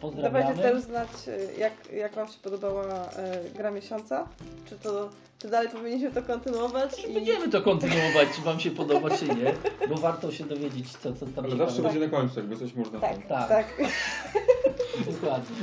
[0.00, 0.38] pozdrawiamy.
[0.44, 4.28] Dawajcie też znać, y, jak, jak Wam się podobała y, gra miesiąca.
[4.68, 5.08] Czy to
[5.38, 7.04] czy dalej powinniśmy to kontynuować?
[7.04, 9.54] I będziemy to kontynuować, czy Wam się podoba, czy nie,
[9.88, 11.66] bo warto się dowiedzieć, co, co tam Ale ciekawego.
[11.66, 13.26] zawsze będzie na końcu, jakby coś można Tak, tam.
[13.28, 13.48] Tak.
[13.48, 13.66] tak.
[15.12, 15.56] Dokładnie.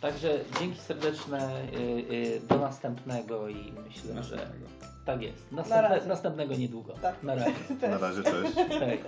[0.00, 1.78] Także dzięki serdeczne y,
[2.14, 4.66] y, do następnego i myślę, że Następnego.
[5.06, 5.52] tak jest.
[5.52, 6.06] Na Następne, razie.
[6.06, 6.92] następnego niedługo.
[7.02, 7.22] Tak.
[7.22, 7.52] Na razie.
[7.90, 8.54] Na razie, cześć.
[8.80, 8.98] Hej.